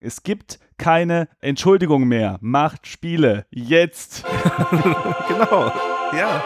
[0.00, 2.38] Es gibt keine Entschuldigung mehr.
[2.42, 3.46] Macht Spiele.
[3.50, 4.24] Jetzt.
[5.28, 5.72] genau.
[6.12, 6.44] Ja.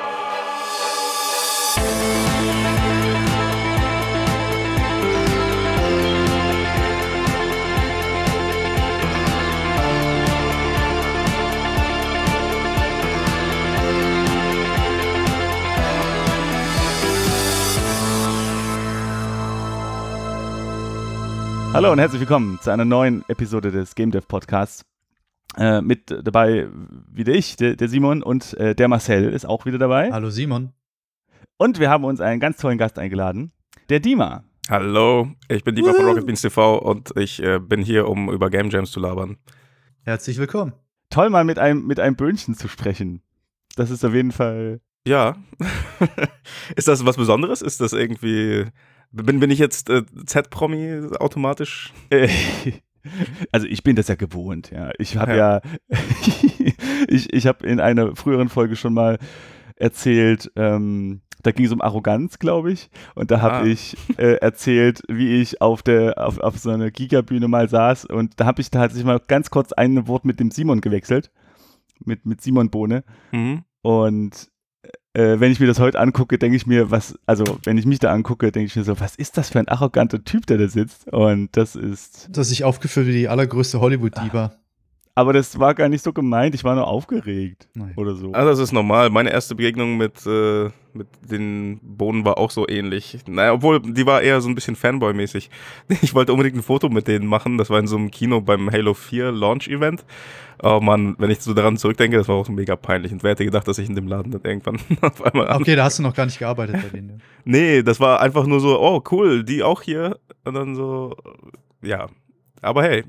[21.73, 24.85] Hallo und herzlich willkommen zu einer neuen Episode des Game Dev Podcasts.
[25.57, 26.69] Äh, mit dabei
[27.09, 30.11] wieder ich, der, der Simon und äh, der Marcel ist auch wieder dabei.
[30.11, 30.73] Hallo Simon.
[31.59, 33.53] Und wir haben uns einen ganz tollen Gast eingeladen,
[33.89, 34.43] der Dima.
[34.69, 38.51] Hallo, ich bin Dima von Rocket Beans TV und ich äh, bin hier, um über
[38.51, 39.37] Game Jams zu labern.
[40.03, 40.73] Herzlich willkommen.
[41.09, 43.23] Toll mal mit einem, mit einem Böhnchen zu sprechen.
[43.77, 44.81] Das ist auf jeden Fall.
[45.07, 45.37] Ja.
[46.77, 47.63] ist das was Besonderes?
[47.63, 48.67] Ist das irgendwie
[49.11, 51.93] bin, bin ich jetzt äh, Z-Promi automatisch?
[53.51, 54.91] Also ich bin das ja gewohnt, ja.
[54.99, 55.99] Ich habe ja, ja
[57.09, 59.19] ich, ich habe in einer früheren Folge schon mal
[59.77, 62.91] erzählt, ähm, da ging es um Arroganz, glaube ich.
[63.15, 63.65] Und da habe ah.
[63.65, 68.39] ich äh, erzählt, wie ich auf der auf, auf so einer Gigabühne mal saß und
[68.39, 71.31] da habe ich tatsächlich mal ganz kurz ein Wort mit dem Simon gewechselt.
[72.05, 73.05] Mit, mit Simon Bohne.
[73.33, 73.65] Mhm.
[73.83, 74.51] Und
[75.13, 77.99] äh, wenn ich mir das heute angucke, denke ich mir, was, also wenn ich mich
[77.99, 80.69] da angucke, denke ich mir so, was ist das für ein arroganter Typ, der da
[80.69, 81.09] sitzt?
[81.13, 82.29] Und das ist.
[82.31, 84.53] Das sich aufgeführt wie die allergrößte Hollywood-Diva.
[85.17, 87.93] Aber das war gar nicht so gemeint, ich war nur aufgeregt Nein.
[87.97, 88.33] oder so.
[88.33, 89.11] Also das ist normal.
[89.11, 93.19] Meine erste Begegnung mit, äh, mit den Bohnen war auch so ähnlich.
[93.27, 95.51] Naja, obwohl, die war eher so ein bisschen Fanboy-mäßig.
[96.03, 97.59] Ich wollte unbedingt ein Foto mit denen machen.
[97.59, 100.05] Das war in so einem Kino beim Halo 4 Launch-Event.
[100.63, 103.13] Oh Mann, wenn ich so daran zurückdenke, das war auch so mega peinlich.
[103.13, 105.85] Und wer hätte gedacht, dass ich in dem Laden dann irgendwann auf einmal Okay, da
[105.85, 107.23] hast du noch gar nicht gearbeitet bei denen.
[107.45, 110.19] nee, das war einfach nur so, oh cool, die auch hier.
[110.45, 111.17] Und dann so,
[111.83, 112.09] ja.
[112.61, 113.05] Aber hey,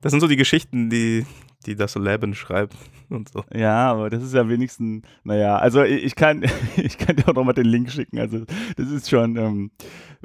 [0.00, 1.24] das sind so die Geschichten, die,
[1.66, 2.74] die das Leben schreibt
[3.08, 3.44] und so.
[3.52, 6.44] Ja, aber das ist ja wenigstens, naja, also ich kann,
[6.76, 8.18] ich kann dir auch nochmal den Link schicken.
[8.18, 8.44] Also
[8.76, 9.70] das ist schon ähm,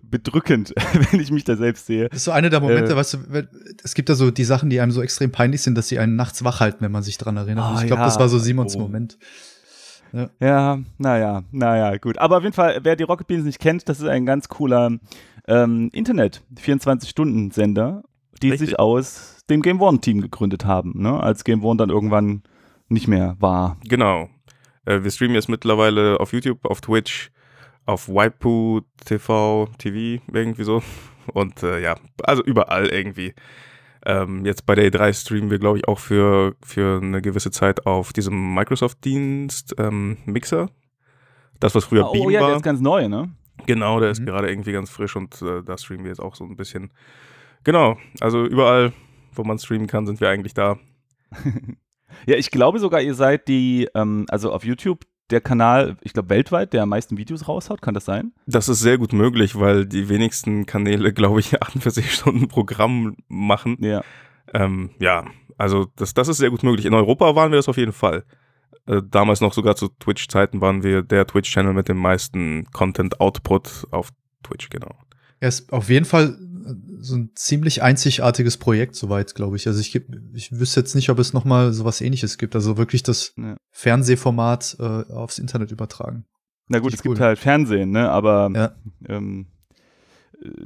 [0.04, 0.74] bedrückend,
[1.12, 2.10] wenn ich mich da selbst sehe.
[2.10, 3.48] Das ist so einer der Momente, äh, weißt du,
[3.84, 6.16] es gibt da so die Sachen, die einem so extrem peinlich sind, dass sie einen
[6.16, 7.74] nachts wach halten, wenn man sich dran erinnert.
[7.74, 8.06] Oh, ich glaube, ja.
[8.06, 8.80] das war so Simons oh.
[8.80, 9.18] Moment.
[10.14, 10.30] Ja.
[10.40, 12.18] ja, naja, naja, gut.
[12.20, 14.92] Aber auf jeden Fall, wer die Rocket Beans nicht kennt, das ist ein ganz cooler
[15.48, 18.04] ähm, Internet-24-Stunden-Sender,
[18.42, 18.70] die Richtig.
[18.70, 21.20] sich aus dem Game One-Team gegründet haben, ne?
[21.22, 22.44] als Game One dann irgendwann
[22.88, 23.78] nicht mehr war.
[23.88, 24.30] Genau.
[24.86, 27.32] Äh, wir streamen jetzt mittlerweile auf YouTube, auf Twitch,
[27.86, 30.82] auf Waipu TV, TV, irgendwie so.
[31.34, 33.34] Und äh, ja, also überall irgendwie.
[34.06, 37.88] Ähm, jetzt bei der E3 streamen wir, glaube ich, auch für, für eine gewisse Zeit
[37.88, 40.70] auf diesem Microsoft-Dienst ähm, Mixer.
[41.60, 42.48] Das, was früher oh, Beam oh, ja, war.
[42.50, 43.32] Der ist ganz neu, ne?
[43.66, 44.12] Genau, der mhm.
[44.12, 46.92] ist gerade irgendwie ganz frisch und äh, da streamen wir jetzt auch so ein bisschen.
[47.66, 48.94] Genau, also überall
[49.38, 50.78] wo man streamen kann, sind wir eigentlich da.
[52.26, 56.30] ja, ich glaube sogar, ihr seid die, ähm, also auf YouTube der Kanal, ich glaube,
[56.30, 57.82] weltweit, der am meisten Videos raushaut.
[57.82, 58.34] Kann das sein?
[58.46, 63.78] Das ist sehr gut möglich, weil die wenigsten Kanäle, glaube ich, 48 Stunden Programm machen.
[63.80, 64.04] Ja.
[64.54, 65.26] Ähm, ja,
[65.58, 66.86] also das, das ist sehr gut möglich.
[66.86, 68.24] In Europa waren wir das auf jeden Fall.
[68.86, 74.10] Äh, damals noch sogar zu Twitch-Zeiten waren wir der Twitch-Channel mit dem meisten Content-Output auf
[74.44, 74.92] Twitch, genau.
[75.40, 76.38] Er ist auf jeden Fall
[77.00, 79.68] so ein ziemlich einzigartiges Projekt soweit, glaube ich.
[79.68, 79.96] Also ich,
[80.34, 82.56] ich wüsste jetzt nicht, ob es noch mal sowas ähnliches gibt.
[82.56, 83.58] Also wirklich das ja.
[83.72, 86.26] Fernsehformat äh, aufs Internet übertragen.
[86.68, 87.12] Na gut, es cool.
[87.12, 88.10] gibt halt Fernsehen, ne?
[88.10, 88.76] Aber ja.
[89.08, 89.48] ähm,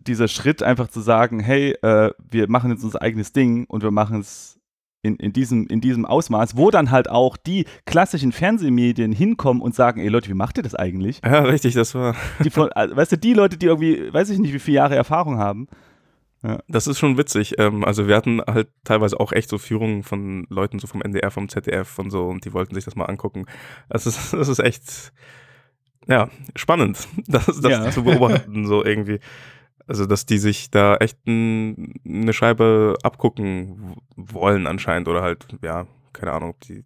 [0.07, 3.91] dieser Schritt einfach zu sagen, hey, äh, wir machen jetzt unser eigenes Ding und wir
[3.91, 4.59] machen es
[5.02, 9.74] in, in, diesem, in diesem Ausmaß, wo dann halt auch die klassischen Fernsehmedien hinkommen und
[9.74, 11.22] sagen, ey Leute, wie macht ihr das eigentlich?
[11.24, 12.16] Ja, richtig, das war.
[12.44, 14.96] Die von, also, weißt du, die Leute, die irgendwie, weiß ich nicht, wie viele Jahre
[14.96, 15.68] Erfahrung haben.
[16.44, 16.60] Ja.
[16.68, 17.56] Das ist schon witzig.
[17.60, 21.31] Ähm, also wir hatten halt teilweise auch echt so Führungen von Leuten so vom NDR,
[21.31, 23.46] vom ZDF und so und die wollten sich das mal angucken.
[23.90, 25.14] Das ist, das ist echt,
[26.08, 27.92] ja, spannend, das, das ja.
[27.92, 29.20] zu beobachten, so irgendwie.
[29.90, 35.88] Also, dass die sich da echt ein, eine Scheibe abgucken wollen anscheinend oder halt, ja,
[36.13, 36.84] keine Ahnung, die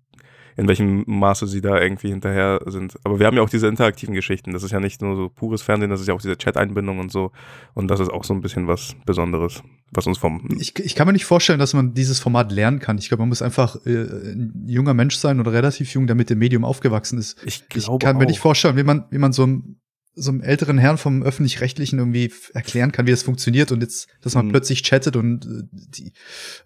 [0.56, 2.96] in welchem Maße sie da irgendwie hinterher sind.
[3.04, 4.54] Aber wir haben ja auch diese interaktiven Geschichten.
[4.54, 7.12] Das ist ja nicht nur so pures Fernsehen, das ist ja auch diese Chat-Einbindung und
[7.12, 7.32] so.
[7.74, 10.48] Und das ist auch so ein bisschen was Besonderes, was uns vom.
[10.58, 12.98] Ich, ich kann mir nicht vorstellen, dass man dieses Format lernen kann.
[12.98, 16.30] Ich glaube, man muss einfach äh, ein junger Mensch sein oder relativ jung, der mit
[16.30, 17.44] dem Medium aufgewachsen ist.
[17.46, 19.80] Ich, ich kann mir nicht vorstellen, wie man, wie man so ein
[20.16, 24.36] so einem älteren Herrn vom öffentlich-rechtlichen irgendwie erklären kann, wie das funktioniert und jetzt, dass
[24.36, 24.52] man mhm.
[24.52, 26.14] plötzlich chattet und äh, die,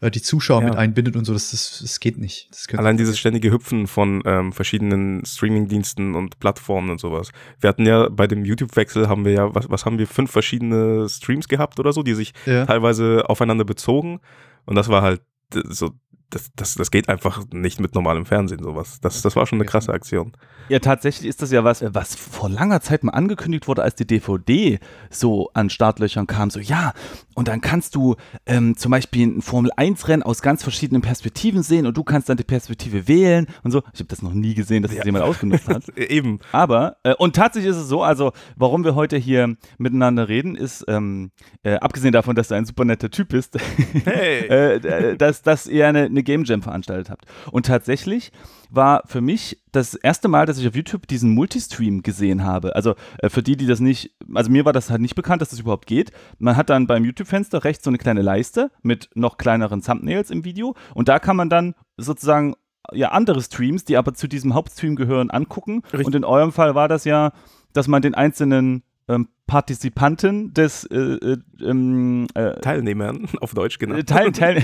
[0.01, 0.69] äh, die Zuschauer ja.
[0.69, 2.49] mit einbindet und so, das, das, das geht nicht.
[2.51, 7.31] Das Allein dieses ständige Hüpfen von ähm, verschiedenen Streaming-Diensten und Plattformen und sowas.
[7.59, 11.07] Wir hatten ja bei dem YouTube-Wechsel haben wir ja, was, was haben wir, fünf verschiedene
[11.07, 12.65] Streams gehabt oder so, die sich ja.
[12.65, 14.19] teilweise aufeinander bezogen
[14.65, 15.21] Und das war halt
[15.69, 15.91] so
[16.29, 19.00] das, das, das geht einfach nicht mit normalem Fernsehen, sowas.
[19.01, 20.33] Das, das war schon eine krasse Aktion.
[20.68, 24.06] Ja, tatsächlich ist das ja was, was vor langer Zeit mal angekündigt wurde, als die
[24.06, 24.79] DVD
[25.09, 26.50] so an Startlöchern kam.
[26.50, 26.94] So, ja,
[27.35, 28.15] und dann kannst du
[28.45, 32.44] ähm, zum Beispiel ein Formel-1-Rennen aus ganz verschiedenen Perspektiven sehen und du kannst dann die
[32.44, 33.81] Perspektive wählen und so.
[33.94, 35.88] Ich habe das noch nie gesehen, dass das jemand ausgenutzt hat.
[35.97, 36.39] Eben.
[36.51, 40.83] Aber, äh, und tatsächlich ist es so, also, warum wir heute hier miteinander reden, ist,
[40.89, 41.31] ähm,
[41.63, 43.57] äh, abgesehen davon, dass du ein super netter Typ bist,
[44.03, 44.47] hey.
[44.47, 47.25] äh, dass, dass ihr eine eine Game Jam veranstaltet habt.
[47.51, 48.31] Und tatsächlich
[48.69, 52.75] war für mich das erste Mal, dass ich auf YouTube diesen Multistream gesehen habe.
[52.75, 55.49] Also äh, für die, die das nicht, also mir war das halt nicht bekannt, dass
[55.49, 56.11] das überhaupt geht.
[56.39, 60.43] Man hat dann beim YouTube-Fenster rechts so eine kleine Leiste mit noch kleineren Thumbnails im
[60.43, 62.55] Video und da kann man dann sozusagen
[62.91, 65.83] ja andere Streams, die aber zu diesem Hauptstream gehören, angucken.
[65.85, 66.07] Richtig.
[66.07, 67.31] Und in eurem Fall war das ja,
[67.73, 74.01] dass man den einzelnen ähm, Partizipanten des äh, äh, ähm, äh, Teilnehmern auf Deutsch genau
[74.01, 74.63] Teil, Teil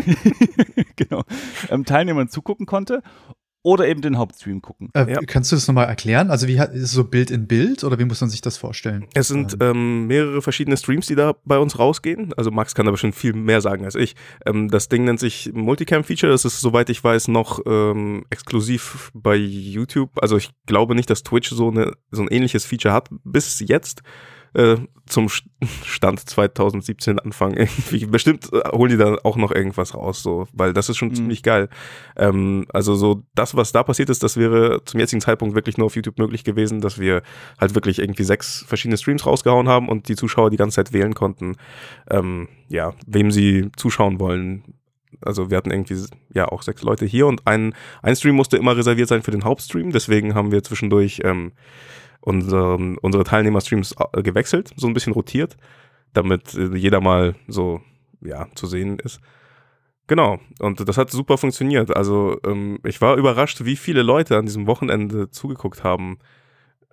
[0.95, 1.23] genau
[1.69, 3.01] ähm, Teilnehmern zugucken konnte
[3.63, 4.89] oder eben den Hauptstream gucken.
[4.93, 5.19] Äh, ja.
[5.25, 6.29] Kannst du das nochmal erklären?
[6.29, 9.07] Also wie ist es so Bild in Bild oder wie muss man sich das vorstellen?
[9.13, 12.33] Es sind ähm, ähm mehrere verschiedene Streams, die da bei uns rausgehen.
[12.35, 14.15] Also Max kann da bestimmt viel mehr sagen als ich.
[14.45, 16.31] Ähm, das Ding nennt sich Multicam-Feature.
[16.31, 20.11] Das ist, soweit ich weiß, noch ähm, exklusiv bei YouTube.
[20.21, 24.03] Also ich glaube nicht, dass Twitch so, eine, so ein ähnliches Feature hat bis jetzt.
[24.53, 28.05] Äh, zum Stand 2017 Anfang irgendwie.
[28.05, 31.15] Bestimmt äh, holen die da auch noch irgendwas raus, so, weil das ist schon mhm.
[31.15, 31.69] ziemlich geil.
[32.15, 35.87] Ähm, also so das, was da passiert ist, das wäre zum jetzigen Zeitpunkt wirklich nur
[35.87, 37.21] auf YouTube möglich gewesen, dass wir
[37.59, 41.13] halt wirklich irgendwie sechs verschiedene Streams rausgehauen haben und die Zuschauer die ganze Zeit wählen
[41.13, 41.57] konnten,
[42.09, 44.63] ähm, ja, wem sie zuschauen wollen.
[45.21, 45.97] Also wir hatten irgendwie
[46.33, 49.43] ja auch sechs Leute hier und ein, ein Stream musste immer reserviert sein für den
[49.43, 51.51] Hauptstream, deswegen haben wir zwischendurch ähm,
[52.23, 55.57] unsere, unsere Teilnehmerstreams äh, gewechselt, so ein bisschen rotiert,
[56.13, 57.81] damit äh, jeder mal so,
[58.21, 59.19] ja, zu sehen ist.
[60.07, 61.95] Genau, und das hat super funktioniert.
[61.95, 66.19] Also ähm, ich war überrascht, wie viele Leute an diesem Wochenende zugeguckt haben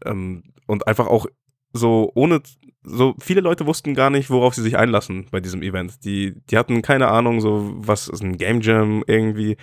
[0.05, 1.27] ähm, und einfach auch
[1.73, 2.41] so ohne,
[2.83, 6.05] so viele Leute wussten gar nicht, worauf sie sich einlassen bei diesem Event.
[6.05, 9.57] Die, die hatten keine Ahnung, so was ist ein Game Jam irgendwie.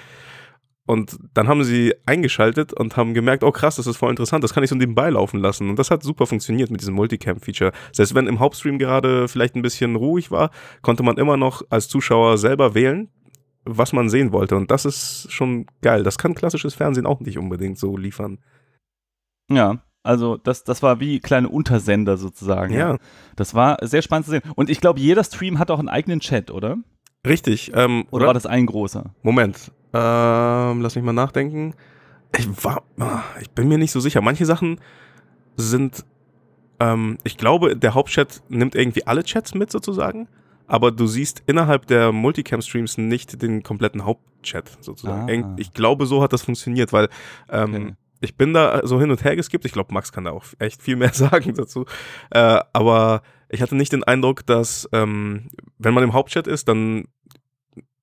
[0.88, 4.54] Und dann haben sie eingeschaltet und haben gemerkt, oh krass, das ist voll interessant, das
[4.54, 5.70] kann ich so nebenbei laufen lassen.
[5.70, 7.74] Und das hat super funktioniert mit diesem Multicam-Feature.
[7.92, 10.50] Selbst wenn im Hauptstream gerade vielleicht ein bisschen ruhig war,
[10.82, 13.10] konnte man immer noch als Zuschauer selber wählen,
[13.66, 14.56] was man sehen wollte.
[14.56, 16.04] Und das ist schon geil.
[16.04, 18.40] Das kann klassisches Fernsehen auch nicht unbedingt so liefern.
[19.52, 22.74] Ja, also das, das war wie kleine Untersender sozusagen.
[22.74, 22.98] Ja.
[23.36, 24.44] Das war sehr spannend zu sehen.
[24.56, 26.78] Und ich glaube, jeder Stream hat auch einen eigenen Chat, oder?
[27.28, 27.72] Richtig.
[27.76, 29.14] Ähm, oder, oder war das ein großer?
[29.22, 29.72] Moment.
[29.94, 31.74] Ähm, lass mich mal nachdenken.
[32.38, 34.22] Ich war, ah, ich bin mir nicht so sicher.
[34.22, 34.80] Manche Sachen
[35.56, 36.06] sind,
[36.80, 40.28] ähm, ich glaube, der Hauptchat nimmt irgendwie alle Chats mit sozusagen,
[40.68, 45.44] aber du siehst innerhalb der Multicam-Streams nicht den kompletten Hauptchat sozusagen.
[45.44, 45.56] Ah.
[45.58, 47.08] Ich glaube, so hat das funktioniert, weil
[47.50, 47.94] ähm, okay.
[48.20, 49.66] ich bin da so hin und her geskippt.
[49.66, 51.86] Ich glaube, Max kann da auch echt viel mehr sagen dazu.
[52.30, 55.48] Äh, aber ich hatte nicht den Eindruck, dass ähm,
[55.80, 57.06] wenn man im Hauptchat ist, dann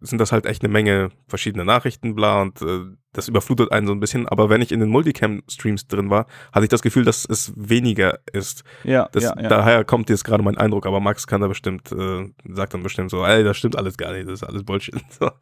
[0.05, 2.81] sind das halt echt eine Menge verschiedene Nachrichten, bla, und äh,
[3.13, 4.29] das überflutet einen so ein bisschen.
[4.29, 8.19] Aber wenn ich in den Multicam-Streams drin war, hatte ich das Gefühl, dass es weniger
[8.33, 8.65] ist.
[8.83, 9.49] Ja, das, ja, ja.
[9.49, 13.11] Daher kommt jetzt gerade mein Eindruck, aber Max kann da bestimmt, äh, sagt dann bestimmt
[13.11, 14.95] so, ey, das stimmt alles gar nicht, das ist alles Bullshit.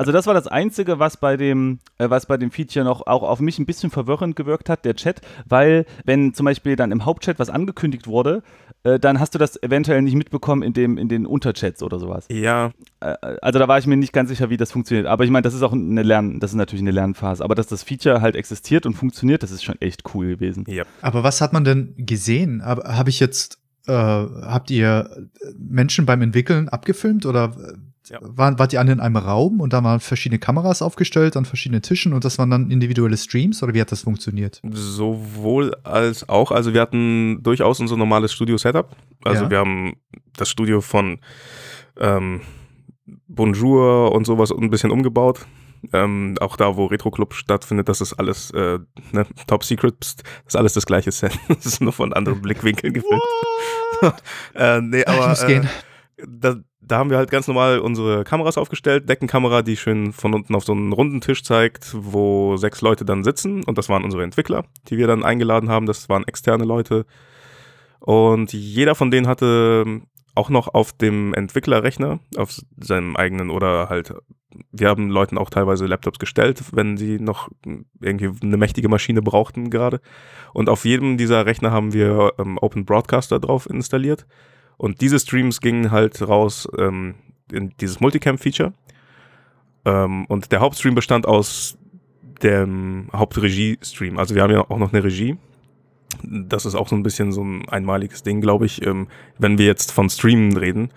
[0.00, 3.24] Also das war das Einzige, was bei dem, äh, was bei dem Feature noch auch
[3.24, 7.04] auf mich ein bisschen verwirrend gewirkt hat, der Chat, weil wenn zum Beispiel dann im
[7.04, 8.44] Hauptchat was angekündigt wurde,
[8.84, 12.26] äh, dann hast du das eventuell nicht mitbekommen in, dem, in den Unterchats oder sowas.
[12.30, 12.72] Ja.
[13.00, 15.06] Äh, also da war ich mir nicht ganz sicher, wie das funktioniert.
[15.06, 17.42] Aber ich meine, das ist auch eine Lern, das ist natürlich eine Lernphase.
[17.44, 20.64] Aber dass das Feature halt existiert und funktioniert, das ist schon echt cool gewesen.
[20.68, 20.84] Ja.
[21.02, 22.64] Aber was hat man denn gesehen?
[22.64, 27.56] Habe ich jetzt, äh, habt ihr Menschen beim Entwickeln abgefilmt oder
[28.10, 28.18] ja.
[28.22, 31.82] War, wart ihr alle in einem Raum und da waren verschiedene Kameras aufgestellt an verschiedenen
[31.82, 34.60] Tischen und das waren dann individuelle Streams oder wie hat das funktioniert?
[34.70, 36.50] Sowohl als auch.
[36.50, 38.94] Also wir hatten durchaus unser normales Studio-Setup.
[39.24, 39.50] Also ja.
[39.50, 39.96] wir haben
[40.36, 41.20] das Studio von
[41.98, 42.40] ähm,
[43.26, 45.46] Bonjour und sowas ein bisschen umgebaut.
[45.92, 48.78] Ähm, auch da, wo Retro Club stattfindet, das ist alles äh,
[49.12, 51.38] ne, Top Secret, das ist alles das gleiche Set.
[51.48, 53.22] das ist nur von anderen Blickwinkeln gefilmt.
[54.54, 55.64] äh, nee, aber, ich muss gehen.
[56.16, 56.56] Äh, da,
[56.88, 59.08] da haben wir halt ganz normal unsere Kameras aufgestellt.
[59.08, 63.24] Deckenkamera, die schön von unten auf so einen runden Tisch zeigt, wo sechs Leute dann
[63.24, 63.62] sitzen.
[63.64, 65.86] Und das waren unsere Entwickler, die wir dann eingeladen haben.
[65.86, 67.06] Das waren externe Leute.
[68.00, 70.00] Und jeder von denen hatte
[70.34, 74.14] auch noch auf dem Entwicklerrechner, auf seinem eigenen oder halt,
[74.70, 77.48] wir haben Leuten auch teilweise Laptops gestellt, wenn sie noch
[78.00, 80.00] irgendwie eine mächtige Maschine brauchten gerade.
[80.54, 84.26] Und auf jedem dieser Rechner haben wir ähm, Open Broadcaster drauf installiert
[84.78, 87.16] und diese Streams gingen halt raus ähm,
[87.52, 88.72] in dieses Multicam-Feature.
[89.84, 91.76] Ähm, und der Hauptstream bestand aus
[92.42, 94.18] dem Hauptregie-Stream.
[94.18, 95.36] Also wir haben ja auch noch eine Regie.
[96.22, 98.86] Das ist auch so ein bisschen so ein einmaliges Ding, glaube ich.
[98.86, 99.08] Ähm,
[99.38, 100.90] wenn wir jetzt von Streamen reden,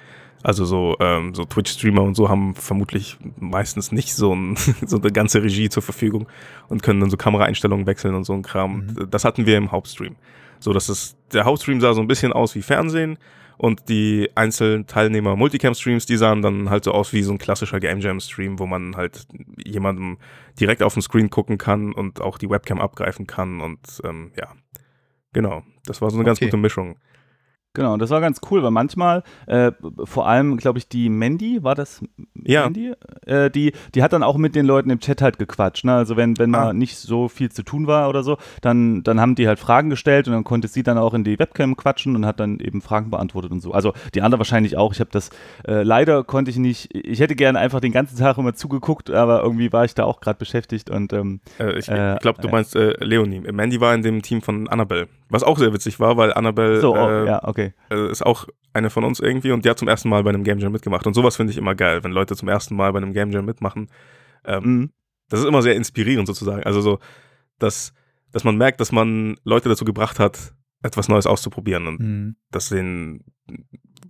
[0.43, 5.11] also so, ähm, so Twitch-Streamer und so haben vermutlich meistens nicht so, ein, so eine
[5.11, 6.27] ganze Regie zur Verfügung
[6.69, 8.85] und können dann so Kameraeinstellungen wechseln und so ein Kram.
[8.85, 9.07] Mhm.
[9.09, 10.15] Das hatten wir im Hauptstream.
[10.59, 13.17] So, dass es, der Hauptstream sah so ein bisschen aus wie Fernsehen
[13.61, 17.79] und die einzelnen Teilnehmer Multicam-Streams, die sahen dann halt so aus wie so ein klassischer
[17.79, 19.27] Game Jam-Stream, wo man halt
[19.63, 20.17] jemandem
[20.59, 24.55] direkt auf dem Screen gucken kann und auch die Webcam abgreifen kann und ähm, ja,
[25.31, 25.61] genau.
[25.85, 26.95] Das war so eine ganz gute Mischung.
[27.73, 29.71] Genau, das war ganz cool, weil manchmal, äh,
[30.03, 32.01] vor allem, glaube ich, die Mandy, war das
[32.43, 32.63] ja.
[32.63, 32.93] Mandy?
[33.25, 35.85] Äh, die, die hat dann auch mit den Leuten im Chat halt gequatscht.
[35.85, 35.93] Ne?
[35.93, 36.65] Also wenn, wenn ah.
[36.65, 39.89] mal nicht so viel zu tun war oder so, dann, dann haben die halt Fragen
[39.89, 42.81] gestellt und dann konnte sie dann auch in die Webcam quatschen und hat dann eben
[42.81, 43.71] Fragen beantwortet und so.
[43.71, 44.93] Also die andere wahrscheinlich auch.
[44.93, 45.29] Ich habe das,
[45.65, 49.43] äh, leider konnte ich nicht, ich hätte gerne einfach den ganzen Tag immer zugeguckt, aber
[49.43, 52.75] irgendwie war ich da auch gerade beschäftigt und ähm, äh, Ich äh, glaube, du meinst
[52.75, 53.39] äh, Leonie.
[53.39, 55.07] Mandy war in dem Team von Annabelle.
[55.29, 57.60] Was auch sehr witzig war, weil Annabelle so, oh, ja, okay.
[57.89, 60.43] Äh, ist auch eine von uns irgendwie und die hat zum ersten Mal bei einem
[60.43, 61.05] Game Jam mitgemacht.
[61.05, 63.45] Und sowas finde ich immer geil, wenn Leute zum ersten Mal bei einem Game Jam
[63.45, 63.89] mitmachen.
[64.45, 64.91] Ähm, mhm.
[65.29, 66.63] Das ist immer sehr inspirierend sozusagen.
[66.63, 66.99] Also so,
[67.59, 67.93] dass,
[68.31, 70.53] dass man merkt, dass man Leute dazu gebracht hat,
[70.83, 72.35] etwas Neues auszuprobieren und mhm.
[72.49, 73.23] dass den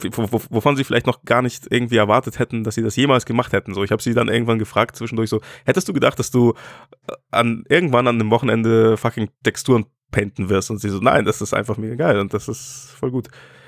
[0.03, 3.74] wovon sie vielleicht noch gar nicht irgendwie erwartet hätten, dass sie das jemals gemacht hätten.
[3.74, 6.53] So, ich habe sie dann irgendwann gefragt zwischendurch so, hättest du gedacht, dass du
[7.08, 10.70] äh, an irgendwann an einem Wochenende fucking Texturen painten wirst.
[10.72, 13.27] Und sie so, nein, das ist einfach mega geil und das ist voll gut.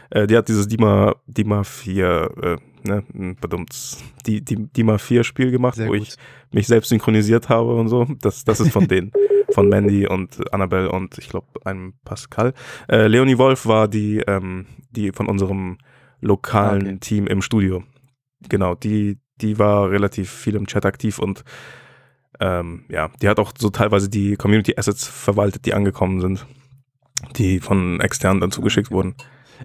[0.09, 5.51] Äh, die hat dieses Dima, Dima 4, äh, ne, verdammt, die, die, Dima 4 Spiel
[5.51, 6.01] gemacht, Sehr wo gut.
[6.01, 6.15] ich
[6.51, 8.05] mich selbst synchronisiert habe und so.
[8.21, 9.11] Das, das ist von denen.
[9.51, 12.53] von Mandy und Annabelle und ich glaube einem Pascal.
[12.89, 15.77] Äh, Leonie Wolf war die, ähm, die von unserem
[16.21, 16.97] lokalen okay.
[16.99, 17.83] Team im Studio.
[18.49, 21.43] Genau, die, die war relativ viel im Chat aktiv und
[22.39, 26.45] ähm, ja, die hat auch so teilweise die Community Assets verwaltet, die angekommen sind,
[27.35, 29.15] die von externen dann zugeschickt wurden.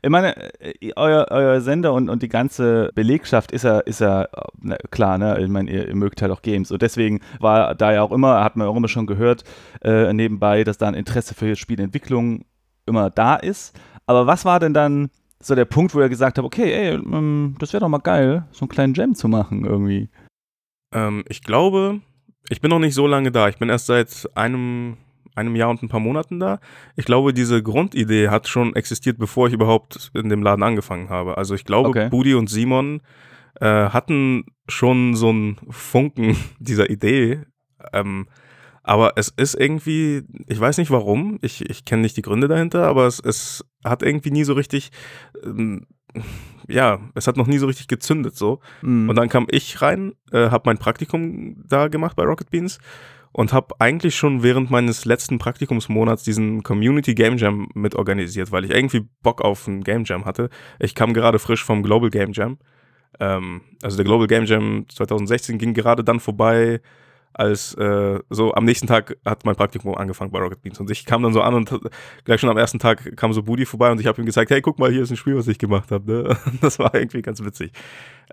[0.03, 4.29] Ich meine, äh, euer, euer Sender und, und die ganze Belegschaft ist ja, ist ja
[4.61, 5.41] na, klar, ne?
[5.41, 6.71] Ich meine, ihr, ihr, mögt halt auch Games.
[6.71, 9.45] Und deswegen war da ja auch immer, hat man auch immer schon gehört,
[9.83, 12.45] äh, nebenbei, dass da ein Interesse für Spielentwicklung
[12.87, 13.79] immer da ist.
[14.07, 15.11] Aber was war denn dann
[15.41, 18.45] so der Punkt, wo ihr gesagt habt, okay, ey, ähm, das wäre doch mal geil,
[18.53, 20.09] so einen kleinen Jam zu machen irgendwie?
[20.93, 22.01] Ähm, ich glaube,
[22.51, 23.49] ich bin noch nicht so lange da.
[23.49, 24.97] Ich bin erst seit einem,
[25.35, 26.61] einem Jahr und ein paar Monaten da.
[26.97, 31.37] Ich glaube, diese Grundidee hat schon existiert, bevor ich überhaupt in dem Laden angefangen habe.
[31.37, 32.09] Also ich glaube, okay.
[32.09, 33.01] Budi und Simon
[33.61, 37.43] äh, hatten schon so einen Funken dieser Idee.
[37.93, 38.29] Ähm,
[38.83, 42.87] aber es ist irgendwie, ich weiß nicht warum, ich, ich kenne nicht die Gründe dahinter,
[42.87, 44.91] aber es, es hat irgendwie nie so richtig
[45.45, 45.87] ähm,
[46.69, 48.61] ja, es hat noch nie so richtig gezündet so.
[48.83, 49.09] Mhm.
[49.09, 52.79] Und dann kam ich rein, äh, habe mein Praktikum da gemacht bei Rocket Beans
[53.33, 58.65] und habe eigentlich schon während meines letzten Praktikumsmonats diesen Community Game Jam mit organisiert, weil
[58.65, 60.51] ich irgendwie Bock auf einen Game Jam hatte.
[60.79, 62.59] Ich kam gerade frisch vom Global Game Jam.
[63.21, 66.81] Ähm, also der Global Game Jam 2016 ging gerade dann vorbei
[67.39, 71.05] als äh, so am nächsten Tag hat mein Praktikum angefangen bei Rocket Beans und ich
[71.05, 71.73] kam dann so an und
[72.25, 74.61] gleich schon am ersten Tag kam so Budi vorbei und ich habe ihm gesagt, hey,
[74.61, 76.13] guck mal, hier ist ein Spiel, was ich gemacht habe.
[76.13, 76.37] Ne?
[76.61, 77.73] Das war irgendwie ganz witzig.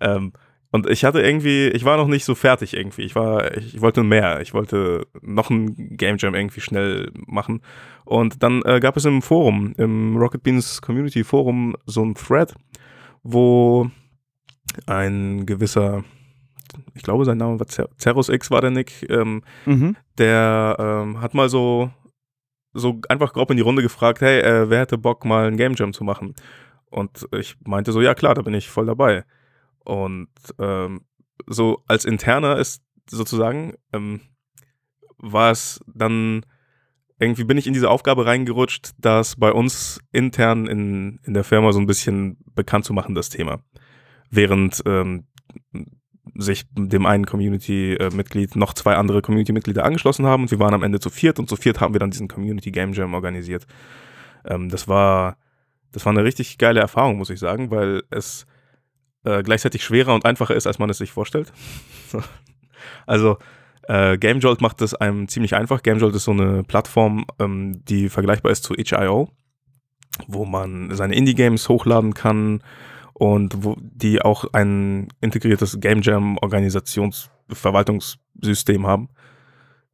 [0.01, 0.33] Ähm,
[0.71, 3.03] und ich hatte irgendwie, ich war noch nicht so fertig irgendwie.
[3.03, 4.41] Ich war, ich wollte mehr.
[4.41, 7.61] Ich wollte noch ein Game Jam irgendwie schnell machen.
[8.03, 12.53] Und dann äh, gab es im Forum, im Rocket Beans Community Forum, so ein Thread,
[13.23, 13.89] wo
[14.85, 16.03] ein gewisser
[16.95, 19.97] ich glaube, sein Name war Cerus X, war der Nick, ähm, mhm.
[20.17, 21.91] der ähm, hat mal so,
[22.73, 25.75] so einfach grob in die Runde gefragt, hey, äh, wer hätte Bock, mal ein Game
[25.75, 26.33] Jam zu machen?
[26.85, 29.25] Und ich meinte so, ja klar, da bin ich voll dabei.
[29.79, 31.01] Und ähm,
[31.45, 34.21] so als Interner ist sozusagen, ähm,
[35.17, 36.45] war es dann,
[37.19, 41.73] irgendwie bin ich in diese Aufgabe reingerutscht, das bei uns intern in, in der Firma
[41.73, 43.59] so ein bisschen bekannt zu machen, das Thema.
[44.29, 45.27] Während ähm,
[46.35, 50.99] sich dem einen Community-Mitglied noch zwei andere Community-Mitglieder angeschlossen haben und wir waren am Ende
[50.99, 53.65] zu viert und zu viert haben wir dann diesen Community Game Jam organisiert.
[54.43, 55.37] Ähm, das war,
[55.91, 58.45] das war eine richtig geile Erfahrung, muss ich sagen, weil es
[59.23, 61.53] äh, gleichzeitig schwerer und einfacher ist, als man es sich vorstellt.
[63.05, 63.37] also
[63.87, 65.83] äh, GameJolt macht es einem ziemlich einfach.
[65.83, 69.29] GameJolt ist so eine Plattform, ähm, die vergleichbar ist zu itch.io,
[70.27, 72.61] wo man seine Indie-Games hochladen kann
[73.17, 79.07] und wo die auch ein integriertes Game Jam Organisationsverwaltungssystem haben.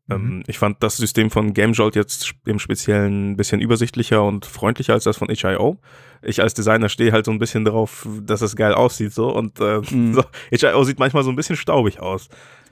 [0.07, 0.15] Mhm.
[0.15, 4.93] Ähm, ich fand das System von GameJolt jetzt im Speziellen ein bisschen übersichtlicher und freundlicher
[4.93, 5.77] als das von HIO.
[6.23, 9.59] Ich als Designer stehe halt so ein bisschen darauf, dass es geil aussieht so und
[9.59, 10.15] äh, mhm.
[10.15, 12.27] so, HIO sieht manchmal so ein bisschen staubig aus.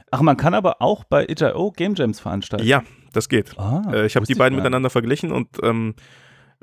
[0.10, 2.66] Ach, man kann aber auch bei itch.io Game Jams veranstalten.
[2.66, 2.82] Ja,
[3.14, 3.56] das geht.
[3.60, 5.94] Ah, äh, ich habe die beiden miteinander verglichen und ähm,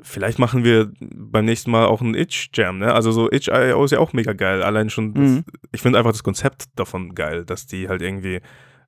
[0.01, 2.93] vielleicht machen wir beim nächsten Mal auch einen Itch-Jam, ne?
[2.93, 4.61] Also so Itch.io ist ja auch mega geil.
[4.61, 5.43] Allein schon, mhm.
[5.45, 8.41] das, ich finde einfach das Konzept davon geil, dass die halt irgendwie,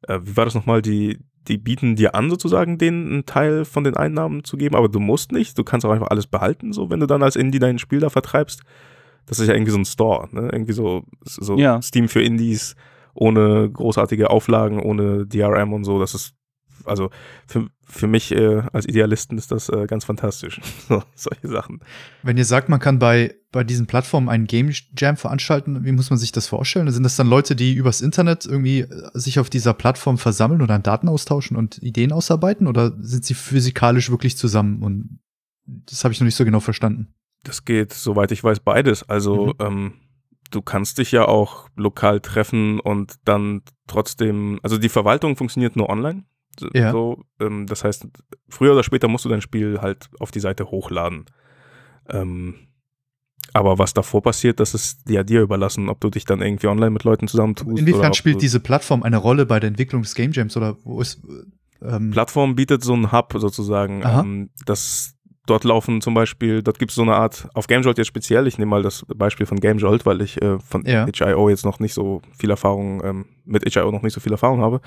[0.08, 3.84] äh, wie war das nochmal, die, die bieten dir an, sozusagen, denen einen Teil von
[3.84, 5.58] den Einnahmen zu geben, aber du musst nicht.
[5.58, 8.10] Du kannst auch einfach alles behalten, so wenn du dann als Indie dein Spiel da
[8.10, 8.62] vertreibst.
[9.26, 10.50] Das ist ja irgendwie so ein Store, ne?
[10.52, 11.82] Irgendwie so, so ja.
[11.82, 12.76] Steam für Indies
[13.14, 16.00] ohne großartige Auflagen, ohne DRM und so.
[16.00, 16.34] Das ist
[16.86, 17.10] also
[17.48, 20.62] für, für mich äh, als Idealisten ist das äh, ganz fantastisch.
[20.88, 21.80] so, solche Sachen.
[22.24, 26.10] Wenn ihr sagt, man kann bei, bei diesen Plattformen einen Game Jam veranstalten, wie muss
[26.10, 26.90] man sich das vorstellen?
[26.92, 30.80] Sind das dann Leute, die übers Internet irgendwie äh, sich auf dieser Plattform versammeln oder
[30.80, 32.68] Daten austauschen und Ideen ausarbeiten?
[32.68, 34.82] Oder sind sie physikalisch wirklich zusammen?
[34.84, 35.20] Und
[35.66, 37.14] das habe ich noch nicht so genau verstanden.
[37.44, 39.08] Das geht, soweit ich weiß, beides.
[39.08, 39.54] Also mhm.
[39.60, 39.94] ähm,
[40.52, 45.90] du kannst dich ja auch lokal treffen und dann trotzdem, also die Verwaltung funktioniert nur
[45.90, 46.24] online.
[46.74, 46.92] Ja.
[46.92, 48.08] So, ähm, das heißt,
[48.50, 51.26] früher oder später musst du dein Spiel halt auf die Seite hochladen.
[52.10, 52.56] Ähm,
[53.54, 56.92] aber was davor passiert, das ist ja dir überlassen, ob du dich dann irgendwie online
[56.92, 57.80] mit Leuten zusammentust.
[57.80, 61.22] Inwiefern spielt diese Plattform eine Rolle bei der Entwicklung des Game Jams oder wo ist.
[61.82, 64.04] Ähm Plattform bietet so einen Hub sozusagen.
[64.06, 65.16] Ähm, das
[65.50, 68.58] dort laufen zum Beispiel, dort gibt es so eine Art, auf GameJolt jetzt speziell, ich
[68.58, 71.06] nehme mal das Beispiel von GameJolt, weil ich äh, von ja.
[71.06, 74.62] HIO jetzt noch nicht so viel Erfahrung, ähm, mit HIO noch nicht so viel Erfahrung
[74.62, 74.82] habe,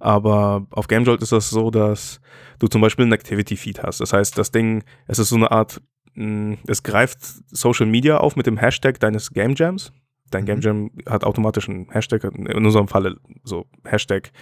[0.00, 2.20] aber auf GameJolt ist das so, dass
[2.58, 4.00] du zum Beispiel einen Activity-Feed hast.
[4.00, 5.80] Das heißt, das Ding, es ist so eine Art,
[6.14, 7.18] mh, mm, es greift
[7.48, 9.92] Social Media auf mit dem Hashtag deines Game Jams.
[10.30, 10.46] Dein mhm.
[10.46, 14.32] Game Jam hat automatisch einen Hashtag, in unserem Falle so Hashtag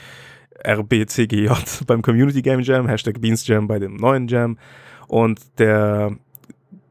[0.66, 1.48] RBCGJ
[1.86, 4.58] beim Community Game Jam, Hashtag Beans Jam bei dem neuen Jam
[5.08, 6.16] und der,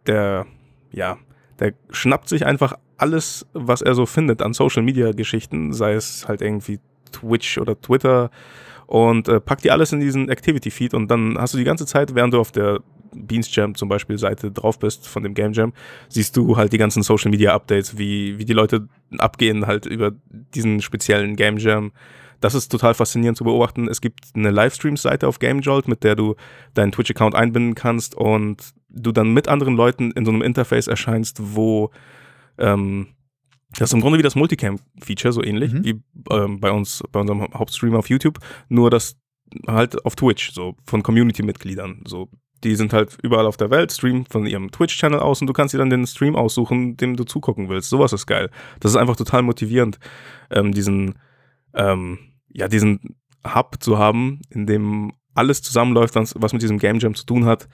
[0.05, 0.45] der,
[0.91, 1.17] ja,
[1.59, 6.27] der schnappt sich einfach alles, was er so findet an Social Media Geschichten, sei es
[6.27, 6.79] halt irgendwie
[7.11, 8.31] Twitch oder Twitter
[8.87, 11.85] und äh, packt die alles in diesen Activity Feed und dann hast du die ganze
[11.85, 12.79] Zeit, während du auf der
[13.15, 15.73] Beans Jam zum Beispiel Seite drauf bist von dem Game Jam,
[16.09, 20.11] siehst du halt die ganzen Social Media Updates, wie, wie die Leute abgehen halt über
[20.31, 21.91] diesen speziellen Game Jam
[22.43, 23.87] das ist total faszinierend zu beobachten.
[23.87, 26.35] Es gibt eine Livestream-Seite auf GameJolt, mit der du
[26.73, 31.37] deinen Twitch-Account einbinden kannst und du dann mit anderen Leuten in so einem Interface erscheinst,
[31.41, 31.91] wo
[32.57, 33.07] ähm,
[33.77, 35.85] das ist im Grunde wie das Multicam-Feature, so ähnlich mhm.
[35.85, 36.01] wie
[36.31, 39.17] ähm, bei uns, bei unserem Hauptstream auf YouTube, nur das
[39.65, 42.03] halt auf Twitch, so von Community-Mitgliedern.
[42.05, 42.27] So,
[42.65, 45.73] die sind halt überall auf der Welt, streamen von ihrem Twitch-Channel aus und du kannst
[45.73, 47.89] dir dann den Stream aussuchen, dem du zugucken willst.
[47.89, 48.49] Sowas ist geil.
[48.81, 49.97] Das ist einfach total motivierend,
[50.51, 51.15] ähm, diesen
[51.73, 52.19] ähm,
[52.53, 57.25] ja, diesen Hub zu haben, in dem alles zusammenläuft, was mit diesem Game Jam zu
[57.25, 57.67] tun hat.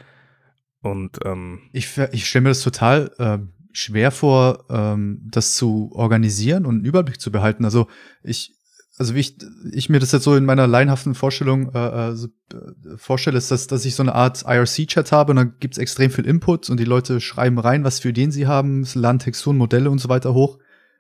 [0.82, 3.40] Und ähm, ich, ich stelle mir das total äh,
[3.72, 7.66] schwer vor, ähm, das zu organisieren und einen Überblick zu behalten.
[7.66, 7.88] Also
[8.24, 8.56] ich,
[8.98, 9.38] also wie ich,
[9.72, 13.52] ich mir das jetzt so in meiner laienhaften Vorstellung äh, äh, so, äh, vorstelle, ist,
[13.52, 16.80] dass, dass ich so eine Art IRC-Chat habe und dann gibt's extrem viel Input und
[16.80, 20.34] die Leute schreiben rein, was für den sie haben, laden Texturen, Modelle und so weiter
[20.34, 20.60] hoch.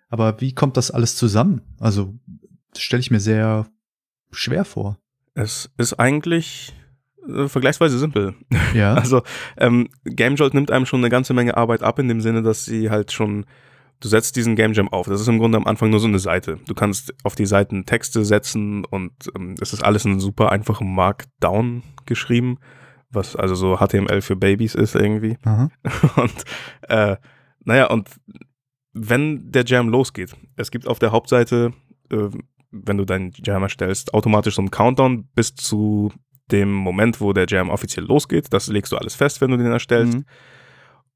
[0.10, 1.62] Aber wie kommt das alles zusammen?
[1.80, 2.16] Also
[2.74, 3.68] das stelle ich mir sehr
[4.32, 4.98] schwer vor.
[5.34, 6.74] Es ist eigentlich
[7.28, 8.36] äh, vergleichsweise simpel.
[8.74, 8.94] Ja.
[9.00, 9.24] Also
[9.58, 12.90] ähm, GameJolt nimmt einem schon eine ganze Menge Arbeit ab, in dem Sinne, dass sie
[12.90, 13.46] halt schon,
[14.00, 15.08] du setzt diesen Game Jam auf.
[15.08, 16.60] Das ist im Grunde am Anfang nur so eine Seite.
[16.68, 20.94] Du kannst auf die Seiten Texte setzen und ähm, es ist alles in super einfachem
[20.94, 22.58] Markdown geschrieben,
[23.10, 25.38] was also so HTML für Babys ist irgendwie.
[25.44, 25.70] Aha.
[26.16, 26.44] Und
[26.88, 27.18] äh,
[27.66, 28.10] naja, und
[28.94, 31.74] wenn der Jam losgeht, es gibt auf der Hauptseite
[32.10, 32.30] äh,
[32.72, 36.12] wenn du deinen Jam erstellst, automatisch so einen Countdown bis zu
[36.52, 38.52] dem Moment, wo der Jam offiziell losgeht.
[38.52, 40.20] Das legst du alles fest, wenn du den erstellst.
[40.20, 40.26] Mhm.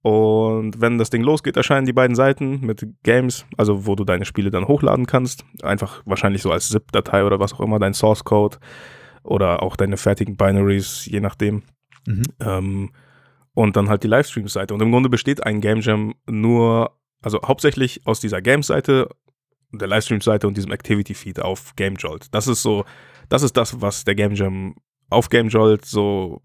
[0.04, 4.26] Und wenn das Ding losgeht, erscheinen die beiden Seiten mit Games, also wo du deine
[4.26, 5.46] Spiele dann hochladen kannst.
[5.62, 8.58] Einfach wahrscheinlich so als ZIP-Datei oder was auch immer, dein Source Code
[9.24, 11.64] oder auch deine fertigen Binaries, je nachdem.
[12.06, 12.24] Mhm.
[12.42, 12.92] Ähm,
[13.54, 14.74] und dann halt die Livestream-Seite.
[14.74, 19.08] Und im Grunde besteht ein Game Jam nur, also hauptsächlich aus dieser Games-Seite
[19.80, 22.34] der Livestream-Seite und diesem Activity-Feed auf GameJolt.
[22.34, 22.86] Das ist so,
[23.30, 24.76] das ist das, was der Game Jam
[25.10, 26.42] auf GameJolt so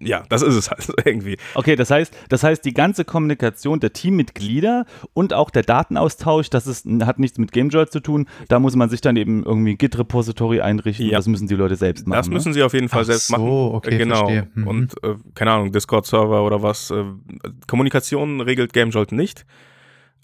[0.00, 1.36] ja, das ist es halt irgendwie.
[1.54, 6.66] Okay, das heißt, das heißt, die ganze Kommunikation der Teammitglieder und auch der Datenaustausch, das
[6.66, 8.28] ist, hat nichts mit GameJolt zu tun.
[8.48, 11.06] Da muss man sich dann eben irgendwie Git-Repository einrichten.
[11.06, 11.18] Ja.
[11.18, 12.18] Das müssen die Leute selbst machen.
[12.18, 12.54] Das müssen ne?
[12.54, 13.74] sie auf jeden Fall Ach selbst so, machen.
[13.74, 14.30] okay, genau.
[14.54, 14.66] Mhm.
[14.66, 16.90] Und äh, keine Ahnung, Discord-Server oder was.
[16.90, 17.04] Äh,
[17.66, 19.46] Kommunikation regelt GameJolt nicht.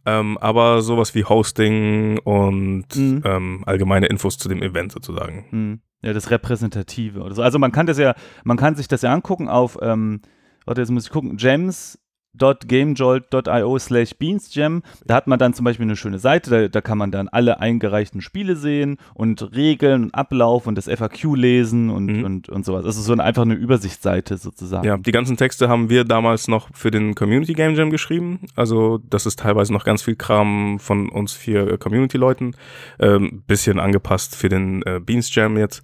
[0.05, 3.23] Ähm, aber sowas wie Hosting und mhm.
[3.25, 5.47] ähm, allgemeine Infos zu dem Event sozusagen.
[5.51, 5.81] Mhm.
[6.03, 7.43] Ja, das Repräsentative oder so.
[7.43, 10.21] Also man kann das ja, man kann sich das ja angucken auf, ähm,
[10.65, 11.99] warte, jetzt muss ich gucken, Gems
[12.39, 14.83] gamejolt.io slash beansjam.
[15.05, 17.61] Da hat man dann zum Beispiel eine schöne Seite, da, da, kann man dann alle
[17.61, 22.25] eingereichten Spiele sehen und Regeln und Ablauf und das FAQ lesen und, mhm.
[22.25, 22.85] und, und sowas.
[22.85, 24.87] Also so eine, einfach eine Übersichtsseite sozusagen.
[24.87, 28.41] Ja, die ganzen Texte haben wir damals noch für den Community Game Jam geschrieben.
[28.57, 32.57] Also das ist teilweise noch ganz viel Kram von uns vier Community-Leuten.
[32.99, 35.83] Ähm, bisschen angepasst für den äh, Beans Jam jetzt.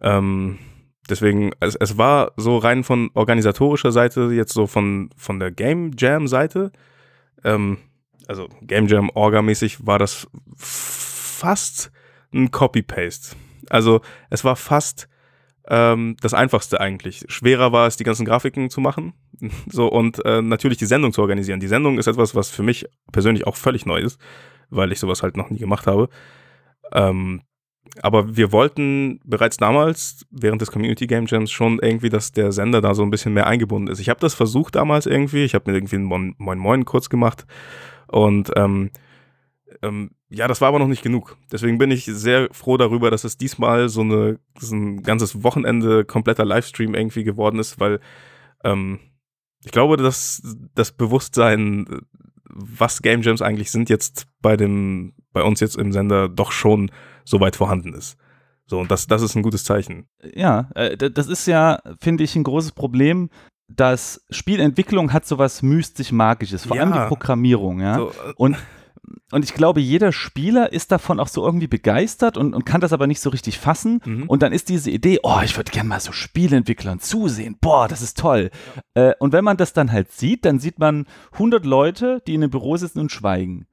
[0.00, 0.58] Ähm,
[1.08, 5.92] deswegen, es, es war so rein von organisatorischer Seite, jetzt so von, von der Game
[5.96, 6.72] Jam Seite,
[7.44, 7.78] ähm,
[8.28, 11.90] also Game Jam Orga-mäßig war das fast
[12.32, 13.36] ein Copy-Paste.
[13.68, 15.08] Also es war fast
[15.68, 17.24] ähm, das Einfachste eigentlich.
[17.28, 19.12] Schwerer war es, die ganzen Grafiken zu machen.
[19.68, 21.60] so und äh, natürlich die Sendung zu organisieren.
[21.60, 24.20] Die Sendung ist etwas, was für mich persönlich auch völlig neu ist,
[24.70, 26.08] weil ich sowas halt noch nie gemacht habe.
[26.92, 27.42] Ähm,
[28.00, 32.80] aber wir wollten bereits damals, während des Community Game Jams, schon irgendwie, dass der Sender
[32.80, 33.98] da so ein bisschen mehr eingebunden ist.
[33.98, 35.44] Ich habe das versucht damals irgendwie.
[35.44, 37.46] Ich habe mir irgendwie ein Moin Moin kurz gemacht.
[38.06, 38.90] Und ähm,
[39.82, 41.36] ähm, ja, das war aber noch nicht genug.
[41.50, 46.04] Deswegen bin ich sehr froh darüber, dass es diesmal so, eine, so ein ganzes Wochenende
[46.04, 48.00] kompletter Livestream irgendwie geworden ist, weil
[48.64, 49.00] ähm,
[49.64, 50.42] ich glaube, dass
[50.74, 51.86] das Bewusstsein,
[52.48, 56.90] was Game Jams eigentlich sind, jetzt bei dem, bei uns jetzt im Sender doch schon
[57.24, 58.16] so weit vorhanden ist.
[58.66, 60.06] So, und das, das ist ein gutes Zeichen.
[60.34, 63.28] Ja, äh, das ist ja, finde ich, ein großes Problem,
[63.68, 66.82] dass Spielentwicklung hat sowas mystisch-magisches, vor ja.
[66.82, 67.96] allem die Programmierung, ja.
[67.96, 68.56] So, äh, und
[69.32, 72.92] und ich glaube, jeder Spieler ist davon auch so irgendwie begeistert und, und kann das
[72.92, 74.00] aber nicht so richtig fassen.
[74.04, 74.28] Mhm.
[74.28, 77.56] Und dann ist diese Idee, oh, ich würde gerne mal so Spieleentwicklern zusehen.
[77.60, 78.50] Boah, das ist toll.
[78.94, 79.10] Ja.
[79.10, 82.42] Äh, und wenn man das dann halt sieht, dann sieht man 100 Leute, die in
[82.42, 83.66] einem Büro sitzen und schweigen.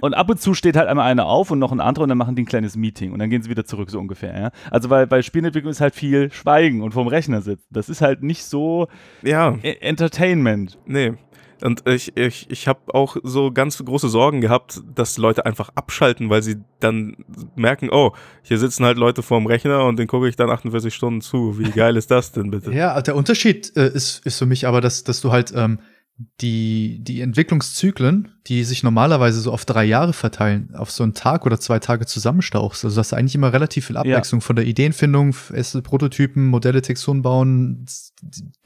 [0.00, 2.18] Und ab und zu steht halt einmal einer auf und noch ein anderer und dann
[2.18, 4.38] machen die ein kleines Meeting und dann gehen sie wieder zurück, so ungefähr.
[4.38, 4.50] Ja?
[4.70, 7.66] Also, weil bei Spielentwicklung ist halt viel Schweigen und vorm Rechner sitzen.
[7.70, 8.88] Das ist halt nicht so
[9.22, 9.56] ja.
[9.62, 10.78] E Entertainment.
[10.86, 11.14] Nee.
[11.62, 16.28] Und ich, ich, ich habe auch so ganz große Sorgen gehabt, dass Leute einfach abschalten,
[16.28, 17.16] weil sie dann
[17.56, 21.20] merken, oh, hier sitzen halt Leute vorm Rechner und den gucke ich dann 48 Stunden
[21.22, 21.58] zu.
[21.58, 22.72] Wie geil ist das denn bitte?
[22.72, 25.78] Ja, der Unterschied äh, ist, ist für mich aber, dass, dass du halt ähm,
[26.16, 31.44] die, die Entwicklungszyklen, die sich normalerweise so auf drei Jahre verteilen, auf so einen Tag
[31.44, 32.84] oder zwei Tage zusammenstauchst.
[32.84, 34.46] Also das ist eigentlich immer relativ viel Abwechslung ja.
[34.46, 37.86] von der Ideenfindung, erste Prototypen, Modelle, Texturen bauen,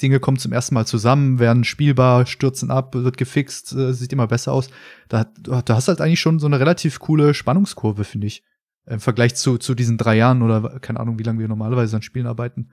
[0.02, 4.26] Dinge kommen zum ersten Mal zusammen, werden spielbar, stürzen ab, wird gefixt, äh, sieht immer
[4.26, 4.68] besser aus.
[5.08, 8.42] Da, da hast du halt eigentlich schon so eine relativ coole Spannungskurve, finde ich.
[8.84, 12.02] Im Vergleich zu, zu diesen drei Jahren oder keine Ahnung, wie lange wir normalerweise an
[12.02, 12.70] Spielen arbeiten.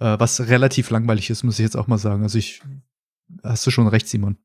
[0.00, 2.22] Äh, was relativ langweilig ist, muss ich jetzt auch mal sagen.
[2.22, 2.62] Also ich
[3.42, 4.36] hast du schon recht, Simon.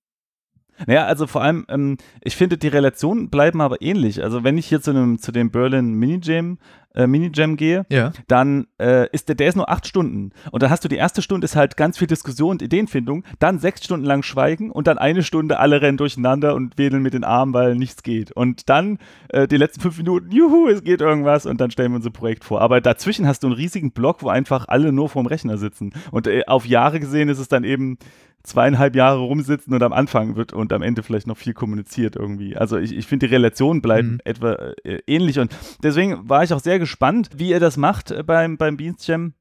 [0.87, 4.23] Naja, also vor allem, ähm, ich finde, die Relationen bleiben aber ähnlich.
[4.23, 6.57] Also wenn ich hier zu, einem, zu dem Berlin Minijam
[6.93, 8.11] äh, Minijam gehe, ja.
[8.27, 10.31] dann äh, ist der, der ist nur acht Stunden.
[10.51, 13.59] Und dann hast du die erste Stunde ist halt ganz viel Diskussion und Ideenfindung, dann
[13.59, 17.23] sechs Stunden lang Schweigen und dann eine Stunde alle rennen durcheinander und wedeln mit den
[17.23, 18.31] Armen, weil nichts geht.
[18.31, 18.97] Und dann
[19.29, 22.43] äh, die letzten fünf Minuten, juhu, es geht irgendwas und dann stellen wir unser Projekt
[22.43, 22.61] vor.
[22.61, 25.93] Aber dazwischen hast du einen riesigen Block, wo einfach alle nur vorm Rechner sitzen.
[26.11, 27.97] Und äh, auf Jahre gesehen ist es dann eben
[28.43, 32.56] zweieinhalb Jahre rumsitzen und am Anfang wird und am Ende vielleicht noch viel kommuniziert irgendwie.
[32.58, 34.19] Also ich, ich finde, die Relationen bleiben mhm.
[34.23, 38.23] etwa äh, ähnlich und deswegen war ich auch sehr gespannt, wie ihr das macht äh,
[38.23, 39.34] beim, beim Beans Jam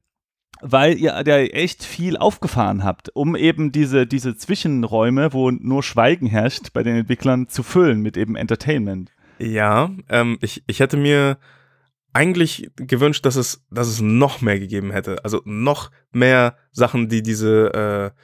[0.63, 6.27] weil ihr da echt viel aufgefahren habt, um eben diese, diese Zwischenräume, wo nur Schweigen
[6.27, 9.11] herrscht, bei den Entwicklern zu füllen mit eben Entertainment.
[9.39, 11.39] Ja, ähm, ich, ich hätte mir
[12.13, 15.23] eigentlich gewünscht, dass es, dass es noch mehr gegeben hätte.
[15.23, 18.21] Also noch mehr Sachen, die diese äh,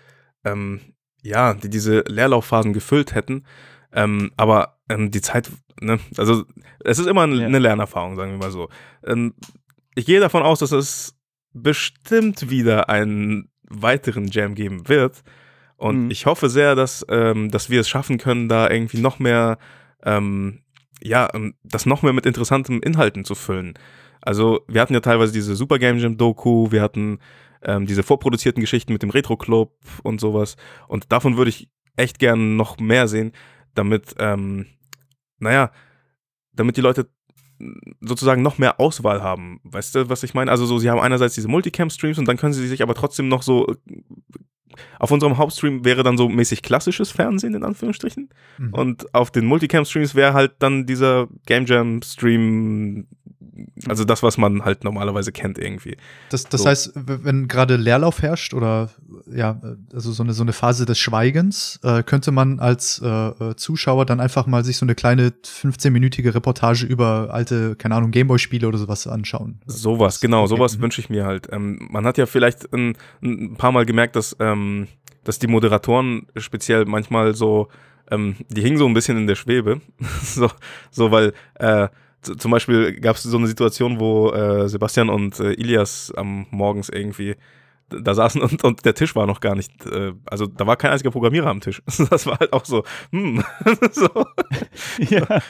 [0.52, 0.82] ähm,
[1.22, 3.44] ja, die diese Leerlaufphasen gefüllt hätten.
[3.94, 5.50] Ähm, aber ähm, die Zeit,
[5.82, 6.46] ne, also
[6.84, 7.48] es ist immer eine, ja.
[7.48, 8.70] Lernerfahrung, sagen wir mal so.
[9.06, 9.34] Ähm,
[9.96, 11.16] ich gehe davon aus, dass es
[11.54, 15.24] bestimmt wieder einen weiteren Jam geben wird.
[15.76, 16.12] Und mhm.
[16.12, 19.58] ich hoffe sehr, dass, ähm, dass wir es schaffen können, da irgendwie noch mehr,
[20.04, 20.62] ähm,
[21.02, 21.30] ja,
[21.64, 23.76] das noch mehr mit interessanten Inhalten zu füllen.
[24.22, 27.20] Also, wir hatten ja teilweise diese Super Game Jam Doku, wir hatten
[27.68, 30.56] ähm, diese vorproduzierten Geschichten mit dem Retro-Club und sowas.
[30.88, 33.34] Und davon würde ich echt gerne noch mehr sehen,
[33.76, 34.66] damit, ähm,
[35.38, 35.72] naja,
[36.54, 37.10] damit die Leute
[38.02, 39.60] sozusagen noch mehr Auswahl haben.
[39.64, 40.52] Weißt du, was ich meine?
[40.52, 43.44] Also so, sie haben einerseits diese Multicam-Streams und dann können sie sich aber trotzdem noch
[43.44, 43.68] so
[45.00, 48.74] auf unserem Hauptstream wäre dann so mäßig klassisches Fernsehen in Anführungsstrichen mhm.
[48.74, 53.08] und auf den Multicam-Streams wäre halt dann dieser Game Jam-Stream
[53.88, 55.98] also das, was man halt normalerweise kennt irgendwie.
[56.30, 56.70] Das, das so.
[56.70, 58.90] heißt, wenn gerade Leerlauf herrscht oder
[59.32, 59.60] ja,
[59.94, 64.06] also so eine, so eine Phase des Schweigens, äh, könnte man als äh, äh Zuschauer
[64.06, 68.78] dann einfach mal sich so eine kleine 15-minütige Reportage über alte, keine Ahnung, Gameboy-Spiele oder
[68.78, 69.60] sowas anschauen.
[69.66, 71.48] Sowas, genau, sowas wünsche ich mir halt.
[71.52, 74.88] Ähm, man hat ja vielleicht ein, ein paar Mal gemerkt, dass ähm,
[75.28, 77.68] dass die Moderatoren speziell manchmal so,
[78.10, 79.82] ähm, die hingen so ein bisschen in der Schwebe.
[80.24, 80.50] so,
[80.90, 81.90] so, weil äh,
[82.36, 86.90] zum Beispiel gab es so eine Situation, wo äh, Sebastian und äh, Ilias am morgens
[86.90, 87.36] irgendwie
[87.90, 90.92] da saßen und, und der Tisch war noch gar nicht, äh, also da war kein
[90.92, 91.82] einziger Programmierer am Tisch.
[92.10, 93.44] Das war halt auch so, hm,
[93.92, 94.10] so.
[95.10, 95.42] Ja,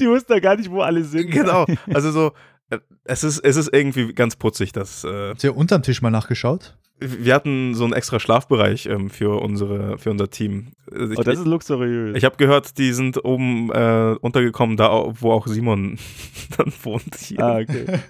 [0.00, 1.30] die wussten ja gar nicht, wo alle sind.
[1.30, 2.32] Genau, also so,
[2.70, 5.04] äh, es ist, es ist irgendwie ganz putzig, dass.
[5.04, 6.76] Äh, Habt ihr unterm Tisch mal nachgeschaut?
[6.98, 10.68] Wir hatten so einen extra Schlafbereich ähm, für, unsere, für unser Team.
[10.90, 12.16] Also ich, oh, das ist luxuriös.
[12.16, 15.98] Ich habe gehört, die sind oben äh, untergekommen, da wo auch Simon
[16.56, 17.14] dann wohnt.
[17.16, 17.40] Hier.
[17.40, 18.00] Ah, okay.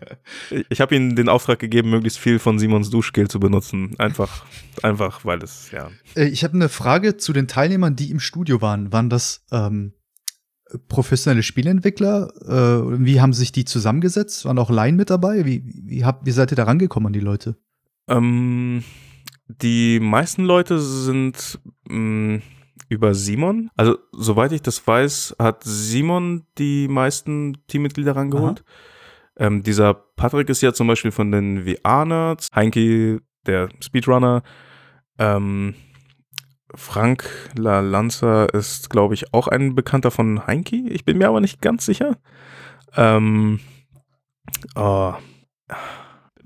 [0.68, 3.94] Ich habe ihnen den Auftrag gegeben, möglichst viel von Simons Duschgel zu benutzen.
[3.98, 4.44] Einfach,
[4.82, 5.90] einfach, weil es, ja.
[6.14, 8.92] Äh, ich habe eine Frage zu den Teilnehmern, die im Studio waren.
[8.92, 9.94] Waren das ähm,
[10.88, 12.30] professionelle Spieleentwickler?
[12.42, 14.44] Äh, wie haben sich die zusammengesetzt?
[14.44, 15.44] Waren auch Laien mit dabei?
[15.44, 17.56] Wie, wie, habt, wie seid ihr da rangekommen an die Leute?
[18.08, 18.84] Ähm,
[19.48, 22.42] die meisten Leute sind mh, mm,
[22.88, 23.70] über Simon.
[23.76, 28.64] Also, soweit ich das weiß, hat Simon die meisten Teammitglieder rangeholt.
[29.38, 34.42] Ähm, dieser Patrick ist ja zum Beispiel von den VR-Nerds, Heinke, der Speedrunner,
[35.18, 35.74] ähm,
[36.74, 40.76] Frank La Lanza ist, glaube ich, auch ein Bekannter von Heinke.
[40.88, 42.18] Ich bin mir aber nicht ganz sicher.
[42.96, 43.60] Ähm,
[44.74, 45.14] oh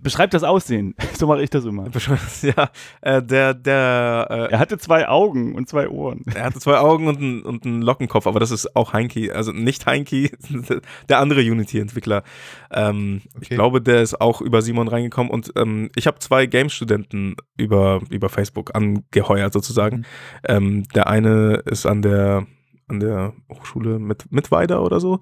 [0.02, 0.94] beschreib das Aussehen.
[1.20, 1.86] So mache ich das immer.
[2.42, 2.70] Ja,
[3.02, 4.26] äh, der, der.
[4.30, 6.24] Äh, er hatte zwei Augen und zwei Ohren.
[6.34, 9.52] Er hatte zwei Augen und, ein, und einen Lockenkopf, aber das ist auch Heinke, also
[9.52, 10.30] nicht Heinke,
[11.08, 12.22] der andere Unity-Entwickler.
[12.70, 13.38] Ähm, okay.
[13.42, 18.00] Ich glaube, der ist auch über Simon reingekommen und ähm, ich habe zwei Games-Studenten über,
[18.08, 19.98] über Facebook angeheuert sozusagen.
[19.98, 20.04] Mhm.
[20.48, 22.46] Ähm, der eine ist an der,
[22.88, 25.20] an der Hochschule mit, mit Weider oder so.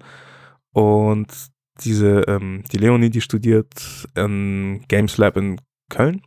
[0.71, 1.27] Und
[1.81, 6.21] diese, ähm, die Leonie, die studiert im Games Lab in Köln.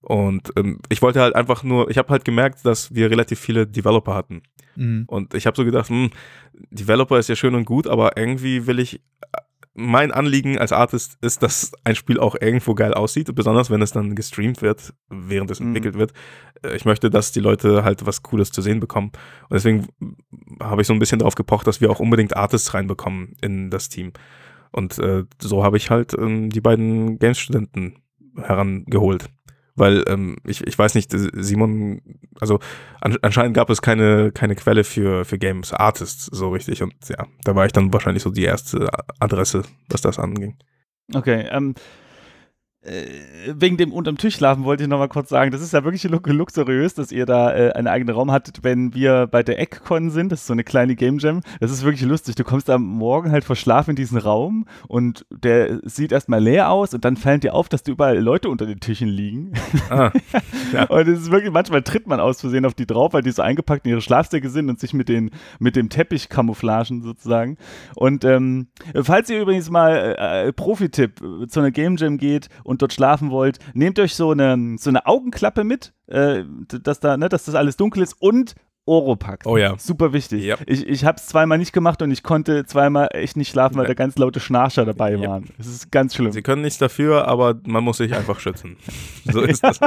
[0.00, 3.66] Und ähm, ich wollte halt einfach nur, ich habe halt gemerkt, dass wir relativ viele
[3.66, 4.42] Developer hatten.
[4.76, 5.04] Mhm.
[5.06, 6.10] Und ich habe so gedacht, hm,
[6.70, 9.02] Developer ist ja schön und gut, aber irgendwie will ich,
[9.74, 13.92] mein Anliegen als Artist ist, dass ein Spiel auch irgendwo geil aussieht, besonders wenn es
[13.92, 15.68] dann gestreamt wird, während es mhm.
[15.68, 16.12] entwickelt wird.
[16.62, 19.12] Äh, ich möchte, dass die Leute halt was Cooles zu sehen bekommen.
[19.48, 19.88] Und deswegen
[20.60, 23.88] habe ich so ein bisschen darauf gepocht, dass wir auch unbedingt Artists reinbekommen in das
[23.88, 24.12] Team.
[24.72, 27.96] Und äh, so habe ich halt ähm, die beiden Games-Studenten
[28.36, 29.26] herangeholt.
[29.76, 32.02] Weil ähm, ich, ich weiß nicht, Simon,
[32.38, 32.58] also
[33.00, 36.82] an, anscheinend gab es keine, keine Quelle für, für Games Artists so richtig.
[36.82, 40.56] Und ja, da war ich dann wahrscheinlich so die erste Adresse, was das anging.
[41.14, 41.80] Okay, ähm, äh,
[42.82, 46.02] wegen dem unterm Tisch schlafen wollte ich noch mal kurz sagen, das ist ja wirklich
[46.04, 50.32] luxuriös, dass ihr da äh, einen eigenen Raum hattet, wenn wir bei der EggCon sind.
[50.32, 51.42] Das ist so eine kleine Game Jam.
[51.60, 52.36] Das ist wirklich lustig.
[52.36, 56.94] Du kommst am Morgen halt verschlafen in diesen Raum und der sieht erstmal leer aus
[56.94, 59.52] und dann fällt dir auf, dass da überall Leute unter den Tischen liegen.
[59.90, 60.10] Ah,
[60.72, 60.84] ja.
[60.84, 63.42] und es ist wirklich, manchmal tritt man aus Versehen auf die drauf, weil die so
[63.42, 67.58] eingepackt in ihre Schlafsäcke sind und sich mit, den, mit dem Teppich camouflagen sozusagen.
[67.94, 68.68] Und ähm,
[69.02, 72.92] falls ihr übrigens mal äh, äh Profi-Tipp äh, zu einer Game Jam geht und dort
[72.92, 77.44] schlafen wollt, nehmt euch so eine, so eine Augenklappe mit, äh, dass, da, ne, dass
[77.44, 78.54] das alles dunkel ist und
[78.86, 79.44] Oropax.
[79.44, 79.76] Oh ja.
[79.76, 80.44] Super wichtig.
[80.44, 80.60] Yep.
[80.66, 83.86] Ich, ich habe es zweimal nicht gemacht und ich konnte zweimal echt nicht schlafen, weil
[83.86, 85.28] da ganz laute Schnarcher dabei yep.
[85.28, 85.48] waren.
[85.58, 86.30] Das ist ganz schlimm.
[86.30, 88.76] Sie können nichts dafür, aber man muss sich einfach schützen.
[89.24, 89.80] So ist das.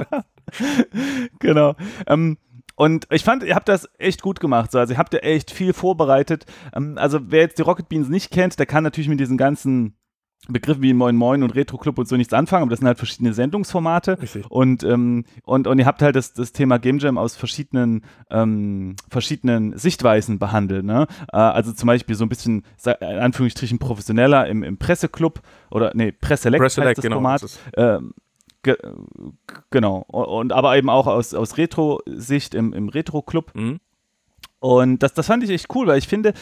[1.39, 1.75] genau.
[2.05, 2.37] Ähm,
[2.75, 4.71] und ich fand, ihr habt das echt gut gemacht.
[4.71, 4.79] So.
[4.79, 6.45] Also ihr habt ja echt viel vorbereitet.
[6.75, 9.95] Ähm, also wer jetzt die Rocket Beans nicht kennt, der kann natürlich mit diesen ganzen
[10.49, 12.97] Begriffen wie Moin Moin und Retro Club und so nichts anfangen, aber das sind halt
[12.97, 14.17] verschiedene Sendungsformate.
[14.49, 18.95] Und, ähm, und, und ihr habt halt das, das Thema Game Jam aus verschiedenen, ähm,
[19.09, 20.83] verschiedenen Sichtweisen behandelt.
[20.83, 21.07] Ne?
[21.31, 26.11] Äh, also zum Beispiel so ein bisschen, in Anführungsstrichen, professioneller im, im Presseklub oder nee,
[26.11, 27.43] Presselect, Presselect das genau, Format.
[27.43, 28.13] Das ähm,
[28.63, 28.75] ge
[29.69, 29.99] genau.
[30.07, 33.51] Und aber eben auch aus, aus Retro-Sicht im, im Retro-Club.
[33.55, 33.79] Mhm.
[34.59, 36.33] Und das, das fand ich echt cool, weil ich finde,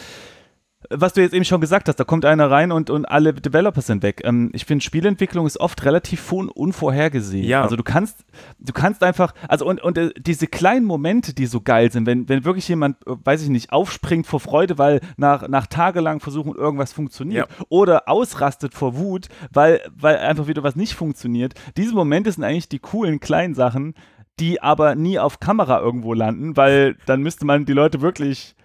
[0.90, 3.80] was du jetzt eben schon gesagt hast, da kommt einer rein und, und alle Developer
[3.80, 4.22] sind weg.
[4.24, 7.46] Ähm, ich finde, Spielentwicklung ist oft relativ unvorhergesehen.
[7.46, 7.62] Ja.
[7.62, 8.24] Also du kannst,
[8.58, 12.28] du kannst einfach, also und, und äh, diese kleinen Momente, die so geil sind, wenn,
[12.28, 16.54] wenn wirklich jemand, äh, weiß ich nicht, aufspringt vor Freude, weil nach, nach tagelang versuchen
[16.54, 17.66] irgendwas funktioniert ja.
[17.68, 21.54] oder ausrastet vor Wut, weil, weil einfach wieder was nicht funktioniert.
[21.76, 23.94] Diese Momente sind eigentlich die coolen kleinen Sachen,
[24.40, 28.56] die aber nie auf Kamera irgendwo landen, weil dann müsste man die Leute wirklich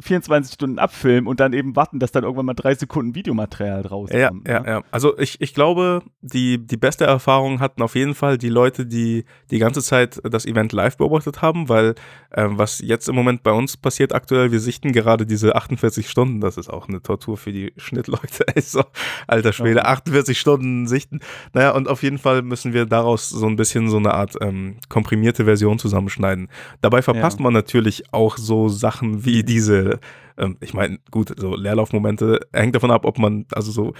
[0.00, 4.10] 24 Stunden abfilmen und dann eben warten, dass dann irgendwann mal drei Sekunden Videomaterial draus
[4.12, 4.18] ja.
[4.18, 4.64] Ja, ne?
[4.66, 4.82] ja.
[4.90, 9.24] Also ich, ich glaube, die, die beste Erfahrung hatten auf jeden Fall die Leute, die
[9.50, 11.94] die ganze Zeit das Event live beobachtet haben, weil
[12.34, 16.40] ähm, was jetzt im Moment bei uns passiert aktuell, wir sichten gerade diese 48 Stunden,
[16.40, 18.46] das ist auch eine Tortur für die Schnittleute.
[18.54, 18.82] Ey, so,
[19.26, 21.20] alter Schwede, 48 Stunden sichten.
[21.52, 24.76] Naja, und auf jeden Fall müssen wir daraus so ein bisschen so eine Art ähm,
[24.88, 26.48] komprimierte Version zusammenschneiden.
[26.80, 27.44] Dabei verpasst Ja.
[27.44, 32.90] man natürlich auch so Sachen wie diese, ähm, ich meine, gut, so Leerlaufmomente hängt davon
[32.90, 33.94] ab, ob man, also so,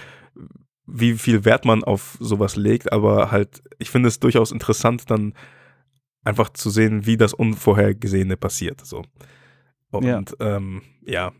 [0.85, 5.33] wie viel Wert man auf sowas legt, aber halt, ich finde es durchaus interessant, dann
[6.23, 8.85] einfach zu sehen, wie das Unvorhergesehene passiert.
[8.85, 9.03] So.
[9.91, 10.21] Und Ja.
[10.39, 11.31] ähm, ja,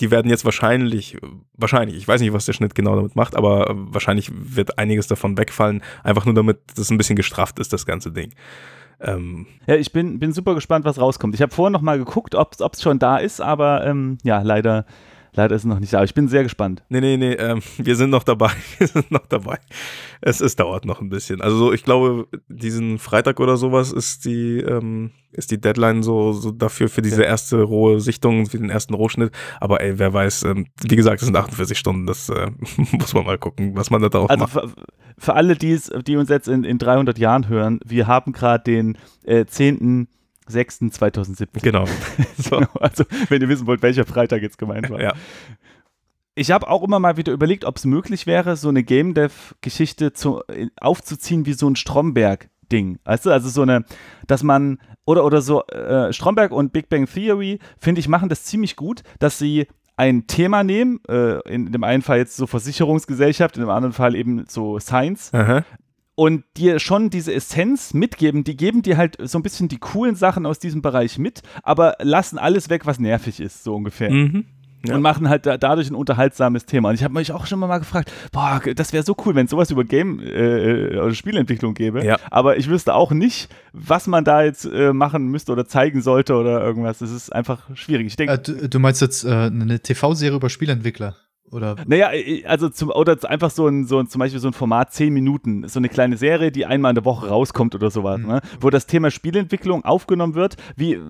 [0.00, 1.16] die werden jetzt wahrscheinlich,
[1.54, 5.36] wahrscheinlich, ich weiß nicht, was der Schnitt genau damit macht, aber wahrscheinlich wird einiges davon
[5.36, 8.32] wegfallen, einfach nur damit das ein bisschen gestrafft ist, das ganze Ding.
[9.00, 11.34] Ähm, Ja, ich bin, bin super gespannt, was rauskommt.
[11.34, 14.86] Ich habe vorhin noch mal geguckt, ob es schon da ist, aber ähm, ja, leider,
[15.36, 15.98] leider ist es noch nicht da.
[15.98, 16.82] Aber ich bin sehr gespannt.
[16.88, 18.50] Nee, nee, nee, ähm, wir sind noch dabei.
[18.78, 19.58] Wir sind noch dabei.
[20.20, 21.40] Es, es dauert noch ein bisschen.
[21.40, 26.32] Also so, ich glaube, diesen Freitag oder sowas ist die, ähm, ist die Deadline so,
[26.32, 27.26] so dafür für diese Okay.
[27.26, 29.32] erste rohe Sichtung, für den ersten Rohschnitt.
[29.60, 32.50] Aber ey, wer weiß, ähm, wie gesagt, es sind 48 Stunden, das äh,
[32.92, 34.52] muss man mal gucken, was man da drauf Also macht.
[34.52, 34.70] für,
[35.18, 38.98] für alle, die's, die uns jetzt in, in 300 Jahren hören, wir haben gerade den
[39.24, 39.44] äh,
[40.48, 41.62] 10.06.2017.
[41.62, 41.84] Genau.
[42.38, 42.58] So.
[42.80, 45.00] Also, wenn ihr wissen wollt, welcher Freitag jetzt gemeint war.
[45.00, 45.14] Ja.
[46.34, 50.12] Ich habe auch immer mal wieder überlegt, ob es möglich wäre, so eine Game Dev-Geschichte
[50.54, 52.98] in- aufzuziehen wie so ein Stromberg-Ding.
[53.04, 53.84] Weißt du, also so eine,
[54.26, 58.44] dass man, oder, oder so, äh, Stromberg und Big Bang Theory, finde ich, machen das
[58.44, 63.56] ziemlich gut, dass sie ein Thema nehmen, äh, in dem einen Fall jetzt so Versicherungsgesellschaft,
[63.56, 65.64] in dem anderen Fall eben so Science, Aha.
[66.16, 70.16] Und dir schon diese Essenz mitgeben, die geben dir halt so ein bisschen die coolen
[70.16, 74.46] Sachen aus diesem Bereich mit, aber lassen alles weg, was nervig ist, so ungefähr Mhm.
[74.86, 74.94] Ja.
[74.94, 76.90] und machen halt da, dadurch ein unterhaltsames Thema.
[76.90, 79.50] Und ich habe mich auch schon mal gefragt, boah, das wäre so cool, wenn es
[79.50, 82.04] sowas über Game- äh, oder Spielentwicklung gäbe.
[82.04, 82.18] Ja.
[82.30, 86.34] Aber ich wüsste auch nicht, was man da jetzt äh, machen müsste oder zeigen sollte
[86.36, 86.98] oder irgendwas.
[86.98, 88.06] Das ist einfach schwierig.
[88.06, 91.16] Ich denke, Äh, du, du meinst jetzt äh, eine TV-Serie über Spielentwickler?
[91.52, 94.52] Oder Naja, äh, also zum, oder einfach so ein, so ein, zum Beispiel so ein
[94.52, 98.20] Format 10 Minuten, so eine kleine Serie, die einmal in der Woche rauskommt oder sowas,
[98.20, 98.26] Mhm.
[98.26, 98.40] ne?
[98.60, 101.00] wo das Thema Spielentwicklung aufgenommen wird, wie äh,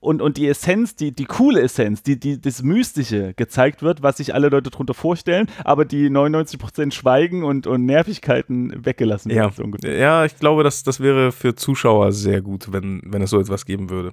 [0.00, 4.16] und, und die Essenz, die, die coole Essenz, die, die, das Mystische gezeigt wird, was
[4.16, 9.56] sich alle Leute darunter vorstellen, aber die 99% Schweigen und, und Nervigkeiten weggelassen Ja.
[9.56, 9.74] werden.
[9.80, 13.38] So ja, ich glaube, das, das wäre für Zuschauer sehr gut, wenn, wenn es so
[13.40, 14.12] etwas geben würde.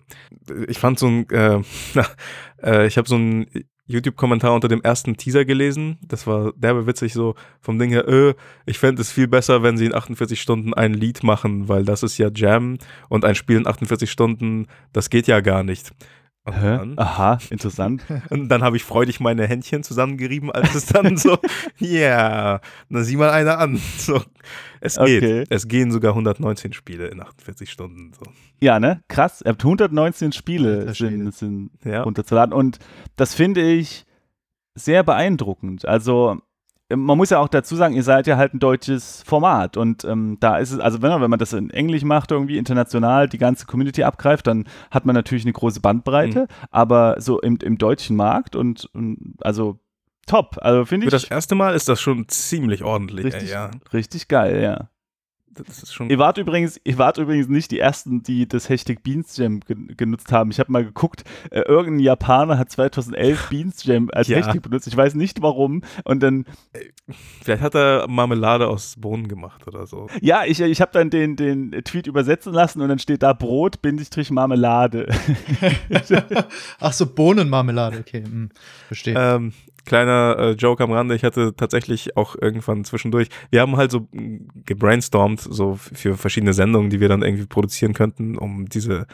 [0.68, 1.62] Ich fand so ein, äh,
[2.64, 3.48] äh, ich habe so einen
[3.88, 5.98] YouTube-Kommentar unter dem ersten Teaser gelesen.
[6.08, 8.34] Das war derbe witzig, so vom Ding her, äh,
[8.66, 12.04] ich fände es viel besser, wenn sie in 48 Stunden ein Lied machen, weil das
[12.04, 12.78] ist ja Jam
[13.10, 15.92] und ein Spiel in 48 Stunden, das geht ja gar nicht.
[16.46, 18.04] Dann, Aha, interessant.
[18.30, 21.38] und dann habe ich freudig meine Händchen zusammengerieben, als es dann so,
[21.80, 23.80] ja, na sieh mal einer an.
[23.98, 24.22] So,
[24.80, 25.24] es geht.
[25.24, 25.44] Okay.
[25.50, 28.14] Es gehen sogar 119 Spiele in 48 Stunden.
[28.14, 28.32] So.
[28.62, 29.02] Ja, ne?
[29.08, 29.42] Krass.
[29.44, 32.04] Ihr habt 119 Spiele sind, sind Ja.
[32.04, 32.54] runterzuladen.
[32.54, 32.78] Und
[33.16, 34.06] das finde ich
[34.76, 35.86] sehr beeindruckend.
[35.86, 36.40] Also,
[36.90, 39.76] man muss ja auch dazu sagen, ihr seid ja halt ein deutsches Format.
[39.78, 42.58] Und ähm, da ist es, also wenn, man- wenn man das in Englisch macht, irgendwie
[42.58, 46.42] international die ganze Community abgreift, dann hat man natürlich eine große Bandbreite.
[46.42, 46.48] Mhm.
[46.72, 49.80] Aber so im, im deutschen Markt und, und also
[50.28, 50.58] top.
[50.62, 53.26] Also finde Für das ich erste Mal ist das schon ziemlich ordentlich.
[53.26, 54.90] richtig, Ey, ja, richtig geil, ja.
[55.56, 56.10] Das ist schon.
[56.10, 60.32] Ihr wart übrigens, ihr wart übrigens nicht die ersten, die das Hashtag Beansjam ge genutzt
[60.32, 60.52] haben.
[60.52, 64.38] Ich habe mal geguckt, äh, irgendein Japaner hat 2011 Beansjam als Ja.
[64.38, 64.88] Hashtag benutzt.
[64.88, 65.82] Ich weiß nicht warum.
[66.04, 66.46] Und dann,
[67.42, 70.08] Vielleicht hat er Marmelade aus Bohnen gemacht oder so.
[70.22, 73.82] ja, ich, ich habe dann den, den Tweet übersetzen lassen und dann steht da Brot,
[73.82, 75.08] Bindestrich Marmelade.
[76.80, 78.50] Ach so, Bohnenmarmelade, okay, hm,
[78.88, 79.16] verstehe.
[79.18, 79.54] Ähm,
[79.86, 84.08] kleiner äh, Joke am Rande, ich hatte tatsächlich auch irgendwann zwischendurch, wir haben halt so
[84.12, 89.08] mm, gebrainstormt, so für verschiedene Sendungen, die wir dann irgendwie produzieren könnten, um diese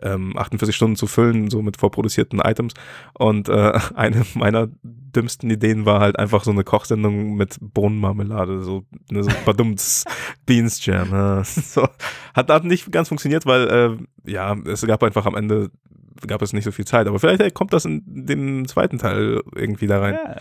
[0.00, 2.74] ähm, 48 Stunden zu füllen, so mit vorproduzierten Items.
[3.14, 8.84] Und äh, eine meiner dümmsten Ideen war halt einfach so eine Kochsendung mit Bohnenmarmelade, so
[9.10, 10.04] eine so badumts
[10.46, 11.10] Beans Jam.
[11.10, 11.42] Ja.
[11.68, 11.86] So.
[12.34, 15.70] Hat, hat nicht ganz funktioniert, weil äh, ja, es gab einfach am Ende
[16.26, 17.06] gab es nicht so viel Zeit.
[17.06, 20.14] Aber vielleicht äh, kommt das in dem zweiten Teil irgendwie da rein.
[20.14, 20.36] Ja.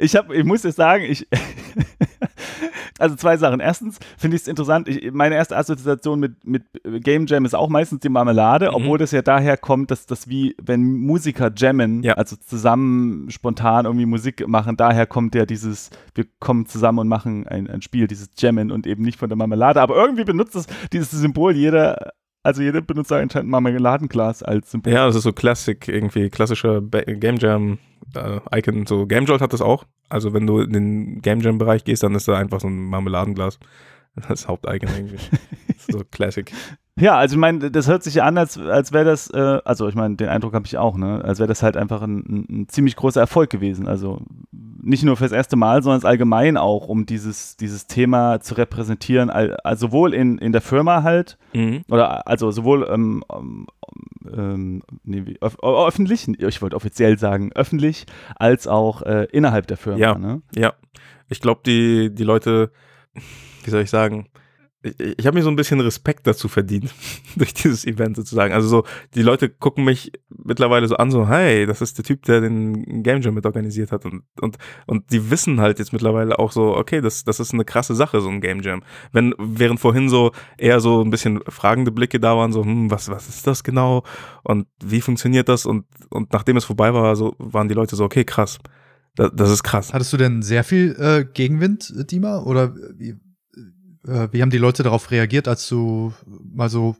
[0.00, 1.28] Ich, hab, ich muss jetzt sagen, ich.
[2.98, 3.60] also zwei Sachen.
[3.60, 4.88] Erstens finde ich es interessant.
[4.88, 6.64] Ich, meine erste Assoziation mit, mit
[7.04, 8.74] Game Jam ist auch meistens die Marmelade, Mhm.
[8.74, 12.14] obwohl das ja daher kommt, dass das wie, wenn Musiker jammen, Ja.
[12.14, 17.46] also zusammen spontan irgendwie Musik machen, daher kommt ja dieses, wir kommen zusammen und machen
[17.46, 19.80] ein, ein Spiel, dieses Jammen und eben nicht von der Marmelade.
[19.80, 22.12] Aber irgendwie benutzt es dieses Symbol jeder
[22.46, 24.92] Also jeder benutzt anscheinend Marmeladenglas als Symbol.
[24.92, 27.78] Ja, das ist so Classic, irgendwie klassischer Game Jam
[28.14, 28.86] äh, Icon.
[28.86, 29.82] So Game Jolt hat das auch.
[30.08, 32.84] Also wenn du in den Game Jam Bereich gehst, dann ist da einfach so ein
[32.84, 33.58] Marmeladenglas.
[34.28, 35.18] Das Haupteigen irgendwie.
[35.92, 36.50] so Classic.
[36.98, 39.86] Ja, also ich meine, das hört sich ja an, als, als wäre das, äh, also
[39.86, 41.22] ich meine, den Eindruck habe ich auch, ne?
[41.22, 43.86] Als wäre das halt einfach ein, ein, ein, ziemlich großer Erfolg gewesen.
[43.86, 49.28] Also nicht nur fürs erste Mal, sondern allgemein auch, um dieses, dieses Thema zu repräsentieren,
[49.28, 51.82] also sowohl in, in der Firma halt, mhm.
[51.90, 53.22] oder also sowohl ähm,
[54.34, 59.98] ähm, nee, öf öffentlich, ich wollte offiziell sagen, öffentlich, als auch äh, innerhalb der Firma.
[59.98, 60.40] Ja, ne?
[60.54, 60.72] ja.
[61.28, 62.70] Ich glaube, die, die Leute
[63.64, 64.28] wie soll ich sagen,
[64.86, 66.94] ich, ich habe mir so ein bisschen Respekt dazu verdient,
[67.36, 68.54] durch dieses Event sozusagen.
[68.54, 68.84] Also so,
[69.14, 73.02] die Leute gucken mich mittlerweile so an, so, hey, das ist der Typ, der den
[73.02, 74.04] Game Jam mit organisiert hat.
[74.04, 74.56] Und, und,
[74.86, 78.20] und die wissen halt jetzt mittlerweile auch so, okay, das, das ist eine krasse Sache,
[78.20, 78.82] so ein Game Jam.
[79.12, 83.08] Wenn, während vorhin so eher so ein bisschen fragende Blicke da waren, so, hm, was,
[83.08, 84.04] was ist das genau?
[84.42, 85.66] Und wie funktioniert das?
[85.66, 88.58] Und, und nachdem es vorbei war, so, waren die Leute so, okay, krass.
[89.16, 89.94] Das, ist krass.
[89.94, 92.42] Hattest du denn sehr viel äh, Gegenwind, Dima?
[92.42, 93.14] Oder wie,
[94.06, 96.96] äh, wie haben die Leute darauf reagiert, als du mal so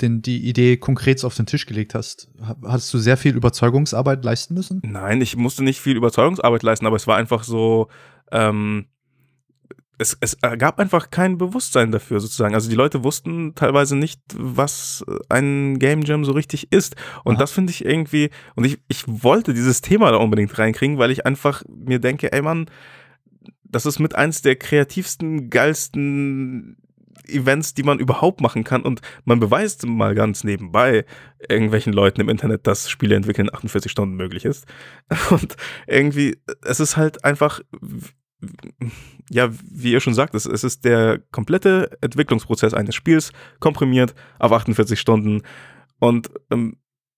[0.00, 2.28] den, die Idee konkret auf den Tisch gelegt hast?
[2.64, 4.80] Hattest du sehr viel Überzeugungsarbeit leisten müssen?
[4.84, 7.88] Nein, ich musste nicht viel Überzeugungsarbeit leisten, aber es war einfach so,
[8.32, 8.86] ähm,
[9.98, 12.54] es, es gab einfach kein Bewusstsein dafür sozusagen.
[12.54, 16.96] Also die Leute wussten teilweise nicht, was ein Game Jam so richtig ist.
[17.22, 17.40] Und Aha.
[17.40, 21.26] das finde ich irgendwie, und ich, ich wollte dieses Thema da unbedingt reinkriegen, weil ich
[21.26, 22.66] einfach mir denke, ey Mann,
[23.74, 26.76] das ist mit eins der kreativsten, geilsten
[27.26, 28.82] Events, die man überhaupt machen kann.
[28.82, 31.04] Und man beweist mal ganz nebenbei
[31.48, 34.66] irgendwelchen Leuten im Internet, dass Spiele entwickeln 48 Stunden möglich ist.
[35.30, 35.56] Und
[35.88, 37.62] irgendwie, es ist halt einfach,
[39.28, 44.52] ja, wie ihr schon sagt, es, es ist der komplette Entwicklungsprozess eines Spiels komprimiert auf
[44.52, 45.42] 48 Stunden.
[45.98, 46.76] Und ähm,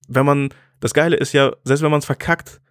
[0.08, 0.48] wenn man,
[0.80, 2.62] das Geile ist ja, selbst wenn man es verkackt,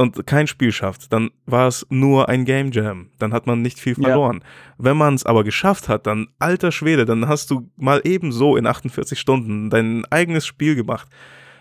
[0.00, 3.10] und kein Spiel schafft, dann war es nur ein Game Jam.
[3.18, 4.40] Dann hat man nicht viel verloren.
[4.42, 4.74] Ja.
[4.78, 8.66] Wenn man es aber geschafft hat, dann alter Schwede, dann hast du mal ebenso in
[8.66, 11.08] 48 Stunden dein eigenes Spiel gemacht.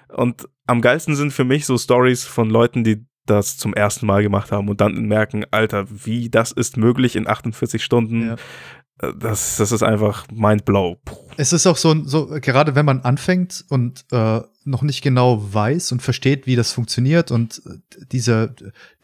[0.07, 4.23] Und am geilsten sind für mich so Stories von Leuten, die das zum ersten Mal
[4.23, 8.25] gemacht haben und dann merken, Alter, wie das ist möglich in 48 Stunden.
[8.25, 8.35] Ja.
[8.99, 10.97] Das, das ist einfach mindblow.
[11.37, 15.93] Es ist auch so, so, gerade wenn man anfängt und äh, noch nicht genau weiß
[15.93, 18.53] und versteht, wie das funktioniert und äh, diese,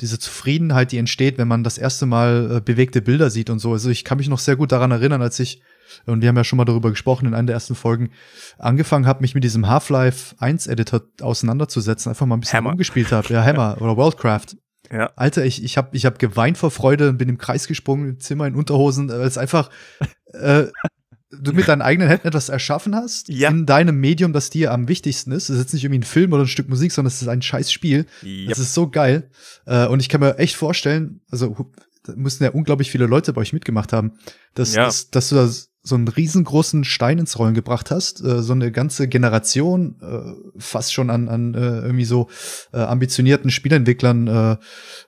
[0.02, 3.72] diese Zufriedenheit, die entsteht, wenn man das erste Mal äh, bewegte Bilder sieht und so.
[3.72, 5.62] Also ich kann mich noch sehr gut daran erinnern, als ich,
[6.06, 8.12] und wir haben ja schon mal darüber gesprochen in einer der ersten Folgen,
[8.58, 12.72] angefangen habe, mich mit diesem Half-Life 1 Editor auseinanderzusetzen, einfach mal ein bisschen Hammer.
[12.72, 13.34] umgespielt habe.
[13.34, 14.58] Ja, Hammer oder Worldcraft.
[14.92, 15.12] Ja.
[15.16, 18.20] Alter, ich, ich habe ich hab geweint vor Freude und bin im Kreis gesprungen, im
[18.20, 19.70] Zimmer in Unterhosen, weil es einfach
[20.34, 20.68] äh,
[21.42, 23.50] du mit deinen eigenen Händen etwas erschaffen hast, ja.
[23.50, 25.50] in deinem Medium, das dir am wichtigsten ist.
[25.50, 27.42] Es ist jetzt nicht irgendwie ein Film oder ein Stück Musik, sondern es ist ein
[27.42, 28.06] scheiß Spiel.
[28.24, 28.50] Yep.
[28.50, 29.30] Das ist so geil.
[29.66, 31.72] Äh, und ich kann mir echt vorstellen, also
[32.04, 34.14] da mussten ja unglaublich viele Leute bei euch mitgemacht haben,
[34.54, 34.86] dass, ja.
[34.86, 38.72] dass, dass du das so einen riesengroßen Stein ins Rollen gebracht hast, äh, so eine
[38.72, 42.28] ganze Generation äh, fast schon an, an äh, irgendwie so
[42.74, 44.58] äh, ambitionierten Spielentwicklern äh,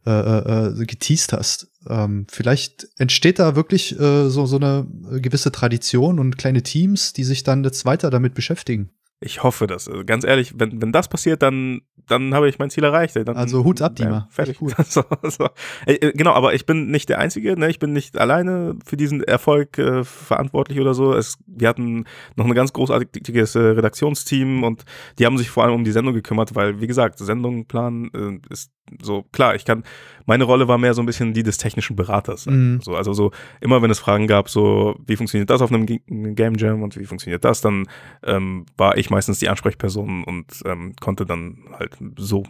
[0.05, 1.67] äh, äh, geteased hast.
[1.89, 4.86] Ähm, vielleicht entsteht da wirklich äh, so, so eine
[5.19, 8.91] gewisse Tradition und kleine Teams, die sich dann jetzt weiter damit beschäftigen.
[9.19, 9.88] Ich hoffe das.
[9.88, 13.16] Also ganz ehrlich, wenn, wenn das passiert, dann, dann habe ich mein Ziel erreicht.
[13.16, 14.10] Dann, also Hut ab, Dima.
[14.10, 14.58] Ja, fertig.
[14.58, 14.76] Gut.
[14.88, 15.49] so, so.
[15.86, 17.58] Äh, genau, aber ich bin nicht der Einzige.
[17.60, 17.70] Ne?
[17.70, 21.14] Ich bin nicht alleine für diesen Erfolg äh, verantwortlich oder so.
[21.14, 22.05] Es, wir hatten
[22.36, 24.84] noch ein ganz großartiges äh, Redaktionsteam und
[25.20, 28.72] die haben sich vor allem um die Sendung gekümmert, weil, wie gesagt, Sendungplan äh, ist
[29.01, 29.84] so, klar, ich kann,
[30.26, 32.45] meine Rolle war mehr so ein bisschen die des technischen Beraters.
[32.45, 32.80] Mhm.
[32.82, 33.32] So, also so,
[33.62, 37.05] immer wenn es Fragen gab, so, wie funktioniert das auf einem Game Jam und wie
[37.05, 37.88] funktioniert das, dann
[38.24, 42.43] ähm, war ich meistens die Ansprechperson und ähm, konnte dann halt so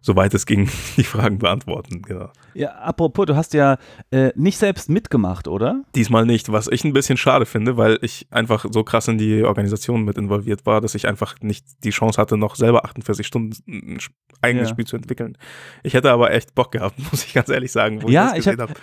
[0.00, 2.02] soweit es ging, die Fragen beantworten.
[2.02, 2.30] Genau.
[2.54, 3.78] Ja, apropos, du hast ja
[4.10, 5.82] äh, nicht selbst mitgemacht, oder?
[5.94, 9.44] Diesmal nicht, was ich ein bisschen schade finde, weil ich einfach so krass in die
[9.44, 13.52] Organisation mit involviert war, dass ich einfach nicht die Chance hatte, noch selber 48 Stunden
[13.66, 13.98] ein
[14.40, 14.74] eigenes ja.
[14.74, 15.36] Spiel zu entwickeln.
[15.82, 18.56] Ich hätte aber echt Bock gehabt, muss ich ganz ehrlich sagen, wo ja, ich das
[18.56, 18.74] gesehen habe.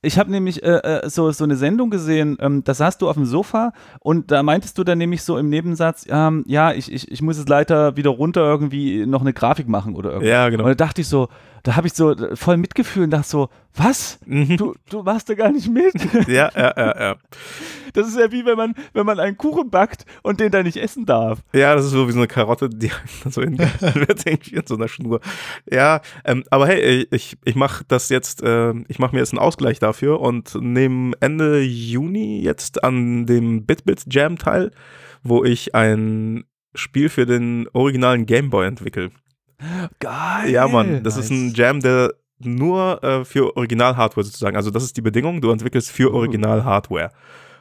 [0.00, 3.16] Ich habe nämlich äh, äh, so, so eine Sendung gesehen, ähm, da saßt du auf
[3.16, 7.10] dem Sofa und da meintest du dann nämlich so im Nebensatz, ähm, ja, ich, ich,
[7.10, 10.30] ich muss jetzt leider wieder runter irgendwie noch eine Grafik machen oder irgendwas.
[10.30, 10.64] Ja, genau.
[10.64, 11.28] Und da dachte ich so,
[11.62, 14.18] da habe ich so voll mitgefühlt und dachte so, was?
[14.26, 14.56] Mhm.
[14.56, 15.94] Du, du warst da gar nicht mit?
[16.28, 17.16] ja, ja, ja, ja.
[17.92, 20.76] Das ist ja wie wenn man, wenn man einen Kuchen backt und den dann nicht
[20.76, 21.40] essen darf.
[21.52, 22.90] Ja, das ist so wie so eine Karotte, die
[23.30, 25.20] so in, wird irgendwie in so einer Schnur.
[25.70, 29.40] Ja, ähm, aber hey, ich, ich mache das jetzt, äh, ich mache mir jetzt einen
[29.40, 34.70] Ausgleich dafür und nehme Ende Juni jetzt an dem Bitbit Jam teil,
[35.22, 36.44] wo ich ein
[36.74, 39.10] Spiel für den originalen Gameboy entwickle.
[39.98, 40.50] Geil.
[40.50, 41.24] Ja, Mann, das nice.
[41.26, 44.56] ist ein Jam, der nur äh, für Original-Hardware sozusagen.
[44.56, 46.16] Also das ist die Bedingung, du entwickelst für uh.
[46.16, 47.10] Original-Hardware.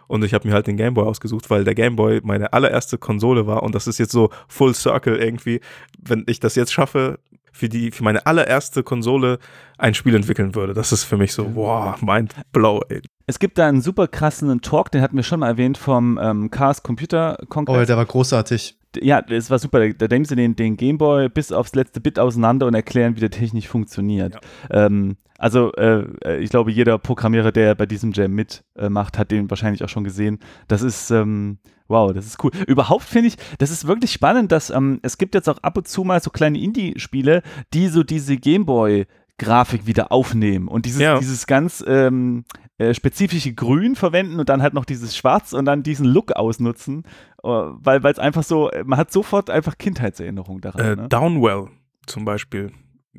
[0.08, 3.64] Und ich habe mir halt den Gameboy ausgesucht, weil der Gameboy meine allererste Konsole war
[3.64, 5.60] und das ist jetzt so Full Circle irgendwie.
[6.00, 7.20] Wenn ich das jetzt schaffe,
[7.58, 9.40] für die, für meine allererste Konsole
[9.78, 10.74] ein Spiel entwickeln würde.
[10.74, 13.02] Das ist für mich so, wow, mind blow, ey.
[13.26, 16.52] Es gibt da einen super krassen Talk, den hatten wir schon mal erwähnt vom ähm,
[16.52, 17.82] Chaos Computer Congress.
[17.82, 18.78] Oh, der war großartig.
[19.02, 19.80] Ja, es war super.
[19.80, 23.22] Da, da nehmen sie den, den Gameboy bis aufs letzte Bit auseinander und erklären, wie
[23.22, 24.36] der technisch funktioniert.
[24.70, 24.86] Ja.
[24.86, 29.50] Ähm, also äh, ich glaube, jeder Programmierer, der bei diesem Jam mitmacht, äh, hat den
[29.50, 30.40] wahrscheinlich auch schon gesehen.
[30.68, 32.52] Das ist ähm, wow, das ist cool.
[32.68, 35.88] Überhaupt finde ich, das ist wirklich spannend, dass ähm, es gibt jetzt auch ab und
[35.88, 37.42] zu mal so kleine Indie-Spiele,
[37.74, 39.06] die so diese Gameboy
[39.40, 41.20] Grafik wieder aufnehmen und dieses, ja.
[41.20, 42.44] dieses ganz ähm,
[42.78, 47.04] äh, spezifische Grün verwenden und dann halt noch dieses Schwarz und dann diesen Look ausnutzen,
[47.44, 50.82] äh, weil es einfach so, man hat sofort einfach Kindheitserinnerungen daran.
[50.82, 51.10] Äh, ne?
[51.10, 51.68] Downwell
[52.06, 52.72] zum Beispiel.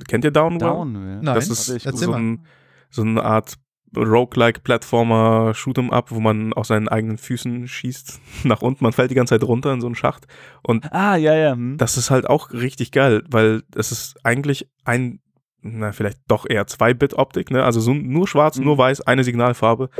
[0.06, 0.59] Kennt ihr Downwell?
[0.61, 1.20] Downwell.
[1.22, 2.44] Nein, das ist so, ein,
[2.90, 3.59] so eine Art
[3.96, 8.84] Roguelike Plattformer Shoot'em Up, wo man aus seinen eigenen Füßen schießt nach unten.
[8.84, 10.26] Man fällt die ganze Zeit runter in so einen Schacht.
[10.62, 11.52] Und ah, ja, ja.
[11.52, 11.78] Hm.
[11.78, 15.20] das ist halt auch richtig geil, weil es ist eigentlich ein,
[15.62, 17.64] na, vielleicht doch eher 2-Bit-Optik, ne?
[17.64, 18.64] Also so nur schwarz, mhm.
[18.64, 19.90] nur weiß, eine Signalfarbe.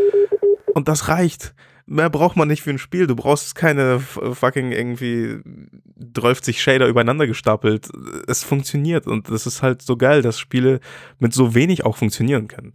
[0.75, 1.55] Und das reicht.
[1.87, 3.07] Mehr braucht man nicht für ein Spiel.
[3.07, 5.39] Du brauchst keine fucking irgendwie
[5.97, 7.89] 30 Shader übereinander gestapelt.
[8.27, 10.81] Es funktioniert und das ist halt so geil, dass Spiele
[11.19, 12.75] mit so wenig auch funktionieren können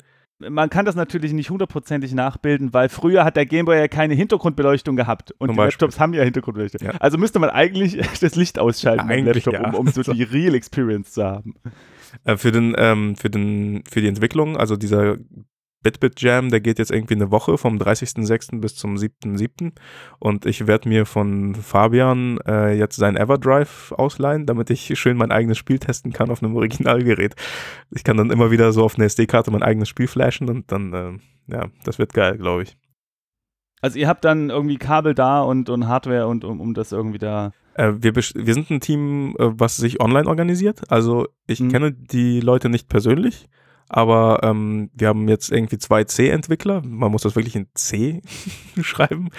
[0.50, 4.96] man kann das natürlich nicht hundertprozentig nachbilden, weil früher hat der Gameboy ja keine Hintergrundbeleuchtung
[4.96, 5.86] gehabt und Zum die Beispiel.
[5.86, 6.88] Laptops haben ja Hintergrundbeleuchtung.
[6.88, 6.94] Ja.
[7.00, 9.70] Also müsste man eigentlich das Licht ausschalten ja, im Laptop, ja.
[9.70, 11.56] um, um, so die Real Experience zu haben.
[12.24, 15.18] Äh, für, den, ähm, für, den, für die Entwicklung, also dieser
[15.84, 18.62] Bitbit Jam, der geht jetzt irgendwie eine Woche vom 30.06.
[18.62, 19.74] bis zum 7.07.
[20.18, 25.32] Und ich werde mir von Fabian äh, jetzt sein Everdrive ausleihen, damit ich schön mein
[25.32, 27.36] eigenes Spiel testen kann auf einem Originalgerät.
[27.92, 30.94] Ich kann dann immer wieder so auf eine SD-Karte mein eigenes Spiel flashen und dann,
[30.94, 32.78] äh, ja, das wird geil, glaube ich.
[33.82, 37.20] Also ihr habt dann irgendwie Kabel da und, und Hardware und um, um das irgendwie
[37.20, 37.52] da.
[37.76, 40.92] Äh, wir, wir sind ein Team, äh, was sich online organisiert.
[40.92, 41.72] Also ich mhm.
[41.72, 43.50] kenne die Leute nicht persönlich.
[43.90, 46.82] Aber ähm, wir haben jetzt irgendwie zwei C-Entwickler.
[46.84, 48.22] Man muss das wirklich in C
[48.82, 49.30] schreiben.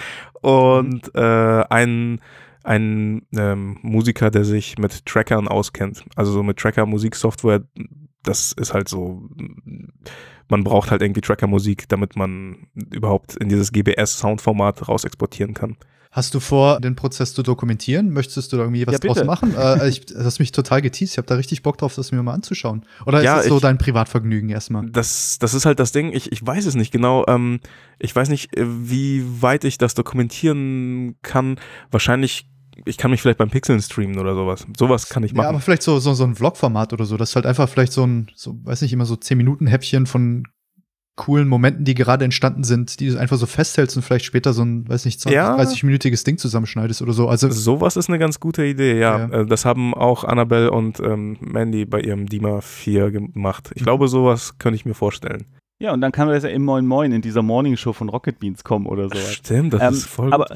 [0.41, 1.21] Und mhm.
[1.21, 2.21] äh, einen,
[2.63, 6.05] einen ähm, Musiker, der sich mit Trackern auskennt.
[6.15, 7.63] Also so mit Tracker-Musiksoftware.
[8.23, 9.27] Das ist halt so.
[10.47, 15.75] Man braucht halt irgendwie Tracker-Musik, damit man überhaupt in dieses GBS-Soundformat raus exportieren kann.
[16.15, 18.09] Hast du vor, den Prozess zu dokumentieren?
[18.09, 19.53] Möchtest du da irgendwie was ja, draus machen?
[19.57, 21.15] äh, ich, das hast mich total geteased.
[21.15, 22.85] Ich habe da richtig Bock drauf, das mir mal anzuschauen.
[23.05, 24.89] Oder ja, ist das so ich, dein Privatvergnügen erstmal?
[24.89, 26.13] Das, das ist halt das Ding.
[26.13, 27.25] Ich, ich weiß es nicht genau.
[27.27, 27.59] Ähm,
[27.99, 31.57] ich weiß nicht, äh, wie weit ich das dokumentieren kann.
[31.91, 32.47] Wahrscheinlich
[32.85, 34.65] ich kann mich vielleicht beim Pixeln streamen oder sowas.
[34.77, 35.45] Sowas kann ich machen.
[35.45, 37.17] Ja, aber vielleicht so, so, so ein Vlog-Format oder so.
[37.17, 40.05] Das ist halt einfach vielleicht so ein, so, weiß nicht, immer so 10 Minuten Häppchen
[40.05, 40.43] von
[41.15, 44.63] coolen Momenten, die gerade entstanden sind, die du einfach so festhältst und vielleicht später so
[44.63, 45.57] ein, weiß nicht, 20, ja.
[45.57, 47.29] 30-minütiges Ding zusammenschneidest oder so.
[47.29, 49.19] Also sowas ist eine ganz gute Idee, ja.
[49.19, 49.41] ja.
[49.41, 53.71] Äh, das haben auch Annabelle und ähm, Mandy bei ihrem Dima 4 gemacht.
[53.75, 53.85] Ich mhm.
[53.85, 55.45] glaube, sowas könnte ich mir vorstellen.
[55.77, 58.39] Ja, und dann kann das ja im Moin Moin in dieser Morning Show von Rocket
[58.39, 59.17] Beans kommen oder so.
[59.17, 60.33] Stimmt, das ähm, ist voll.
[60.33, 60.47] Aber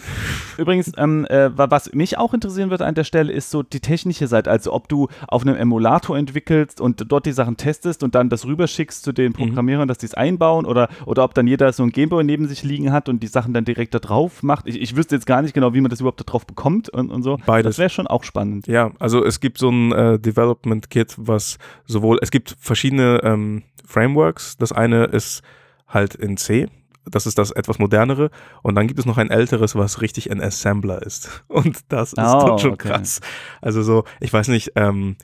[0.58, 4.28] übrigens, ähm, äh, was mich auch interessieren wird an der Stelle, ist so die technische
[4.28, 4.50] Seite.
[4.50, 8.46] Also, ob du auf einem Emulator entwickelst und dort die Sachen testest und dann das
[8.46, 9.34] rüberschickst zu den mhm.
[9.34, 9.88] Programmierern, mhm.
[9.90, 12.94] dass die es einbauen oder, oder ob dann jeder so ein Gameboy neben sich liegen
[12.94, 14.68] hat und die Sachen dann direkt da drauf macht.
[14.68, 17.12] Ich, ich wüsste jetzt gar nicht genau, wie man das überhaupt da drauf bekommt und,
[17.12, 17.38] und so.
[17.46, 17.76] Beides.
[17.76, 18.68] Das wäre schon auch spannend.
[18.68, 23.64] Ja, also es gibt so ein äh, Development Kit, was sowohl, es gibt verschiedene ähm,
[23.90, 24.56] Frameworks.
[24.58, 25.41] Das eine ist
[25.88, 26.68] halt in C.
[27.05, 28.30] Das ist das etwas modernere.
[28.62, 31.43] Und dann gibt es noch ein älteres, was richtig ein Assembler ist.
[31.47, 32.89] Und das ist oh, schon okay.
[32.89, 33.20] krass.
[33.62, 35.18] Also so, ich weiß nicht, ähm,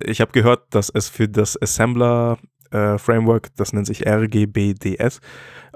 [0.00, 2.38] ich habe gehört, dass es für das Assembler
[2.70, 5.20] äh, Framework, das nennt sich RGBDS,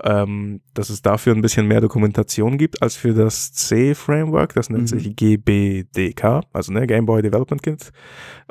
[0.03, 4.83] ähm, dass es dafür ein bisschen mehr Dokumentation gibt als für das C-Framework, das nennt
[4.83, 4.99] mhm.
[4.99, 7.91] sich GBDK, also ne, Game Boy Development Kit.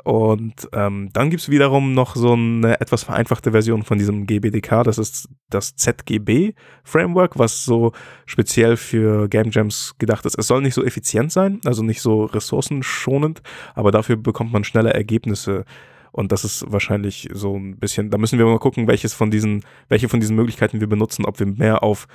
[0.04, 4.82] Und ähm, dann gibt es wiederum noch so eine etwas vereinfachte Version von diesem GBDK,
[4.84, 7.92] das ist das ZGB-Framework, was so
[8.26, 10.38] speziell für Game Jams gedacht ist.
[10.38, 13.42] Es soll nicht so effizient sein, also nicht so ressourcenschonend,
[13.74, 15.64] aber dafür bekommt man schnelle Ergebnisse
[16.12, 19.64] und das ist wahrscheinlich so ein bisschen, da müssen wir mal gucken, welches von diesen,
[19.88, 22.06] welche von diesen Möglichkeiten wir benutzen, ob wir mehr auf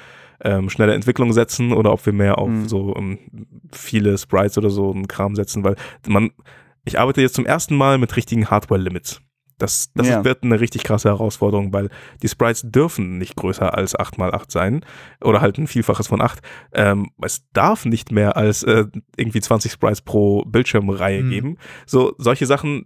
[0.41, 2.67] ähm, schnelle Entwicklung setzen oder ob wir mehr auf mhm.
[2.67, 5.75] so um, ähm, viele Sprites oder so einen Kram setzen, weil
[6.07, 6.29] man,
[6.85, 9.21] ich arbeite jetzt zum ersten Mal mit richtigen Hardware-Limits.
[9.57, 10.23] Das, das ja.
[10.23, 11.89] wird eine richtig krasse Herausforderung, weil
[12.21, 14.85] die Sprites dürfen nicht größer als 8x8 sein
[15.19, 16.39] oder halt ein Vielfaches von 8.
[16.73, 18.85] Ähm, es darf nicht mehr als äh,
[19.15, 21.29] irgendwie 20 Sprites pro Bildschirmreihe mhm.
[21.31, 21.57] geben.
[21.87, 22.85] So, solche Sachen,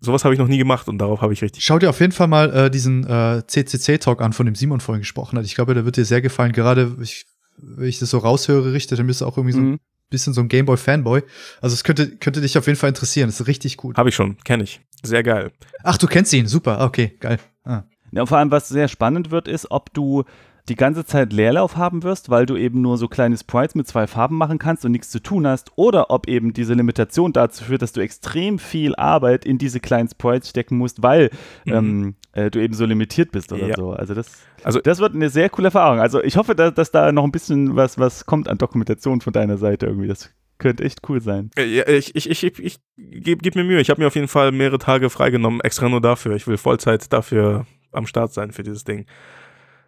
[0.00, 1.64] sowas habe ich noch nie gemacht und darauf habe ich richtig.
[1.64, 5.02] Schau dir auf jeden Fall mal äh, diesen äh, CCC-Talk an, von dem Simon vorhin
[5.02, 5.44] gesprochen hat.
[5.44, 6.52] Ich glaube, der wird dir sehr gefallen.
[6.52, 7.26] Gerade, ich,
[7.58, 9.72] wenn ich das so raushöre, richtig, dann bist du auch irgendwie so mhm.
[9.74, 11.22] ein bisschen so ein Gameboy-Fanboy.
[11.60, 13.28] Also es könnte, könnte dich auf jeden Fall interessieren.
[13.28, 13.96] Das ist richtig gut.
[13.96, 14.80] Habe ich schon, kenne ich.
[15.02, 15.52] Sehr geil.
[15.82, 17.38] Ach, du kennst ihn, super, okay, geil.
[17.64, 17.84] Ah.
[18.12, 20.24] Ja, und vor allem, was sehr spannend wird, ist, ob du
[20.70, 24.06] die ganze Zeit Leerlauf haben wirst, weil du eben nur so kleine Sprites mit zwei
[24.06, 27.82] Farben machen kannst und nichts zu tun hast, oder ob eben diese Limitation dazu führt,
[27.82, 31.30] dass du extrem viel Arbeit in diese kleinen Sprites stecken musst, weil
[31.64, 31.72] mhm.
[31.72, 33.76] ähm, äh, du eben so limitiert bist oder ja.
[33.76, 33.90] so.
[33.90, 35.98] Also das, also das wird eine sehr coole Erfahrung.
[35.98, 39.32] Also ich hoffe, dass, dass da noch ein bisschen was, was kommt an Dokumentation von
[39.32, 40.08] deiner Seite irgendwie.
[40.08, 41.50] Das könnte echt cool sein.
[41.56, 43.80] Äh, ja, ich ich, ich, ich, ich gebe geb mir Mühe.
[43.80, 46.36] Ich habe mir auf jeden Fall mehrere Tage freigenommen, extra nur dafür.
[46.36, 49.06] Ich will Vollzeit dafür am Start sein für dieses Ding.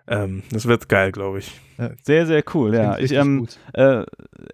[0.09, 1.61] Ähm, das wird geil, glaube ich.
[2.03, 2.99] Sehr, sehr cool, ja.
[2.99, 4.05] Ich, ähm, äh,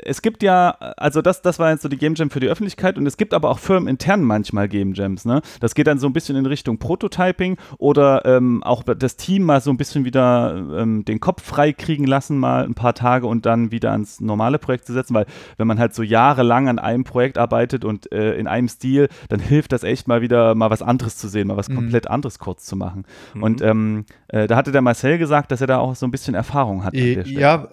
[0.05, 2.99] es gibt ja, also das, das war jetzt so die Game Jam für die Öffentlichkeit
[2.99, 5.41] und es gibt aber auch firmenintern manchmal Game Jams, ne?
[5.61, 9.61] Das geht dann so ein bisschen in Richtung Prototyping oder ähm, auch das Team mal
[9.61, 13.47] so ein bisschen wieder ähm, den Kopf frei kriegen lassen, mal ein paar Tage und
[13.47, 17.05] dann wieder ans normale Projekt zu setzen, weil wenn man halt so jahrelang an einem
[17.05, 20.83] Projekt arbeitet und äh, in einem Stil, dann hilft das echt mal wieder mal was
[20.83, 21.77] anderes zu sehen, mal was mhm.
[21.77, 23.05] komplett anderes kurz zu machen.
[23.35, 23.43] Mhm.
[23.43, 26.35] Und ähm, äh, da hatte der Marcel gesagt, dass er da auch so ein bisschen
[26.35, 26.95] Erfahrung hat.
[27.15, 27.69] E ja,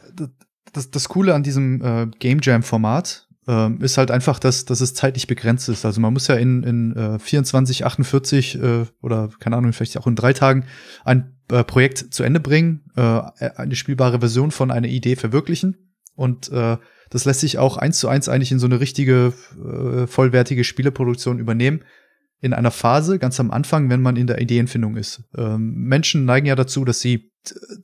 [0.73, 4.93] das, das Coole an diesem äh, Game Jam-Format ähm, ist halt einfach, dass, dass es
[4.93, 5.85] zeitlich begrenzt ist.
[5.85, 10.07] Also man muss ja in, in äh, 24, 48 äh, oder keine Ahnung, vielleicht auch
[10.07, 10.65] in drei Tagen
[11.03, 13.21] ein äh, Projekt zu Ende bringen, äh,
[13.55, 15.77] eine spielbare Version von einer Idee verwirklichen.
[16.15, 16.77] Und äh,
[17.09, 19.33] das lässt sich auch eins zu eins eigentlich in so eine richtige,
[19.63, 21.83] äh, vollwertige Spieleproduktion übernehmen.
[22.41, 25.23] In einer Phase, ganz am Anfang, wenn man in der Ideenfindung ist.
[25.35, 27.31] Ähm, Menschen neigen ja dazu, dass sie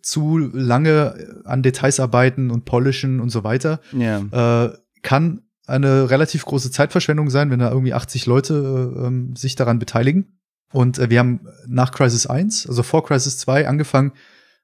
[0.01, 4.65] zu lange an Details arbeiten und polischen und so weiter, yeah.
[4.65, 8.53] äh, kann eine relativ große Zeitverschwendung sein, wenn da irgendwie 80 Leute
[8.95, 10.39] äh, ähm, sich daran beteiligen.
[10.73, 14.11] Und äh, wir haben nach Crisis 1, also vor Crisis 2, angefangen,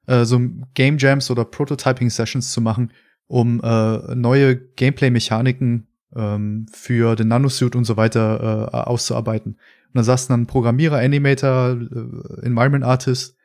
[0.06, 0.40] äh, so
[0.74, 2.92] Game Jams oder Prototyping Sessions zu machen,
[3.26, 5.86] um äh, neue Gameplay-Mechaniken
[6.16, 9.58] ähm, für den Nanosuit und so weiter äh, auszuarbeiten.
[9.98, 13.36] Und da saßen dann Programmierer, Animator, äh, Environment Artist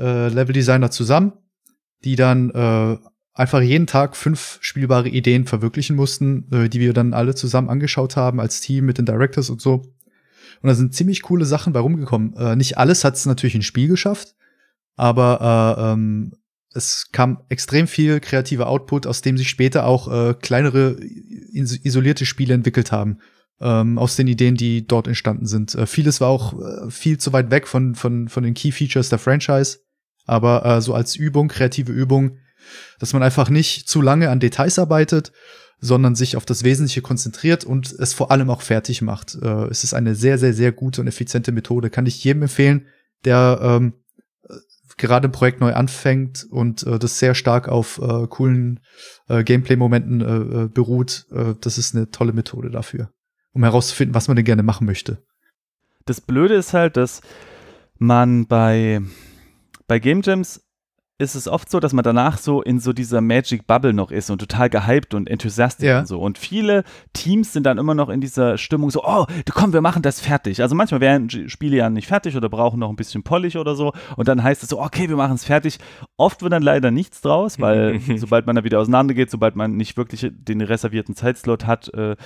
[0.00, 1.32] äh, Leveldesigner zusammen,
[2.02, 2.96] die dann äh,
[3.34, 8.16] einfach jeden Tag fünf spielbare Ideen verwirklichen mussten, äh, die wir dann alle zusammen angeschaut
[8.16, 9.74] haben als Team mit den Directors und so.
[10.62, 12.34] Und da sind ziemlich coole Sachen bei rumgekommen.
[12.34, 14.34] Äh, nicht alles hat es natürlich ins Spiel geschafft,
[14.96, 16.32] aber äh, ähm,
[16.74, 22.54] es kam extrem viel kreativer Output, aus dem sich später auch äh, kleinere isolierte Spiele
[22.54, 23.18] entwickelt haben.
[23.58, 25.74] Ähm, aus den Ideen, die dort entstanden sind.
[25.74, 29.08] Äh, vieles war auch äh, viel zu weit weg von, von, von den Key Features
[29.08, 29.78] der Franchise
[30.26, 32.38] aber äh, so als Übung, kreative Übung,
[32.98, 35.32] dass man einfach nicht zu lange an Details arbeitet,
[35.78, 39.36] sondern sich auf das Wesentliche konzentriert und es vor allem auch fertig macht.
[39.40, 41.90] Äh, es ist eine sehr, sehr, sehr gute und effiziente Methode.
[41.90, 42.86] Kann ich jedem empfehlen,
[43.24, 43.94] der ähm,
[44.96, 48.80] gerade ein Projekt neu anfängt und äh, das sehr stark auf äh, coolen
[49.28, 51.26] äh, Gameplay-Momenten äh, äh beruht.
[51.30, 53.10] Äh, das ist eine tolle Methode dafür,
[53.56, 55.22] um herauszufinden, was man denn gerne machen möchte.
[56.04, 57.22] Das Blöde ist halt, dass
[57.98, 59.00] man bei
[59.88, 60.65] bei Game Jams
[61.18, 64.28] ist es oft so, dass man danach so in so dieser Magic Bubble noch ist
[64.28, 66.00] und total gehypt und enthusiastisch ja.
[66.00, 66.20] und so.
[66.20, 70.02] Und viele Teams sind dann immer noch in dieser Stimmung so, oh, komm, wir machen
[70.02, 70.60] das fertig.
[70.60, 73.92] Also manchmal werden Spiele ja nicht fertig oder brauchen noch ein bisschen Polish oder so.
[74.16, 75.78] Und dann heißt es so, okay, wir machen es fertig.
[76.18, 79.96] Oft wird dann leider nichts draus, weil sobald man da wieder auseinandergeht, sobald man nicht
[79.96, 82.16] wirklich den reservierten Zeitslot hat, äh,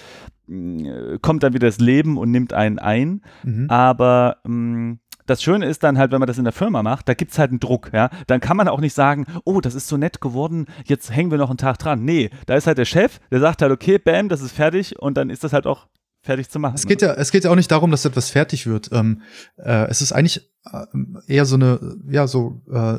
[1.22, 3.22] kommt dann wieder das Leben und nimmt einen ein.
[3.45, 3.70] Mhm.
[3.70, 4.97] Aber mh,
[5.31, 7.39] das Schöne ist dann halt, wenn man das in der Firma macht, da gibt es
[7.39, 8.11] halt einen Druck, ja.
[8.26, 11.39] Dann kann man auch nicht sagen, oh, das ist so nett geworden, jetzt hängen wir
[11.39, 12.05] noch einen Tag dran.
[12.05, 15.16] Nee, da ist halt der Chef, der sagt halt, okay, bam, das ist fertig und
[15.16, 15.87] dann ist das halt auch
[16.22, 16.74] fertig zu machen.
[16.74, 18.91] Es geht ja, es geht ja auch nicht darum, dass etwas fertig wird.
[18.93, 19.22] Ähm,
[19.57, 20.87] äh, es ist eigentlich äh,
[21.26, 22.99] eher so eine, ja, so äh,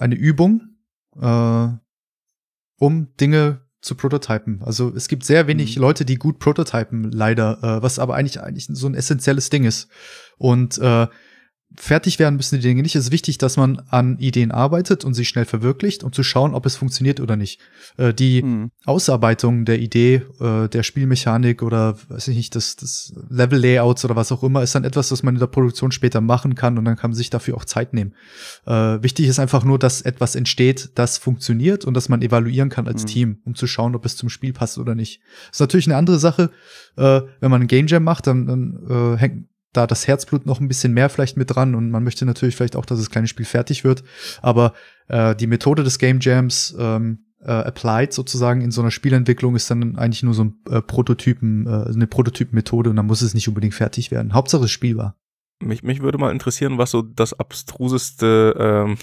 [0.00, 0.62] eine Übung,
[1.20, 1.68] äh,
[2.78, 4.62] um Dinge zu prototypen.
[4.62, 5.82] Also es gibt sehr wenig mhm.
[5.82, 9.88] Leute, die gut prototypen, leider, äh, was aber eigentlich eigentlich so ein essentielles Ding ist.
[10.38, 11.06] Und äh,
[11.80, 12.96] fertig werden müssen die Dinge nicht.
[12.96, 16.54] Es ist wichtig, dass man an Ideen arbeitet und sie schnell verwirklicht, um zu schauen,
[16.54, 17.60] ob es funktioniert oder nicht.
[17.96, 18.70] Äh, die mhm.
[18.84, 24.32] Ausarbeitung der Idee, äh, der Spielmechanik oder weiß ich nicht, das, das Level-Layouts oder was
[24.32, 26.96] auch immer, ist dann etwas, was man in der Produktion später machen kann und dann
[26.96, 28.14] kann man sich dafür auch Zeit nehmen.
[28.66, 32.88] Äh, wichtig ist einfach nur, dass etwas entsteht, das funktioniert und dass man evaluieren kann
[32.88, 33.06] als mhm.
[33.06, 35.20] Team, um zu schauen, ob es zum Spiel passt oder nicht.
[35.48, 36.50] Das ist natürlich eine andere Sache,
[36.96, 40.92] wenn man ein Game Jam macht, dann, dann hängt da das Herzblut noch ein bisschen
[40.94, 43.84] mehr vielleicht mit dran und man möchte natürlich vielleicht auch, dass das kleine Spiel fertig
[43.84, 44.02] wird.
[44.42, 44.72] Aber
[45.08, 49.70] äh, die Methode des Game Jams ähm, äh, applied sozusagen in so einer Spielentwicklung ist
[49.70, 53.48] dann eigentlich nur so ein äh, Prototypen, äh, eine Prototypenmethode und dann muss es nicht
[53.48, 54.34] unbedingt fertig werden.
[54.34, 55.16] Hauptsache es spielbar.
[55.60, 58.96] Mich, mich würde mal interessieren, was so das abstruseste, ähm,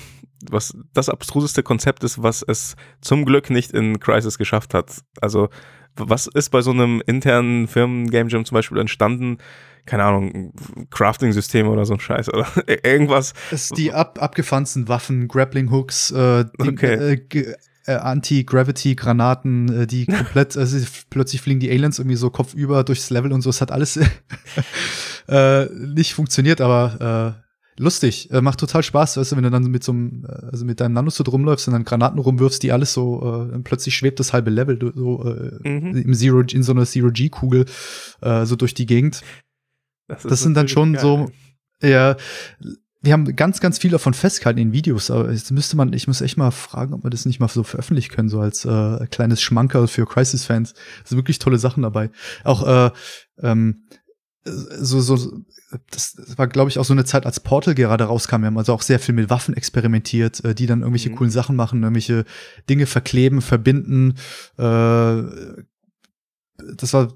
[0.49, 5.01] was das abstruseste Konzept ist, was es zum Glück nicht in Crisis geschafft hat.
[5.21, 5.49] Also
[5.97, 9.37] was ist bei so einem internen Firmen-Game Jam zum Beispiel entstanden?
[9.85, 10.53] Keine Ahnung,
[10.89, 12.47] Crafting-System oder so ein Scheiß oder
[12.83, 13.33] irgendwas.
[13.51, 17.21] Das die ab, abgefahrensten Waffen, Grappling-Hooks, äh, okay.
[17.33, 17.55] äh,
[17.87, 20.77] äh, Anti-Gravity-Granaten, äh, die komplett, also
[21.09, 23.49] plötzlich fliegen die Aliens irgendwie so kopfüber durchs Level und so.
[23.49, 23.97] Es hat alles
[25.27, 27.45] äh, nicht funktioniert, aber äh,
[27.81, 30.65] lustig, äh, macht total Spaß, weißt du, wenn du dann mit so einem, äh, also
[30.65, 34.33] mit deinem Nanosuit rumläufst und dann Granaten rumwirfst, die alles so, äh, plötzlich schwebt das
[34.33, 35.95] halbe Level so äh, mhm.
[35.95, 37.65] im Zero, in so einer Zero-G-Kugel
[38.21, 39.21] äh, so durch die Gegend.
[40.07, 41.01] Das, das sind dann schon geil.
[41.01, 41.31] so,
[41.81, 42.15] ja,
[43.05, 46.21] wir haben ganz, ganz viel davon festgehalten in Videos, aber jetzt müsste man, ich muss
[46.21, 49.41] echt mal fragen, ob wir das nicht mal so veröffentlichen können, so als äh, kleines
[49.41, 50.73] Schmankerl für Crisis-Fans.
[51.03, 52.09] Es sind wirklich tolle Sachen dabei.
[52.43, 52.91] Auch äh,
[53.41, 53.83] ähm,
[54.43, 55.43] so, so,
[55.91, 58.41] das war, glaube ich, auch so eine Zeit, als Portal gerade rauskam.
[58.41, 61.15] Wir haben also auch sehr viel mit Waffen experimentiert, äh, die dann irgendwelche mhm.
[61.15, 62.25] coolen Sachen machen, irgendwelche
[62.69, 64.15] Dinge verkleben, verbinden.
[64.57, 65.23] Äh,
[66.75, 67.13] das war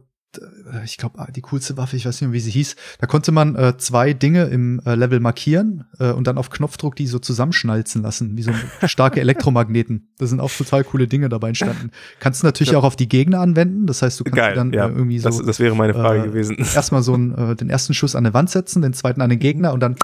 [0.84, 2.76] ich glaube, die coolste Waffe, ich weiß nicht mehr, wie sie hieß.
[3.00, 6.96] Da konnte man äh, zwei Dinge im äh, Level markieren äh, und dann auf Knopfdruck
[6.96, 8.52] die so zusammenschnalzen lassen, wie so
[8.86, 10.10] starke Elektromagneten.
[10.18, 11.92] Da sind auch total coole Dinge dabei entstanden.
[12.20, 12.80] Kannst du natürlich ja.
[12.80, 13.88] auch auf die Gegner anwenden.
[13.88, 14.88] Das heißt, du kannst Geil, dann ja.
[14.88, 15.30] äh, irgendwie so.
[15.30, 16.58] Das, das wäre meine Frage äh, gewesen.
[16.76, 19.40] Erstmal so einen, äh, den ersten Schuss an eine Wand setzen, den zweiten an den
[19.40, 19.96] Gegner und dann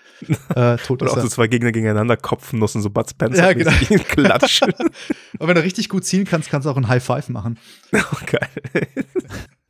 [0.56, 3.46] äh, tot Oder auch so zwei Gegner gegeneinander kopfen müssen, so Bud Spencer.
[3.46, 4.02] Ja, genau.
[4.08, 4.62] Klatsch.
[4.62, 7.58] Und wenn du richtig gut zielen kannst, kannst du auch einen High Five machen.
[7.92, 8.88] Oh, geil.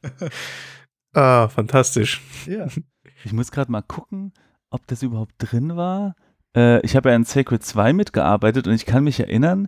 [1.14, 2.22] ah, fantastisch.
[2.46, 2.66] Ja.
[3.24, 4.32] Ich muss gerade mal gucken,
[4.70, 6.14] ob das überhaupt drin war.
[6.54, 9.66] Äh, ich habe ja in Sacred 2 mitgearbeitet und ich kann mich erinnern,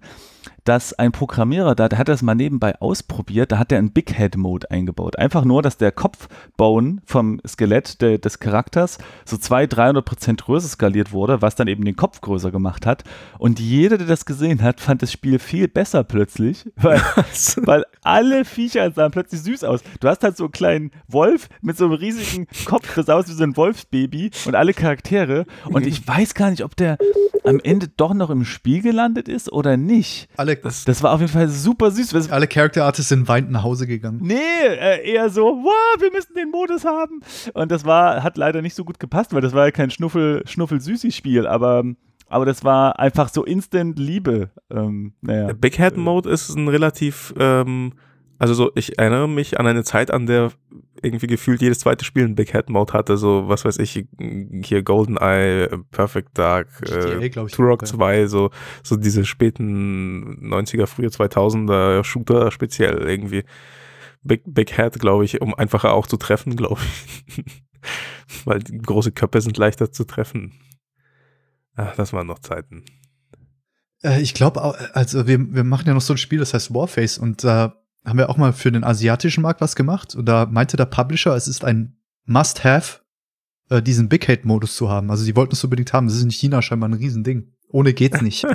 [0.71, 4.17] dass ein Programmierer da, der hat das mal nebenbei ausprobiert, da hat er einen Big
[4.17, 5.19] Head Mode eingebaut.
[5.19, 10.69] Einfach nur, dass der Kopfbone vom Skelett de, des Charakters so 200, 300 Prozent größer
[10.69, 13.03] skaliert wurde, was dann eben den Kopf größer gemacht hat.
[13.41, 17.03] Und jeder, der das gesehen hat, fand das Spiel viel besser plötzlich, weil,
[17.63, 19.81] weil alle Viecher sahen plötzlich süß aus.
[19.99, 23.33] Du hast halt so einen kleinen Wolf mit so einem riesigen Kopf, das aus wie
[23.33, 25.47] so ein Wolfsbaby und alle Charaktere.
[25.65, 26.97] Und ich weiß gar nicht, ob der
[27.45, 30.29] am Ende doch noch im Spiel gelandet ist oder nicht.
[30.37, 32.31] Alle, das, das war auf jeden Fall super süß.
[32.31, 34.21] Alle Character Artists sind weinend nach Hause gegangen.
[34.23, 37.21] Nee, äh, eher so, wow, wir müssen den Modus haben.
[37.55, 40.43] Und das war, hat leider nicht so gut gepasst, weil das war ja kein Schnuffel,
[40.47, 41.85] Schnuffel-Süßi-Spiel, aber
[42.29, 44.51] aber das war einfach so instant Liebe.
[44.71, 45.53] Ähm, naja.
[45.53, 47.93] Big Head Mode ist ein relativ ähm,
[48.41, 50.51] also so, ich erinnere mich an eine Zeit, an der
[51.03, 54.07] irgendwie gefühlt jedes zweite Spiel einen Big Head Mode hatte, so was weiß ich,
[54.65, 58.51] hier GoldenEye, Perfect Dark, äh, Turok 2, so,
[58.83, 63.45] so diese späten 90er, frühe 2000er Shooter speziell irgendwie.
[64.23, 67.45] Big, Big Head, glaube ich, um einfacher auch zu treffen, glaube ich.
[68.45, 70.53] Weil große Köpfe sind leichter zu treffen.
[71.75, 72.85] Ach, das waren noch Zeiten.
[74.03, 74.63] Äh, ich glaube,
[74.95, 77.71] also wir, wir machen ja noch so ein Spiel, das heißt Warface und da äh,
[78.05, 81.35] haben wir auch mal für den asiatischen Markt was gemacht und da meinte der Publisher,
[81.35, 81.97] es ist ein
[82.27, 83.01] Must-Have,
[83.69, 85.11] äh, diesen Big Hate-Modus zu haben.
[85.11, 86.07] Also sie wollten es unbedingt haben.
[86.07, 87.53] Das ist in China scheinbar ein Riesending.
[87.69, 88.47] Ohne geht's nicht.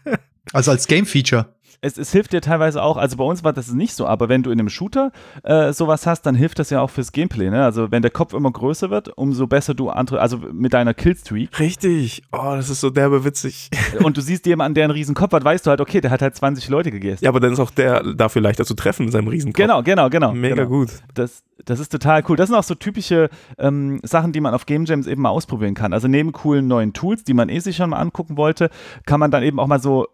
[0.52, 3.94] also als Game-Feature es, es, hilft dir teilweise auch, also bei uns war das nicht
[3.94, 5.12] so, aber wenn du in einem Shooter
[5.42, 7.50] äh, sowas hast, dann hilft das ja auch fürs Gameplay.
[7.50, 7.64] Ne?
[7.64, 11.58] Also wenn der Kopf immer größer wird, umso besser du andere, also mit deiner Killstreak.
[11.58, 12.22] Richtig.
[12.32, 13.70] Oh, das ist so derbe witzig.
[14.02, 16.22] Und du siehst jemanden, der einen riesen Kopf hat, weißt du halt, okay, der hat
[16.22, 17.24] halt 20 Leute gegessen.
[17.24, 19.60] Ja, aber dann ist auch der dafür leichter zu treffen mit seinem Riesenkopf.
[19.60, 20.32] Genau, genau, genau.
[20.32, 20.68] Mega genau.
[20.68, 20.90] gut.
[21.14, 22.36] Das, das ist total cool.
[22.36, 25.74] Das sind auch so typische ähm, Sachen, die man auf Game Jams eben mal ausprobieren
[25.74, 25.94] kann.
[25.94, 28.70] Also neben coolen neuen Tools, die man eh sich schon mal angucken wollte,
[29.06, 30.08] kann man dann eben auch mal so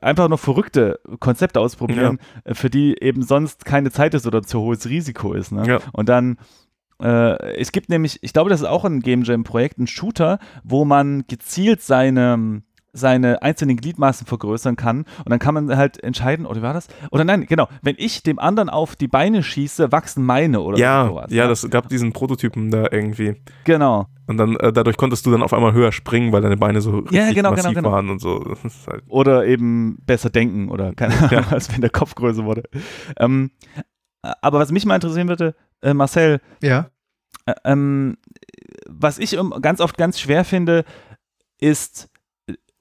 [0.00, 0.83] einfach nur verrückte
[1.20, 2.54] Konzepte ausprobieren, ja.
[2.54, 5.52] Für die eben sonst keine Zeit ist oder zu hohes Risiko ist.
[5.52, 5.66] Ne?
[5.66, 5.78] Ja.
[5.92, 6.38] Und dann
[7.02, 10.38] äh, es gibt nämlich, ich glaube, das ist auch ein Game Jam Projekt, ein Shooter,
[10.62, 12.62] wo man gezielt seine
[12.94, 15.00] seine einzelnen Gliedmaßen vergrößern kann.
[15.18, 16.88] Und dann kann man halt entscheiden, oder wie war das?
[17.10, 21.06] Oder nein, genau, wenn ich dem anderen auf die Beine schieße, wachsen meine oder ja,
[21.08, 21.26] sowas.
[21.32, 23.34] Ja, das gab diesen Prototypen da irgendwie.
[23.64, 24.06] Genau.
[24.26, 26.98] Und dann äh, dadurch konntest du dann auf einmal höher springen, weil deine Beine so
[27.00, 27.92] richtig Ja, genau, genau, massiv genau.
[27.92, 28.42] waren und so.
[28.86, 32.62] Halt, Oder eben besser denken oder keine Ahnung, als wenn der Kopf größer wurde.
[33.18, 33.50] Ähm,
[34.22, 36.88] aber was mich mal interessieren würde, äh, Marcel, Ja.
[37.46, 38.16] Ä- ähm,
[38.88, 40.84] was ich ganz oft ganz schwer finde,
[41.60, 42.13] ist äh,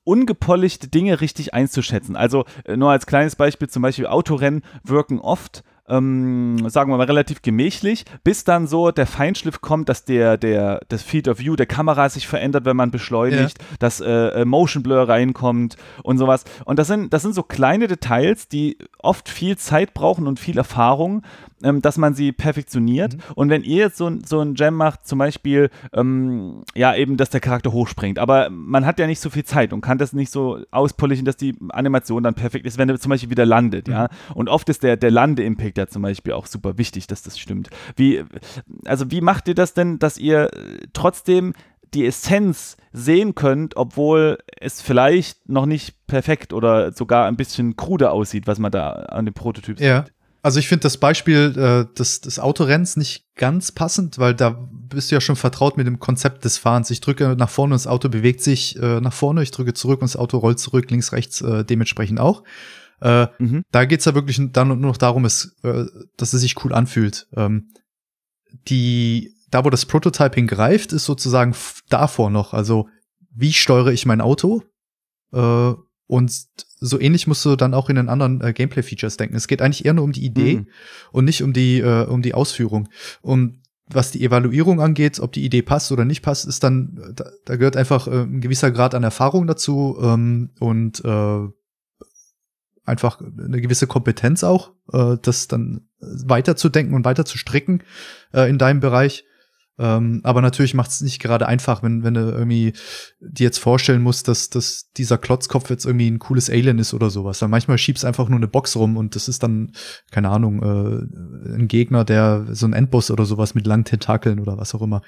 [0.03, 2.15] ungepolischte Dinge richtig einzuschätzen.
[2.15, 7.05] Also äh, nur als kleines Beispiel, zum Beispiel Autorennen wirken oft ähm, sagen wir mal,
[7.05, 11.55] relativ gemächlich, bis dann so der Feinschliff kommt, dass der, der, das Field of View
[11.55, 16.45] der Kamera sich verändert, wenn man beschleunigt, dass äh, äh, Motion Blur reinkommt und sowas.
[16.65, 20.57] Und das sind, das sind so kleine Details, die oft viel Zeit brauchen und viel
[20.57, 21.23] Erfahrung,
[21.63, 23.17] ähm, dass man sie perfektioniert.
[23.35, 27.29] Und wenn ihr jetzt so, so ein Jam macht, zum Beispiel, ähm, ja, eben, dass
[27.29, 30.31] der Charakter hochspringt, aber man hat ja nicht so viel Zeit und kann das nicht
[30.31, 34.09] so auspolieren, dass die Animation dann perfekt ist, wenn er zum Beispiel wieder landet, ja.
[34.35, 37.69] Und oft ist der, der Lande-Impact ja zum Beispiel auch super wichtig, dass das stimmt.
[37.95, 38.23] Wie,
[38.85, 40.49] also wie macht ihr das denn, dass ihr
[40.93, 41.53] trotzdem
[41.93, 48.11] die Essenz sehen könnt, obwohl es vielleicht noch nicht perfekt oder sogar ein bisschen krude
[48.11, 50.03] aussieht, was man da an dem Prototyp Ja.
[50.03, 50.13] sieht?
[50.43, 55.09] Also ich finde das Beispiel äh, des, des Autorenns nicht ganz passend, weil da bist
[55.09, 56.91] du ja schon vertraut mit dem Konzept des Fahrens.
[56.91, 60.01] Ich drücke nach vorne und das Auto bewegt sich äh, nach vorne, ich drücke zurück
[60.01, 62.43] und das Auto rollt zurück, links, rechts äh, dementsprechend auch.
[63.01, 63.63] Äh, Mhm.
[63.71, 65.85] da geht's ja wirklich dann nur noch darum, es, äh,
[66.17, 67.27] dass es sich cool anfühlt.
[67.35, 67.69] Ähm,
[68.67, 71.55] die, da wo das Prototyping greift, ist sozusagen
[71.89, 72.53] davor noch.
[72.53, 72.87] Also,
[73.33, 74.63] wie steuere ich mein Auto?
[75.33, 75.73] Äh,
[76.07, 76.31] und
[76.83, 79.35] so ähnlich musst du dann auch in den anderen äh, Gameplay-Features denken.
[79.35, 80.67] Es geht eigentlich eher nur um die Idee Mhm.
[81.11, 82.89] und nicht um die, äh, um die Ausführung.
[83.21, 87.13] Und was die Evaluierung angeht, ob die Idee passt oder nicht passt, ist dann, äh,
[87.13, 91.47] da, da gehört einfach äh, ein gewisser Grad an Erfahrung dazu ähm, und äh,
[92.85, 97.81] einfach eine gewisse Kompetenz auch, äh, das dann weiterzudenken und weiter zu stricken
[98.33, 99.25] äh, in deinem Bereich.
[99.79, 102.73] Ähm, aber natürlich macht es nicht gerade einfach, wenn, wenn du irgendwie
[103.19, 107.09] dir jetzt vorstellen musst, dass, dass dieser Klotzkopf jetzt irgendwie ein cooles Alien ist oder
[107.09, 107.39] sowas.
[107.39, 109.71] Dann manchmal schiebst einfach nur eine Box rum und das ist dann,
[110.11, 114.57] keine Ahnung, äh, ein Gegner, der so ein Endboss oder sowas mit langen Tentakeln oder
[114.57, 115.01] was auch immer.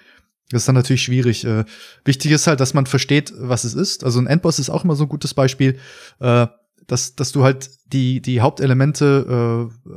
[0.49, 1.45] Das ist dann natürlich schwierig.
[1.45, 1.65] Äh,
[2.03, 4.03] wichtig ist halt, dass man versteht, was es ist.
[4.03, 5.77] Also ein Endboss ist auch immer so ein gutes Beispiel,
[6.19, 6.47] äh,
[6.87, 9.93] dass, dass du halt die, die Hauptelemente, äh,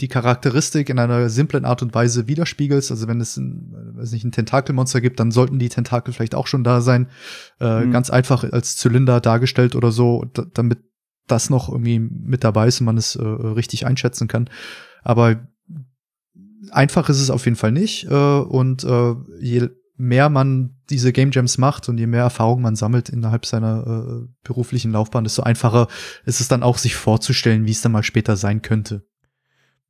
[0.00, 2.90] die Charakteristik in einer simplen Art und Weise widerspiegelst.
[2.90, 6.48] Also wenn es ein, weiß nicht, ein Tentakelmonster gibt, dann sollten die Tentakel vielleicht auch
[6.48, 7.08] schon da sein.
[7.60, 7.92] Äh, Mhm.
[7.92, 10.78] Ganz einfach als Zylinder dargestellt oder so, da, damit
[11.26, 14.50] das noch irgendwie mit dabei ist und man es äh, richtig einschätzen kann.
[15.02, 15.46] Aber
[16.70, 18.06] einfach ist es auf jeden Fall nicht.
[18.10, 22.76] Äh, und äh, je mehr man diese Game Jams macht und je mehr Erfahrung man
[22.76, 25.86] sammelt innerhalb seiner äh, beruflichen Laufbahn, desto einfacher
[26.24, 29.06] ist es dann auch, sich vorzustellen, wie es dann mal später sein könnte.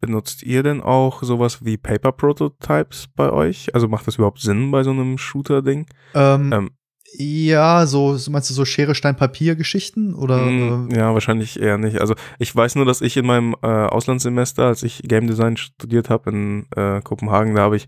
[0.06, 3.74] Benutzt ihr denn auch sowas wie Paper Prototypes bei euch?
[3.74, 5.86] Also macht das überhaupt Sinn bei so einem Shooter-Ding?
[6.14, 6.70] Ähm, Ähm.
[7.16, 10.38] Ja, so, meinst du so Schere, Stein, Papier Geschichten oder?
[10.38, 12.00] Mm, äh, ja, wahrscheinlich eher nicht.
[12.00, 16.10] Also ich weiß nur, dass ich in meinem äh, Auslandssemester, als ich Game Design studiert
[16.10, 17.86] habe in äh, Kopenhagen, da habe ich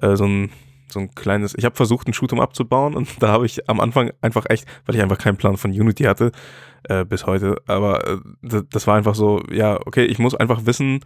[0.00, 0.50] äh, so ein
[0.88, 4.12] so ein kleines, ich habe versucht, ein Shootum abzubauen und da habe ich am Anfang
[4.20, 6.32] einfach echt, weil ich einfach keinen Plan von Unity hatte,
[6.84, 11.00] äh, bis heute, aber äh, das war einfach so, ja, okay, ich muss einfach wissen,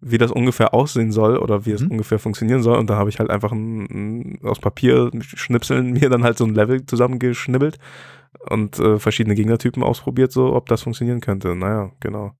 [0.00, 1.92] wie das ungefähr aussehen soll oder wie es Mhm.
[1.92, 2.78] ungefähr funktionieren soll.
[2.78, 6.44] Und da habe ich halt einfach ein, ein, aus Papier schnipseln mir dann halt so
[6.44, 7.78] ein Level zusammengeschnibbelt
[8.48, 11.54] und äh, verschiedene Gegnertypen ausprobiert, so ob das funktionieren könnte.
[11.54, 12.32] Naja, genau.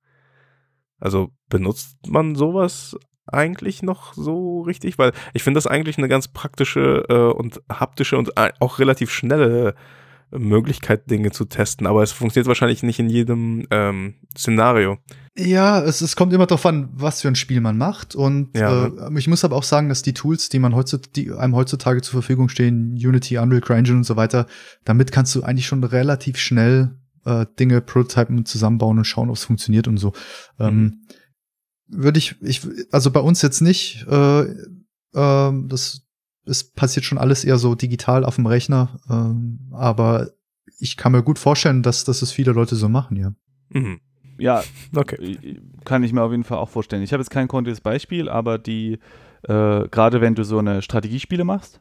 [1.00, 2.96] Also benutzt man sowas
[3.26, 4.98] eigentlich noch so richtig?
[4.98, 9.10] Weil ich finde das eigentlich eine ganz praktische äh, und haptische und äh, auch relativ
[9.10, 9.74] schnelle
[10.30, 11.86] Möglichkeit, Dinge zu testen.
[11.86, 14.98] Aber es funktioniert wahrscheinlich nicht in jedem ähm, Szenario.
[15.36, 18.14] Ja, es, es kommt immer darauf an, was für ein Spiel man macht.
[18.14, 21.32] Und Ja, äh, ich muss aber auch sagen, dass die Tools, die man heutzutage, die
[21.32, 24.46] einem heutzutage zur Verfügung stehen, Unity, Unreal CryEngine und so weiter,
[24.84, 29.36] damit kannst du eigentlich schon relativ schnell äh, Dinge prototypen und zusammenbauen und schauen, ob
[29.36, 30.12] es funktioniert und so.
[30.58, 31.04] Ähm,
[31.86, 34.06] Würde ich, ich, also bei uns jetzt nicht.
[34.08, 34.46] Äh,
[35.14, 36.07] ähm, das,
[36.48, 38.98] es passiert schon alles eher so digital auf dem Rechner.
[39.10, 40.30] Ähm, aber
[40.78, 43.32] ich kann mir gut vorstellen, dass, dass es viele Leute so machen, ja.
[43.70, 44.00] Mhm.
[44.38, 44.62] Ja,
[44.94, 45.58] Okay.
[45.84, 47.02] kann ich mir auf jeden Fall auch vorstellen.
[47.02, 48.98] Ich habe jetzt kein konkretes Beispiel, aber die,
[49.42, 51.80] äh, gerade wenn du so eine Strategiespiele machst,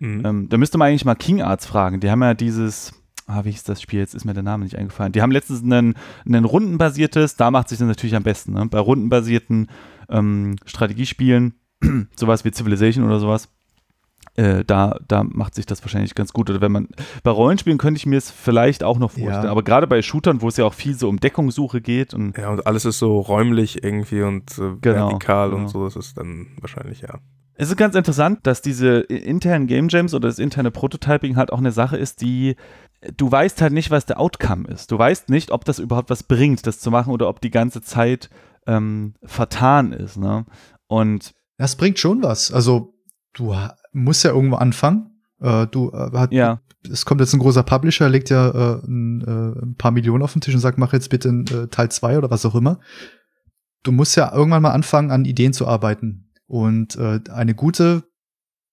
[0.00, 0.22] Mhm.
[0.24, 2.00] ähm, da müsste man eigentlich mal King Arts fragen.
[2.00, 2.92] Die haben ja dieses,
[3.26, 4.00] ah, wie hieß das Spiel?
[4.00, 5.12] Jetzt ist mir der Name nicht eingefallen.
[5.12, 5.94] Die haben letztens ein,
[6.26, 8.66] ein rundenbasiertes, da macht sich das natürlich am besten, ne?
[8.66, 9.68] bei rundenbasierten
[10.08, 11.54] ähm, Strategiespielen,
[12.16, 13.48] sowas wie Civilization oder sowas,
[14.34, 16.48] äh, da, da macht sich das wahrscheinlich ganz gut.
[16.48, 16.88] Oder wenn man
[17.22, 19.44] bei Rollenspielen könnte ich mir es vielleicht auch noch vorstellen.
[19.44, 19.50] Ja.
[19.50, 22.50] Aber gerade bei Shootern, wo es ja auch viel so um Deckungssuche geht und ja
[22.50, 25.62] und alles ist so räumlich irgendwie und äh, genau, vertikal genau.
[25.62, 27.18] und so, das ist dann wahrscheinlich ja.
[27.54, 31.58] Es ist ganz interessant, dass diese internen Game Jams oder das interne Prototyping halt auch
[31.58, 32.56] eine Sache ist, die
[33.16, 34.90] du weißt halt nicht, was der Outcome ist.
[34.90, 37.82] Du weißt nicht, ob das überhaupt was bringt, das zu machen oder ob die ganze
[37.82, 38.30] Zeit
[38.66, 40.16] ähm, vertan ist.
[40.16, 40.46] Ne?
[40.86, 42.52] Und das bringt schon was.
[42.52, 42.94] Also
[43.34, 43.54] du
[43.92, 45.10] musst ja irgendwo anfangen.
[45.40, 46.60] Äh, du äh, hat, ja.
[46.90, 50.32] es kommt jetzt ein großer Publisher, legt ja äh, ein, äh, ein, paar Millionen auf
[50.32, 52.80] den Tisch und sagt, mach jetzt bitte ein, äh, Teil 2 oder was auch immer.
[53.82, 56.30] Du musst ja irgendwann mal anfangen, an Ideen zu arbeiten.
[56.46, 58.04] Und äh, eine gute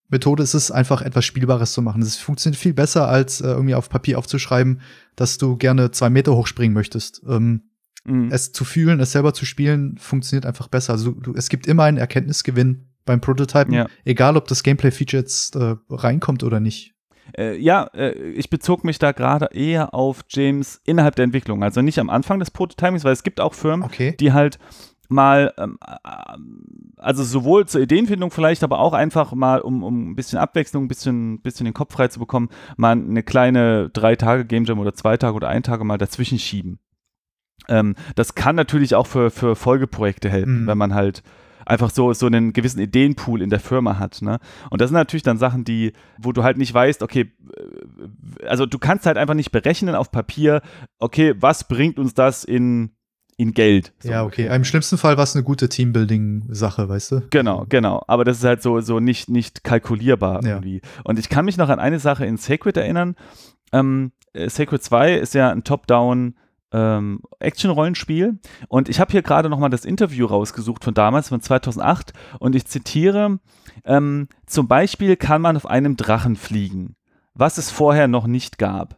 [0.09, 2.01] Methode ist es, einfach etwas Spielbares zu machen.
[2.01, 4.81] Es funktioniert viel besser, als äh, irgendwie auf Papier aufzuschreiben,
[5.15, 7.21] dass du gerne zwei Meter hochspringen möchtest.
[7.27, 7.69] Ähm,
[8.05, 8.29] mhm.
[8.31, 10.93] Es zu fühlen, es selber zu spielen, funktioniert einfach besser.
[10.93, 13.87] Also du, es gibt immer einen Erkenntnisgewinn beim Prototypen, ja.
[14.05, 16.93] egal ob das Gameplay-Feature jetzt äh, reinkommt oder nicht.
[17.37, 21.81] Äh, ja, äh, ich bezog mich da gerade eher auf James innerhalb der Entwicklung, also
[21.81, 24.15] nicht am Anfang des Prototypings, weil es gibt auch Firmen, okay.
[24.19, 24.59] die halt
[25.09, 26.37] mal, ähm, äh,
[26.97, 30.87] also sowohl zur Ideenfindung vielleicht, aber auch einfach mal, um, um ein bisschen Abwechslung, ein
[30.87, 34.93] bisschen, bisschen den Kopf frei zu bekommen, mal eine kleine drei Tage Game Jam oder
[34.93, 36.79] zwei Tage oder ein Tage mal dazwischen schieben.
[37.67, 40.67] Ähm, das kann natürlich auch für, für Folgeprojekte helfen, mhm.
[40.67, 41.23] wenn man halt
[41.69, 44.21] einfach so, so einen gewissen Ideenpool in der Firma hat.
[44.21, 44.39] Ne?
[44.69, 48.65] Und das sind natürlich dann Sachen, die, wo du halt nicht weißt, okay, äh, also
[48.65, 50.61] du kannst halt einfach nicht berechnen auf Papier,
[50.97, 52.91] okay, was bringt uns das in
[53.37, 53.93] in Geld.
[53.99, 54.53] So ja, okay.
[54.53, 57.21] Im schlimmsten Fall war es eine gute Teambuilding-Sache, weißt du?
[57.29, 58.03] Genau, genau.
[58.05, 60.49] Aber das ist halt so, so nicht, nicht kalkulierbar ja.
[60.49, 60.81] irgendwie.
[61.05, 63.15] Und ich kann mich noch an eine Sache in Sacred erinnern.
[63.71, 66.33] Ähm, äh, Sacred 2 ist ja ein Top-Down-
[66.71, 68.39] ähm, Action-Rollenspiel.
[68.67, 72.13] Und ich habe hier gerade nochmal das Interview rausgesucht von damals, von 2008.
[72.39, 73.39] Und ich zitiere,
[73.85, 76.95] ähm, zum Beispiel kann man auf einem Drachen fliegen,
[77.33, 78.97] was es vorher noch nicht gab.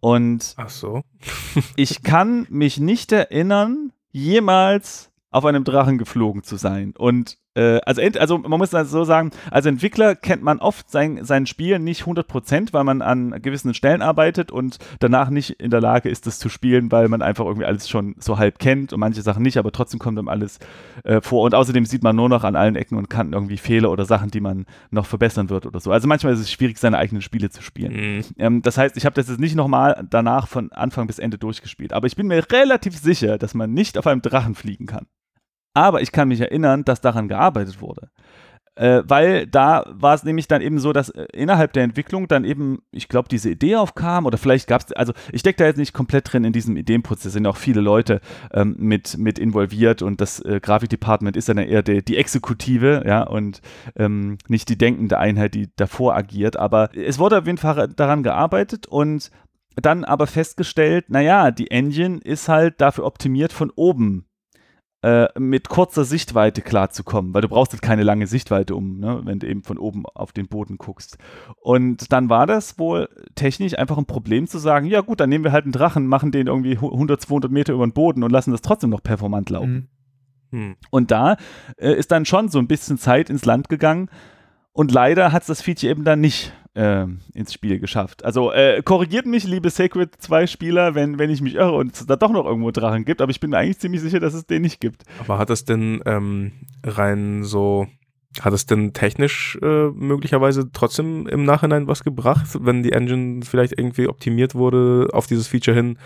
[0.00, 1.02] Und Ach so.
[1.76, 6.94] ich kann mich nicht erinnern, jemals auf einem Drachen geflogen zu sein.
[6.96, 11.24] Und äh, also, also man muss also so sagen, als Entwickler kennt man oft sein,
[11.24, 15.80] sein Spiel nicht 100%, weil man an gewissen Stellen arbeitet und danach nicht in der
[15.80, 19.00] Lage ist, das zu spielen, weil man einfach irgendwie alles schon so halb kennt und
[19.00, 20.58] manche Sachen nicht, aber trotzdem kommt einem alles
[21.04, 21.44] äh, vor.
[21.44, 24.30] Und außerdem sieht man nur noch an allen Ecken und Kanten irgendwie Fehler oder Sachen,
[24.30, 25.92] die man noch verbessern wird oder so.
[25.92, 27.92] Also manchmal ist es schwierig, seine eigenen Spiele zu spielen.
[27.92, 28.24] Mhm.
[28.38, 31.92] Ähm, das heißt, ich habe das jetzt nicht nochmal danach von Anfang bis Ende durchgespielt,
[31.92, 35.06] aber ich bin mir relativ sicher, dass man nicht auf einem Drachen fliegen kann.
[35.74, 38.10] Aber ich kann mich erinnern, dass daran gearbeitet wurde.
[38.80, 42.44] Äh, weil da war es nämlich dann eben so, dass äh, innerhalb der Entwicklung dann
[42.44, 45.76] eben, ich glaube, diese Idee aufkam oder vielleicht gab es, also ich stecke da jetzt
[45.76, 48.22] nicht komplett drin in diesem Ideenprozess, sind auch viele Leute
[48.54, 53.22] ähm, mit, mit involviert und das äh, Grafikdepartment ist dann eher die, die Exekutive, ja,
[53.24, 53.60] und
[53.96, 56.56] ähm, nicht die denkende Einheit, die davor agiert.
[56.56, 59.30] Aber es wurde auf jeden Fall daran gearbeitet und
[59.76, 64.26] dann aber festgestellt, naja, die Engine ist halt dafür optimiert, von oben
[65.02, 69.38] äh, mit kurzer Sichtweite klarzukommen, weil du brauchst halt keine lange Sichtweite, um, ne, wenn
[69.38, 71.16] du eben von oben auf den Boden guckst.
[71.60, 75.44] Und dann war das wohl technisch einfach ein Problem zu sagen, ja gut, dann nehmen
[75.44, 78.50] wir halt einen Drachen, machen den irgendwie 100, 200 Meter über den Boden und lassen
[78.50, 79.72] das trotzdem noch performant laufen.
[79.72, 79.88] Mhm.
[80.52, 80.76] Hm.
[80.90, 81.36] Und da
[81.76, 84.10] äh, ist dann schon so ein bisschen Zeit ins Land gegangen.
[84.72, 88.24] Und leider hat es das Feature eben dann nicht ins Spiel geschafft.
[88.24, 92.06] Also äh, korrigiert mich, liebe Sacred 2 Spieler, wenn, wenn ich mich irre und es
[92.06, 94.46] da doch noch irgendwo Drachen gibt, aber ich bin mir eigentlich ziemlich sicher, dass es
[94.46, 95.04] den nicht gibt.
[95.18, 96.52] Aber hat es denn ähm,
[96.84, 97.86] rein so,
[98.40, 103.78] hat es denn technisch äh, möglicherweise trotzdem im Nachhinein was gebracht, wenn die Engine vielleicht
[103.78, 105.98] irgendwie optimiert wurde auf dieses Feature hin?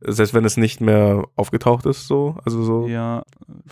[0.00, 2.86] Selbst wenn es nicht mehr aufgetaucht ist, so, also so.
[2.86, 3.22] Ja,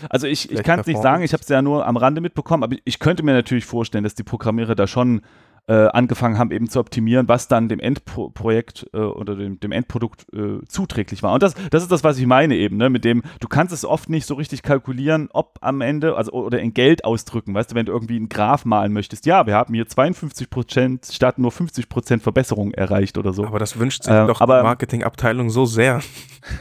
[0.09, 2.63] also ich, ich kann es nicht sagen, ich habe es ja nur am Rande mitbekommen,
[2.63, 5.21] aber ich könnte mir natürlich vorstellen, dass die Programmierer da schon
[5.67, 10.27] äh, angefangen haben, eben zu optimieren, was dann dem Endprojekt äh, oder dem, dem Endprodukt
[10.35, 11.33] äh, zuträglich war.
[11.33, 12.91] Und das, das ist das, was ich meine eben, ne?
[12.91, 16.61] mit dem, du kannst es oft nicht so richtig kalkulieren, ob am Ende, also oder
[16.61, 19.73] in Geld ausdrücken, weißt du, wenn du irgendwie einen Graph malen möchtest, ja, wir haben
[19.73, 23.47] hier 52 Prozent statt nur 50 Prozent Verbesserung erreicht oder so.
[23.47, 26.01] Aber das wünscht sich ähm, doch die Marketingabteilung so sehr.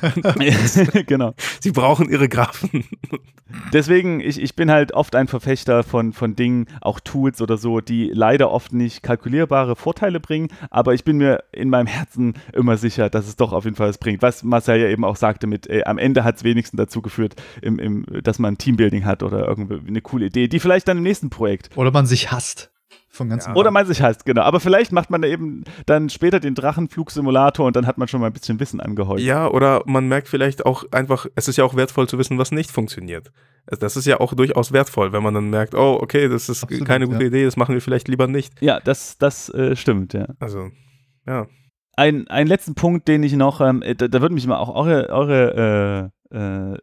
[1.07, 1.33] genau.
[1.59, 2.85] Sie brauchen ihre Graphen.
[3.71, 7.81] Deswegen, ich, ich bin halt oft ein Verfechter von, von Dingen, auch Tools oder so,
[7.81, 12.33] die leider oft nicht nicht kalkulierbare Vorteile bringen, aber ich bin mir in meinem Herzen
[12.53, 14.21] immer sicher, dass es doch auf jeden Fall was bringt.
[14.21, 17.35] Was Marcel ja eben auch sagte mit, ey, am Ende hat es wenigstens dazu geführt,
[17.61, 21.03] im, im, dass man Teambuilding hat oder irgendwie eine coole Idee, die vielleicht dann im
[21.03, 21.69] nächsten Projekt.
[21.75, 22.69] Oder man sich hasst.
[23.09, 23.53] Von ganz ja.
[23.53, 24.41] Oder man sich heißt, genau.
[24.41, 28.21] Aber vielleicht macht man da eben dann später den Drachenflugsimulator und dann hat man schon
[28.21, 29.21] mal ein bisschen Wissen angehäuft.
[29.21, 32.51] Ja, oder man merkt vielleicht auch einfach, es ist ja auch wertvoll zu wissen, was
[32.51, 33.31] nicht funktioniert.
[33.65, 36.87] Das ist ja auch durchaus wertvoll, wenn man dann merkt, oh, okay, das ist Absolut,
[36.87, 37.27] keine gute ja.
[37.27, 38.61] Idee, das machen wir vielleicht lieber nicht.
[38.61, 40.27] Ja, das, das äh, stimmt, ja.
[40.39, 40.69] Also,
[41.25, 41.47] ja.
[41.95, 45.09] Ein, einen letzten Punkt, den ich noch, ähm, da, da würde mich mal auch eure,
[45.09, 46.77] eure äh,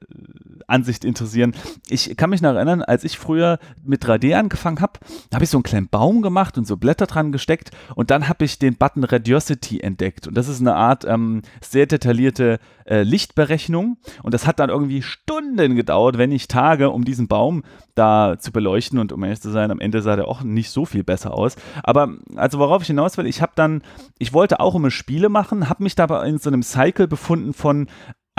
[0.66, 1.54] Ansicht interessieren.
[1.88, 5.00] Ich kann mich noch erinnern, als ich früher mit 3D angefangen habe,
[5.34, 8.44] habe ich so einen kleinen Baum gemacht und so Blätter dran gesteckt und dann habe
[8.44, 13.98] ich den Button Radiosity entdeckt und das ist eine Art ähm, sehr detaillierte äh, Lichtberechnung
[14.22, 18.52] und das hat dann irgendwie Stunden gedauert, wenn nicht Tage, um diesen Baum da zu
[18.52, 21.34] beleuchten und um ehrlich zu sein, am Ende sah der auch nicht so viel besser
[21.34, 21.56] aus.
[21.82, 23.82] Aber also worauf ich hinaus will, ich habe dann,
[24.18, 27.88] ich wollte auch immer Spiele machen, habe mich dabei in so einem Cycle befunden von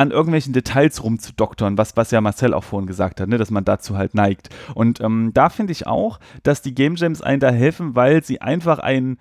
[0.02, 3.64] an irgendwelchen Details rumzudoktern, was, was ja Marcel auch vorhin gesagt hat, ne, dass man
[3.64, 4.50] dazu halt neigt.
[4.74, 8.42] Und ähm, da finde ich auch, dass die Game Jams einen da helfen, weil sie
[8.42, 9.20] einfach einen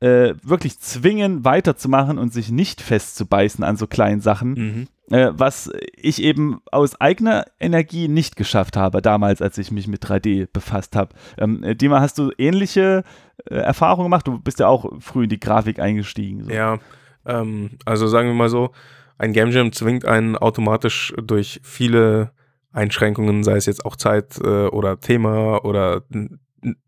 [0.00, 5.14] äh, wirklich zwingen, weiterzumachen und sich nicht festzubeißen an so kleinen Sachen, mhm.
[5.14, 10.04] äh, was ich eben aus eigener Energie nicht geschafft habe, damals, als ich mich mit
[10.04, 11.14] 3D befasst habe.
[11.38, 13.04] Ähm, äh, Dima, hast du ähnliche
[13.48, 14.26] äh, Erfahrungen gemacht?
[14.26, 16.44] Du bist ja auch früh in die Grafik eingestiegen.
[16.44, 16.50] So.
[16.50, 16.78] Ja,
[17.24, 18.72] ähm, also sagen wir mal so,
[19.18, 22.32] ein Game Jam zwingt einen automatisch durch viele
[22.72, 26.02] Einschränkungen, sei es jetzt auch Zeit äh, oder Thema oder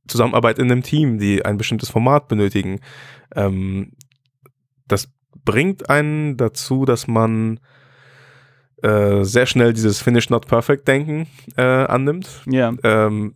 [0.06, 2.80] Zusammenarbeit in einem Team, die ein bestimmtes Format benötigen.
[3.34, 3.92] Ähm,
[4.86, 5.08] das
[5.44, 7.60] bringt einen dazu, dass man
[8.82, 11.26] äh, sehr schnell dieses Finish Not Perfect Denken
[11.56, 12.42] äh, annimmt.
[12.46, 12.74] Ja.
[12.82, 13.34] Ähm,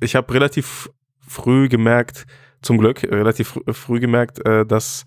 [0.00, 0.90] ich habe relativ
[1.26, 2.26] früh gemerkt,
[2.60, 5.04] zum Glück, relativ fr früh gemerkt, äh, dass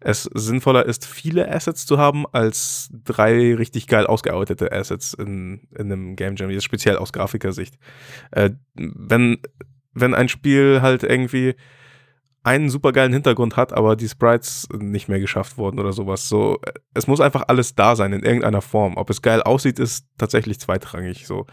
[0.00, 5.92] es sinnvoller ist, viele Assets zu haben, als drei richtig geil ausgearbeitete Assets in, in
[5.92, 7.76] einem Game Jam, speziell aus Grafikersicht.
[8.30, 9.38] Äh, wenn,
[9.92, 11.54] wenn ein Spiel halt irgendwie
[12.46, 16.28] einen supergeilen Hintergrund hat, aber die Sprites nicht mehr geschafft wurden oder sowas.
[16.28, 16.60] So,
[16.94, 18.96] es muss einfach alles da sein in irgendeiner Form.
[18.96, 21.26] Ob es geil aussieht, ist tatsächlich zweitrangig.
[21.26, 21.46] So,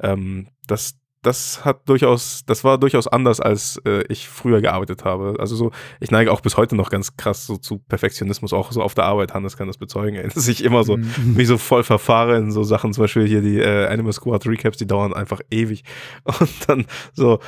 [0.00, 5.34] ähm, das, das hat durchaus, das war durchaus anders, als äh, ich früher gearbeitet habe.
[5.38, 8.82] Also so, ich neige auch bis heute noch ganz krass so zu Perfektionismus, auch so
[8.82, 9.34] auf der Arbeit.
[9.34, 11.34] Hannes kann das bezeugen, ey, dass ich immer so mhm.
[11.34, 14.78] mich so voll verfahre in so Sachen, zum Beispiel hier die äh, Animal Squad Recaps,
[14.78, 15.82] die dauern einfach ewig.
[16.24, 17.40] Und dann so,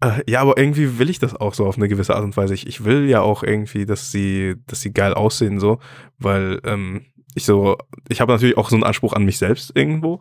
[0.00, 2.54] äh, ja, aber irgendwie will ich das auch so auf eine gewisse Art und Weise.
[2.54, 5.78] Ich, ich will ja auch irgendwie, dass sie, dass sie geil aussehen, so,
[6.18, 7.76] weil ähm, ich so,
[8.08, 10.20] ich habe natürlich auch so einen Anspruch an mich selbst irgendwo.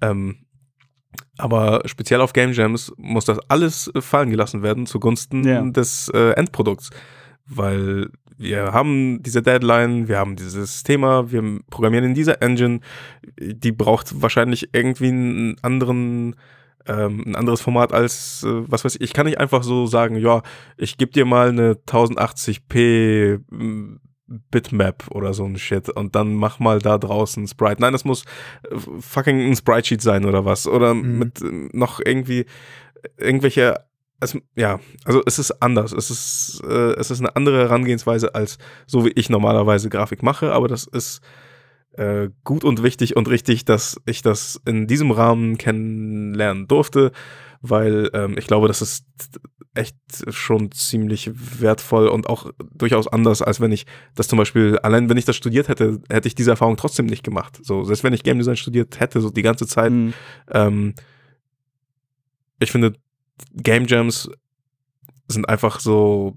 [0.00, 0.46] Ähm,
[1.38, 5.62] aber speziell auf Game Jams muss das alles fallen gelassen werden zugunsten ja.
[5.62, 6.90] des äh, Endprodukts.
[7.46, 12.80] Weil wir haben diese Deadline, wir haben dieses Thema, wir programmieren in dieser Engine,
[13.38, 16.36] die braucht wahrscheinlich irgendwie einen anderen,
[16.86, 20.16] ähm, ein anderes Format als, äh, was weiß ich, ich kann nicht einfach so sagen,
[20.16, 20.42] ja,
[20.76, 23.40] ich gebe dir mal eine 1080p
[24.52, 27.82] Bitmap oder so ein Shit und dann mach mal da draußen Sprite.
[27.82, 28.24] Nein, das muss
[28.70, 30.68] äh, fucking ein Sprite-Sheet sein oder was.
[30.68, 31.18] Oder mhm.
[31.18, 32.46] mit äh, noch irgendwie
[33.16, 33.84] irgendwelche.
[34.20, 35.90] Es, ja, also es ist anders.
[35.90, 40.52] Es ist, äh, es ist eine andere Herangehensweise als so, wie ich normalerweise Grafik mache,
[40.52, 41.22] aber das ist
[41.94, 47.10] äh, gut und wichtig und richtig, dass ich das in diesem Rahmen kennenlernen durfte,
[47.62, 49.04] weil ähm, ich glaube, das ist
[49.74, 49.96] echt
[50.28, 55.16] schon ziemlich wertvoll und auch durchaus anders, als wenn ich das zum Beispiel, allein wenn
[55.16, 57.58] ich das studiert hätte, hätte ich diese Erfahrung trotzdem nicht gemacht.
[57.62, 59.92] So, selbst wenn ich Game Design studiert hätte, so die ganze Zeit.
[59.92, 60.12] Mhm.
[60.50, 60.94] Ähm,
[62.58, 62.94] ich finde,
[63.54, 64.30] Game Jams
[65.28, 66.36] sind einfach so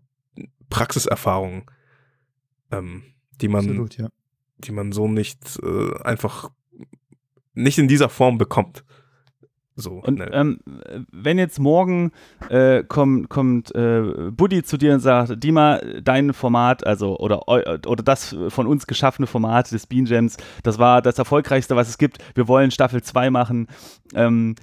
[0.69, 1.65] Praxiserfahrungen,
[2.71, 3.03] ähm,
[3.41, 4.09] die man, Absolut, ja.
[4.59, 6.51] die man so nicht äh, einfach
[7.53, 8.85] nicht in dieser Form bekommt.
[9.77, 10.59] So, und ähm,
[11.11, 12.11] wenn jetzt morgen
[12.49, 18.03] äh, kommt, kommt äh, Buddy zu dir und sagt, Dima, dein Format, also oder, oder
[18.03, 22.19] das von uns geschaffene Format des Bean Jams, das war das erfolgreichste, was es gibt.
[22.35, 23.67] Wir wollen Staffel 2 machen.
[24.13, 24.55] Ähm,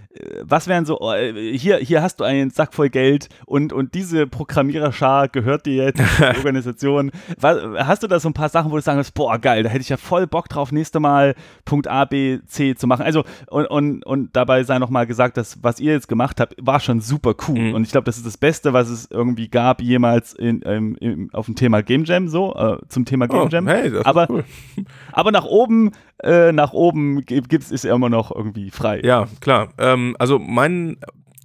[0.42, 4.26] was wären so, äh, hier, hier hast du einen Sack voll Geld und, und diese
[4.26, 7.10] Programmiererschar gehört dir jetzt, die Organisation.
[7.38, 9.82] Was, hast du da so ein paar Sachen, wo du sagst, boah, geil, da hätte
[9.82, 11.34] ich ja voll Bock drauf, nächste Mal
[11.64, 13.04] Punkt A, B, C zu machen.
[13.04, 16.54] Also, und, und, und dabei sei nochmal mal gesagt, dass was ihr jetzt gemacht habt,
[16.60, 17.58] war schon super cool.
[17.58, 17.74] Mhm.
[17.74, 21.30] Und ich glaube, das ist das Beste, was es irgendwie gab jemals in, ähm, im,
[21.32, 23.66] auf dem Thema Game Jam, so, äh, zum Thema Game oh, Jam.
[23.66, 24.44] Hey, das aber, ist cool.
[25.12, 25.90] aber nach oben,
[26.22, 29.00] äh, nach oben gibt es ist ja immer noch irgendwie frei.
[29.02, 29.68] Ja, klar.
[29.78, 30.96] Ähm, also mein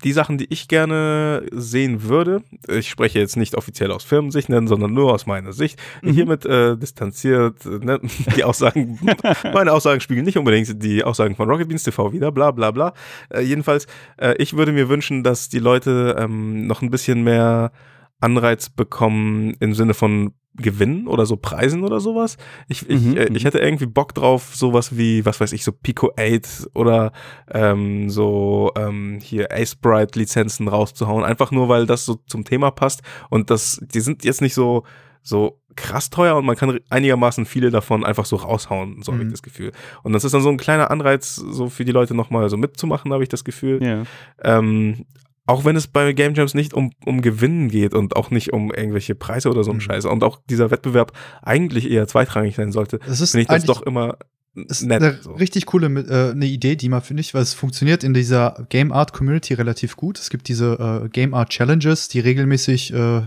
[0.03, 4.67] die Sachen, die ich gerne sehen würde, ich spreche jetzt nicht offiziell aus Firmensicht, ne,
[4.67, 6.11] sondern nur aus meiner Sicht, mhm.
[6.11, 7.99] hiermit äh, distanziert, ne,
[8.35, 8.99] die Aussagen,
[9.53, 12.93] meine Aussagen spiegeln nicht unbedingt die Aussagen von Rocket Beans TV wieder, bla bla bla.
[13.29, 17.71] Äh, jedenfalls, äh, ich würde mir wünschen, dass die Leute ähm, noch ein bisschen mehr
[18.19, 22.37] Anreiz bekommen im Sinne von gewinnen oder so Preisen oder sowas.
[22.67, 23.47] Ich, ich, mhm, äh, ich mhm.
[23.47, 27.11] hätte irgendwie Bock drauf, sowas wie, was weiß ich, so Pico 8 oder
[27.51, 31.23] ähm, so ähm, hier Ace Bright Lizenzen rauszuhauen.
[31.23, 33.01] Einfach nur, weil das so zum Thema passt.
[33.29, 34.83] Und das, die sind jetzt nicht so,
[35.21, 39.15] so krass teuer und man kann einigermaßen viele davon einfach so raushauen, so mhm.
[39.15, 39.71] habe ich das Gefühl.
[40.03, 43.13] Und das ist dann so ein kleiner Anreiz, so für die Leute nochmal so mitzumachen,
[43.13, 43.81] habe ich das Gefühl.
[43.81, 44.03] Ja.
[44.43, 45.05] Ähm,
[45.47, 48.71] auch wenn es bei Game Jams nicht um, um Gewinnen geht und auch nicht um
[48.71, 49.81] irgendwelche Preise oder so ein mhm.
[49.81, 52.99] Scheiße und auch dieser Wettbewerb eigentlich eher zweitrangig sein sollte,
[53.31, 54.17] finde ich das doch immer
[54.67, 55.33] ist nett, eine so.
[55.33, 58.91] richtig coole äh, eine Idee, die man finde ich, weil es funktioniert in dieser Game
[58.91, 60.19] Art Community relativ gut.
[60.19, 63.21] Es gibt diese äh, Game Art Challenges, die regelmäßig äh,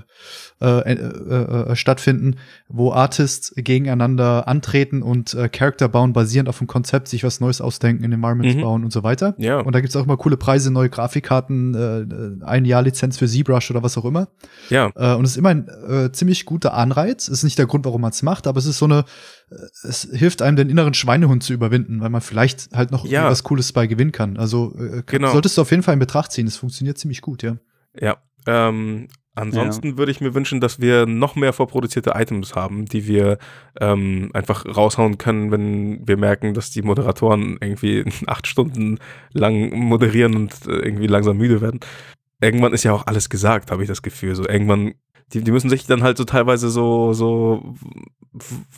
[0.62, 2.36] äh, äh, äh, stattfinden,
[2.68, 7.62] wo Artists gegeneinander antreten und äh, Charakter bauen, basierend auf dem Konzept, sich was Neues
[7.62, 8.60] ausdenken, in Environments mhm.
[8.60, 9.34] bauen und so weiter.
[9.38, 9.60] Ja.
[9.60, 13.70] Und da gibt's auch immer coole Preise, neue Grafikkarten, äh, ein Jahr Lizenz für ZBrush
[13.70, 14.28] oder was auch immer.
[14.68, 14.90] Ja.
[14.96, 17.28] Äh, und es ist immer ein äh, ziemlich guter Anreiz.
[17.28, 19.04] Ist nicht der Grund, warum man es macht, aber es ist so eine,
[19.50, 19.54] äh,
[19.88, 23.24] es hilft einem, den inneren Schweinehund zu überwinden, weil man vielleicht halt noch ja.
[23.24, 24.36] was Cooles bei gewinnen kann.
[24.36, 25.32] Also äh, genau.
[25.32, 26.46] solltest du auf jeden Fall in Betracht ziehen.
[26.46, 27.56] Es funktioniert ziemlich gut, ja.
[28.00, 29.96] Ja, ähm, Ansonsten ja.
[29.96, 33.38] würde ich mir wünschen, dass wir noch mehr vorproduzierte Items haben, die wir
[33.80, 38.98] ähm, einfach raushauen können, wenn wir merken, dass die Moderatoren irgendwie acht Stunden
[39.32, 41.80] lang moderieren und äh, irgendwie langsam müde werden.
[42.42, 44.34] Irgendwann ist ja auch alles gesagt, habe ich das Gefühl.
[44.34, 44.94] So irgendwann,
[45.32, 47.74] die, die müssen sich dann halt so teilweise so, so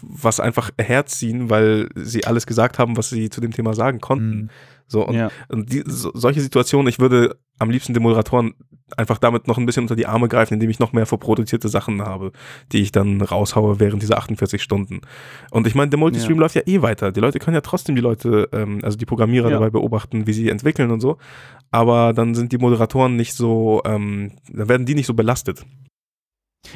[0.00, 4.30] was einfach herziehen, weil sie alles gesagt haben, was sie zu dem Thema sagen konnten.
[4.30, 4.50] Mhm.
[4.86, 5.30] So, und, ja.
[5.48, 8.54] und die, so, solche Situationen, ich würde am liebsten den Moderatoren
[8.96, 12.02] einfach damit noch ein bisschen unter die Arme greifen, indem ich noch mehr vorproduzierte Sachen
[12.02, 12.32] habe,
[12.72, 15.00] die ich dann raushaue während dieser 48 Stunden.
[15.50, 16.42] Und ich meine, der Multistream ja.
[16.42, 17.12] läuft ja eh weiter.
[17.12, 19.54] Die Leute können ja trotzdem die Leute, ähm, also die Programmierer ja.
[19.54, 21.16] dabei beobachten, wie sie entwickeln und so.
[21.70, 25.64] Aber dann sind die Moderatoren nicht so, ähm, dann werden die nicht so belastet.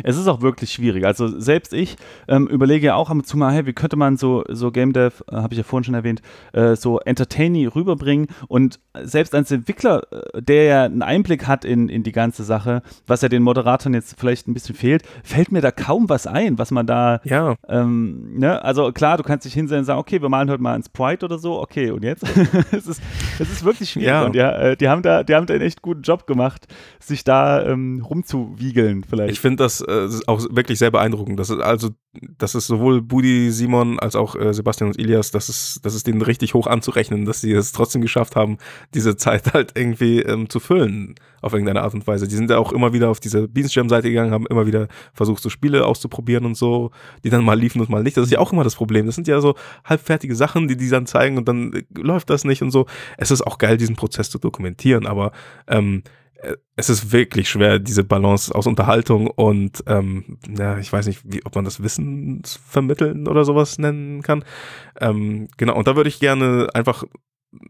[0.02, 1.06] Es ist auch wirklich schwierig.
[1.06, 1.96] Also selbst ich
[2.28, 4.92] ähm, überlege ja auch ab und zu mal, hey, wie könnte man so, so Game
[4.92, 6.22] Dev, äh, habe ich ja vorhin schon erwähnt,
[6.52, 11.88] äh, so entertaining rüberbringen und selbst als Entwickler, äh, der ja einen Einblick hat in,
[11.88, 15.60] in die ganze Sache, was ja den Moderatoren jetzt vielleicht ein bisschen fehlt, fällt mir
[15.60, 17.54] da kaum was ein, was man da, ja.
[17.68, 18.62] ähm, ne?
[18.64, 21.26] also klar, du kannst dich hinsehen und sagen, okay, wir malen heute mal ein Sprite
[21.26, 22.24] oder so, okay, und jetzt?
[22.72, 23.02] es, ist,
[23.38, 24.24] es ist wirklich schwierig ja.
[24.24, 26.66] und ja, äh, die, haben da, die haben da einen echt guten Job gemacht,
[26.98, 29.32] sich da ähm, rumzuwiegeln vielleicht.
[29.32, 31.38] Ich finde das äh, auch wirklich sehr beeindruckend.
[31.38, 31.90] Das ist also,
[32.38, 36.06] das ist sowohl Budi, Simon als auch äh, Sebastian und Ilias, das ist, das ist
[36.06, 38.58] denen richtig hoch anzurechnen, dass sie es trotzdem geschafft haben,
[38.94, 42.26] diese Zeit halt irgendwie ähm, zu füllen auf irgendeine Art und Weise.
[42.28, 45.48] Die sind ja auch immer wieder auf diese Beansjam-Seite gegangen, haben immer wieder versucht, so
[45.48, 46.90] Spiele auszuprobieren und so,
[47.24, 48.16] die dann mal liefen und mal nicht.
[48.16, 49.06] Das ist ja auch immer das Problem.
[49.06, 49.54] Das sind ja so
[49.84, 52.86] halbfertige Sachen, die die dann zeigen und dann äh, läuft das nicht und so.
[53.16, 55.32] Es ist auch geil, diesen Prozess zu dokumentieren, aber
[55.66, 56.10] ähm, äh,
[56.76, 61.44] es ist wirklich schwer, diese Balance aus Unterhaltung und, ähm, ja, ich weiß nicht, wie,
[61.44, 64.44] ob man das Wissen vermitteln oder sowas nennen kann.
[65.00, 67.04] Ähm, genau, und da würde ich gerne einfach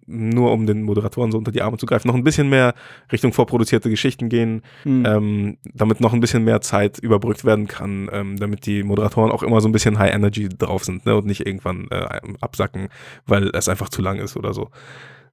[0.07, 2.75] nur um den Moderatoren so unter die Arme zu greifen, noch ein bisschen mehr
[3.13, 5.05] Richtung vorproduzierte Geschichten gehen, mhm.
[5.07, 9.43] ähm, damit noch ein bisschen mehr Zeit überbrückt werden kann, ähm, damit die Moderatoren auch
[9.43, 12.89] immer so ein bisschen High Energy drauf sind ne, und nicht irgendwann äh, absacken,
[13.27, 14.71] weil es einfach zu lang ist oder so.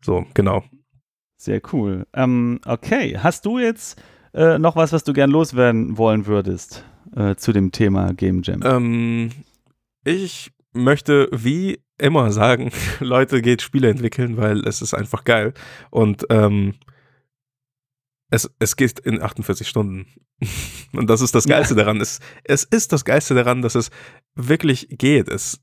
[0.01, 0.63] So, genau.
[1.37, 2.05] Sehr cool.
[2.13, 4.01] Ähm, okay, hast du jetzt
[4.33, 6.85] äh, noch was, was du gern loswerden wollen würdest
[7.15, 8.61] äh, zu dem Thema Game Jam?
[8.63, 9.29] Ähm,
[10.03, 15.53] ich möchte wie immer sagen, Leute, geht Spiele entwickeln, weil es ist einfach geil.
[15.89, 16.75] Und ähm,
[18.29, 20.07] es, es geht in 48 Stunden.
[20.93, 22.01] Und das ist das Geilste daran.
[22.01, 23.91] Es, es ist das Geilste daran, dass es
[24.35, 25.29] wirklich geht.
[25.29, 25.61] Es,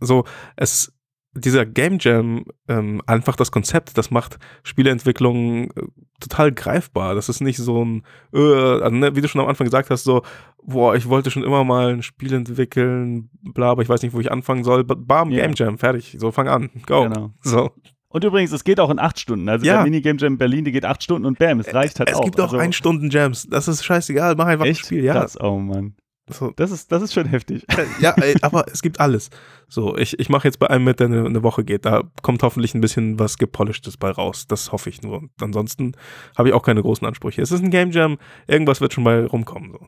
[0.00, 0.24] so,
[0.56, 0.92] es,
[1.38, 5.82] dieser Game Jam, ähm, einfach das Konzept, das macht Spieleentwicklung äh,
[6.20, 7.14] total greifbar.
[7.14, 8.02] Das ist nicht so ein,
[8.32, 10.22] äh, also, ne, wie du schon am Anfang gesagt hast, so,
[10.62, 14.20] boah, ich wollte schon immer mal ein Spiel entwickeln, bla, aber ich weiß nicht, wo
[14.20, 14.84] ich anfangen soll.
[14.84, 15.42] Bam, yeah.
[15.42, 16.16] Game Jam, fertig.
[16.18, 16.70] So, fang an.
[16.86, 17.04] Go.
[17.04, 17.32] Genau.
[17.40, 17.70] So.
[18.10, 19.48] Und übrigens, es geht auch in acht Stunden.
[19.48, 19.74] Also ja.
[19.74, 22.20] der Minigame Jam Berlin, die geht acht Stunden und bam, es reicht halt es auch.
[22.20, 23.46] Es gibt auch also, ein Stunden Jams.
[23.48, 24.80] Das ist scheißegal, mach einfach echt?
[24.80, 25.04] ein Spiel.
[25.04, 25.14] Ja.
[25.14, 25.94] Krass, oh Mann.
[26.30, 26.52] So.
[26.56, 27.64] Das, ist, das ist schon heftig.
[28.00, 29.30] Ja, ey, aber es gibt alles.
[29.68, 31.84] So, ich, ich mache jetzt bei einem mit, der eine, eine, Woche geht.
[31.84, 34.46] Da kommt hoffentlich ein bisschen was Gepolischtes bei raus.
[34.46, 35.18] Das hoffe ich nur.
[35.18, 35.92] Und ansonsten
[36.36, 37.42] habe ich auch keine großen Ansprüche.
[37.42, 39.72] Es ist ein Game Jam, irgendwas wird schon mal rumkommen.
[39.72, 39.86] So.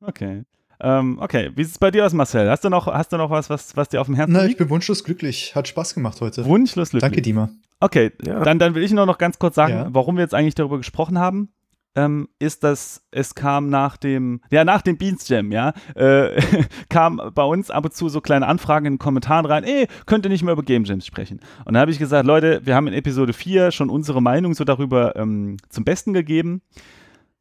[0.00, 0.44] Okay.
[0.80, 2.48] Ähm, okay, wie sieht es bei dir aus, Marcel?
[2.48, 4.52] Hast du noch, hast du noch was, was, was dir auf dem Herzen Na, liegt?
[4.52, 5.54] ich bin wunschlos glücklich.
[5.54, 6.44] Hat Spaß gemacht heute.
[6.44, 7.10] Wunschlos glücklich.
[7.10, 7.50] Danke, Dima.
[7.80, 8.42] Okay, ja.
[8.42, 9.88] dann, dann will ich nur noch ganz kurz sagen, ja.
[9.90, 11.52] warum wir jetzt eigentlich darüber gesprochen haben
[11.98, 16.40] ähm, ist, dass es kam nach dem, ja, nach dem Beans Jam, ja, äh,
[16.88, 20.24] kam bei uns ab und zu so kleine Anfragen in den Kommentaren rein, ey, könnt
[20.24, 21.40] ihr nicht mehr über Game Jams sprechen?
[21.64, 24.62] Und da habe ich gesagt, Leute, wir haben in Episode 4 schon unsere Meinung so
[24.62, 26.62] darüber ähm, zum Besten gegeben.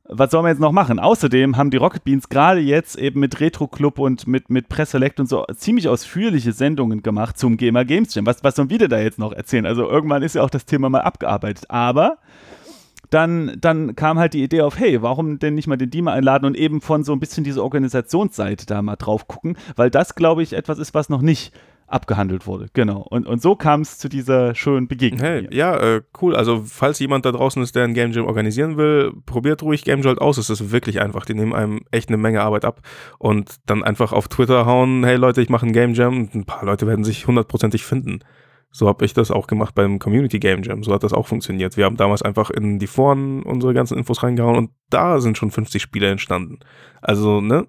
[0.10, 0.98] was soll man jetzt noch machen?
[0.98, 5.20] Außerdem haben die Rocket Beans gerade jetzt eben mit Retro Club und mit, mit Presselect
[5.20, 8.26] und so ziemlich ausführliche Sendungen gemacht zum Gamer Games Jam.
[8.26, 9.68] Was, was sollen wir da jetzt noch erzählen?
[9.68, 11.70] Also irgendwann ist ja auch das Thema mal abgearbeitet.
[11.70, 12.18] Aber
[13.10, 16.46] dann, dann kam halt die Idee auf, hey, warum denn nicht mal den Dima einladen
[16.46, 20.44] und eben von so ein bisschen diese Organisationsseite da mal drauf gucken, weil das, glaube
[20.44, 21.54] ich, etwas ist, was noch nicht
[21.88, 22.68] abgehandelt wurde.
[22.74, 23.02] Genau.
[23.10, 25.22] Und, und so kam es zu dieser schönen Begegnung.
[25.22, 26.36] Hey, ja, äh, cool.
[26.36, 30.02] Also, falls jemand da draußen ist, der ein Game Jam organisieren will, probiert ruhig Game
[30.02, 30.38] Jolt aus.
[30.38, 31.26] Es ist wirklich einfach.
[31.26, 32.82] Die nehmen einem echt eine Menge Arbeit ab
[33.18, 36.46] und dann einfach auf Twitter hauen, hey Leute, ich mache ein Game Jam und ein
[36.46, 38.20] paar Leute werden sich hundertprozentig finden.
[38.72, 40.84] So habe ich das auch gemacht beim Community Game Jam.
[40.84, 41.78] So hat das auch funktioniert.
[41.78, 45.52] Wir haben damals einfach in die Foren unsere ganzen Infos reingehauen und da sind schon
[45.52, 46.60] 50 Spiele entstanden.
[47.02, 47.68] Also, ne?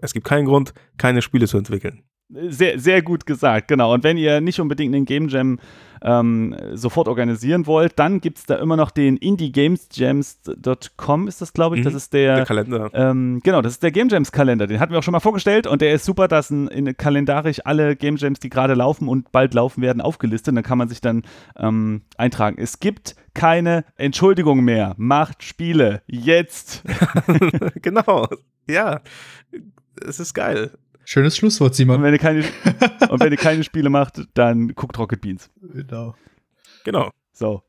[0.00, 2.02] Es gibt keinen Grund, keine Spiele zu entwickeln.
[2.30, 3.94] Sehr, sehr gut gesagt, genau.
[3.94, 5.58] Und wenn ihr nicht unbedingt einen Game Jam
[6.02, 11.76] ähm, sofort organisieren wollt, dann gibt es da immer noch den indiegamesjams.com ist das, glaube
[11.76, 11.80] ich.
[11.80, 12.90] Mhm, das ist der, der Kalender.
[12.92, 14.66] Ähm, genau, das ist der Game Jams Kalender.
[14.66, 17.60] Den hatten wir auch schon mal vorgestellt und der ist super, dass in, in kalendarisch
[17.64, 20.56] alle Game Jams, die gerade laufen und bald laufen werden, aufgelistet.
[20.56, 21.22] Dann kann man sich dann
[21.56, 22.60] ähm, eintragen.
[22.60, 24.94] Es gibt keine Entschuldigung mehr.
[24.98, 26.02] Macht Spiele.
[26.06, 26.84] Jetzt.
[27.82, 28.28] genau.
[28.68, 29.00] Ja.
[30.06, 30.70] Es ist geil.
[31.10, 31.96] Schönes Schlusswort, Simon.
[31.96, 32.40] Und wenn, ihr keine,
[33.08, 35.50] und wenn ihr keine Spiele macht, dann guckt Rocket Beans.
[35.58, 36.14] Genau.
[36.84, 37.10] Genau.
[37.32, 37.62] So.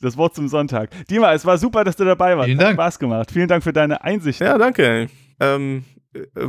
[0.00, 0.88] Das Wort zum Sonntag.
[1.10, 2.46] Dima, es war super, dass du dabei warst.
[2.46, 2.70] Vielen Dank.
[2.70, 3.30] Hat Spaß gemacht.
[3.30, 4.40] Vielen Dank für deine Einsicht.
[4.40, 5.10] Ja, danke.
[5.40, 6.48] Ähm, äh,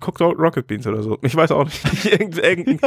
[0.00, 1.18] guckt Rocket Beans oder so.
[1.22, 2.04] Ich weiß auch nicht.
[2.04, 2.78] Irgendein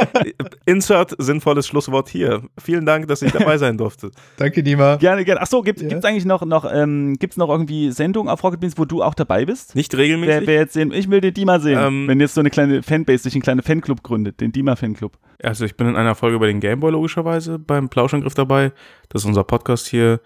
[0.66, 2.42] Insert sinnvolles Schlusswort hier.
[2.58, 4.10] Vielen Dank, dass ich dabei sein durfte.
[4.36, 4.96] Danke, Dima.
[4.96, 5.40] Gerne, gerne.
[5.40, 5.98] Achso, gibt es ja.
[5.98, 9.44] eigentlich noch, noch, ähm, gibt's noch irgendwie Sendungen auf Rocket Beans, wo du auch dabei
[9.44, 9.74] bist?
[9.74, 10.40] Nicht regelmäßig.
[10.40, 11.78] Wer, wer jetzt sehen, ich will den Dima sehen.
[11.80, 15.18] Ähm, wenn jetzt so eine kleine Fanbase sich einen kleinen Fanclub gründet, den Dima-Fanclub.
[15.42, 18.72] Also ich bin in einer Folge über den Gameboy logischerweise beim Plauschangriff dabei.
[19.08, 20.20] Das ist unser Podcast hier.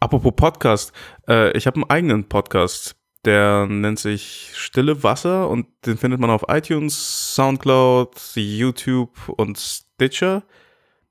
[0.00, 0.92] Apropos Podcast,
[1.28, 6.30] äh, ich habe einen eigenen Podcast der nennt sich Stille Wasser und den findet man
[6.30, 10.42] auf iTunes, Soundcloud, YouTube und Stitcher.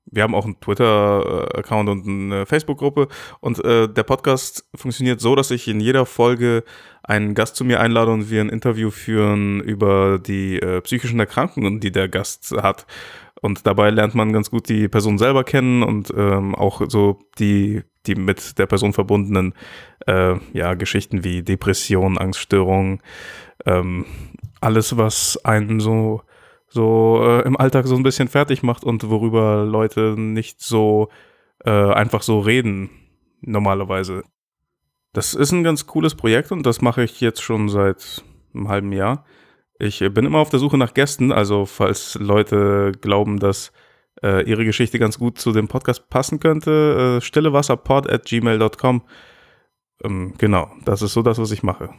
[0.06, 3.08] Wir haben auch einen Twitter-Account und eine Facebook-Gruppe.
[3.40, 6.62] Und äh, der Podcast funktioniert so, dass ich in jeder Folge
[7.02, 11.80] einen Gast zu mir einlade und wir ein Interview führen über die äh, psychischen Erkrankungen,
[11.80, 12.86] die der Gast hat.
[13.40, 17.82] Und dabei lernt man ganz gut die Person selber kennen und ähm, auch so die
[18.06, 19.54] die mit der Person verbundenen
[20.06, 23.00] äh, ja, Geschichten wie Depression, Angststörungen,
[23.66, 24.06] ähm,
[24.60, 26.22] alles, was einen so,
[26.68, 31.08] so äh, im Alltag so ein bisschen fertig macht und worüber Leute nicht so
[31.64, 32.90] äh, einfach so reden,
[33.40, 34.24] normalerweise.
[35.12, 38.92] Das ist ein ganz cooles Projekt und das mache ich jetzt schon seit einem halben
[38.92, 39.24] Jahr.
[39.78, 43.72] Ich bin immer auf der Suche nach Gästen, also falls Leute glauben, dass
[44.22, 49.02] äh, ihre Geschichte ganz gut zu dem Podcast passen könnte, äh, stillewasserpod at gmail.com.
[50.04, 51.90] Ähm, genau, das ist so das, was ich mache.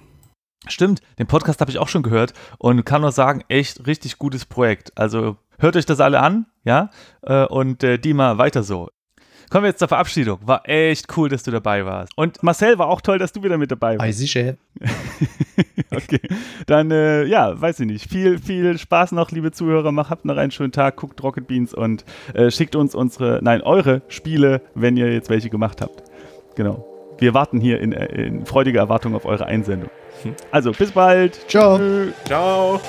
[0.67, 4.45] Stimmt, den Podcast habe ich auch schon gehört und kann nur sagen, echt richtig gutes
[4.45, 4.97] Projekt.
[4.97, 6.89] Also hört euch das alle an, ja,
[7.21, 8.89] äh, und äh, Dima weiter so.
[9.49, 10.39] Kommen wir jetzt zur Verabschiedung.
[10.45, 12.11] War echt cool, dass du dabei warst.
[12.15, 14.17] Und Marcel, war auch toll, dass du wieder mit dabei warst.
[14.17, 14.55] Sicher.
[15.91, 16.19] okay.
[16.65, 18.09] Dann, äh, ja, weiß ich nicht.
[18.09, 19.91] Viel, viel Spaß noch, liebe Zuhörer.
[19.91, 20.95] Macht habt noch einen schönen Tag.
[20.97, 25.49] Guckt Rocket Beans und äh, schickt uns unsere, nein, eure Spiele, wenn ihr jetzt welche
[25.49, 26.03] gemacht habt.
[26.55, 26.85] Genau.
[27.17, 29.89] Wir warten hier in, äh, in freudiger Erwartung auf eure Einsendung.
[30.23, 30.35] Hm.
[30.51, 31.39] Also, bis bald.
[31.49, 31.79] Ciao.
[32.25, 32.81] Ciao.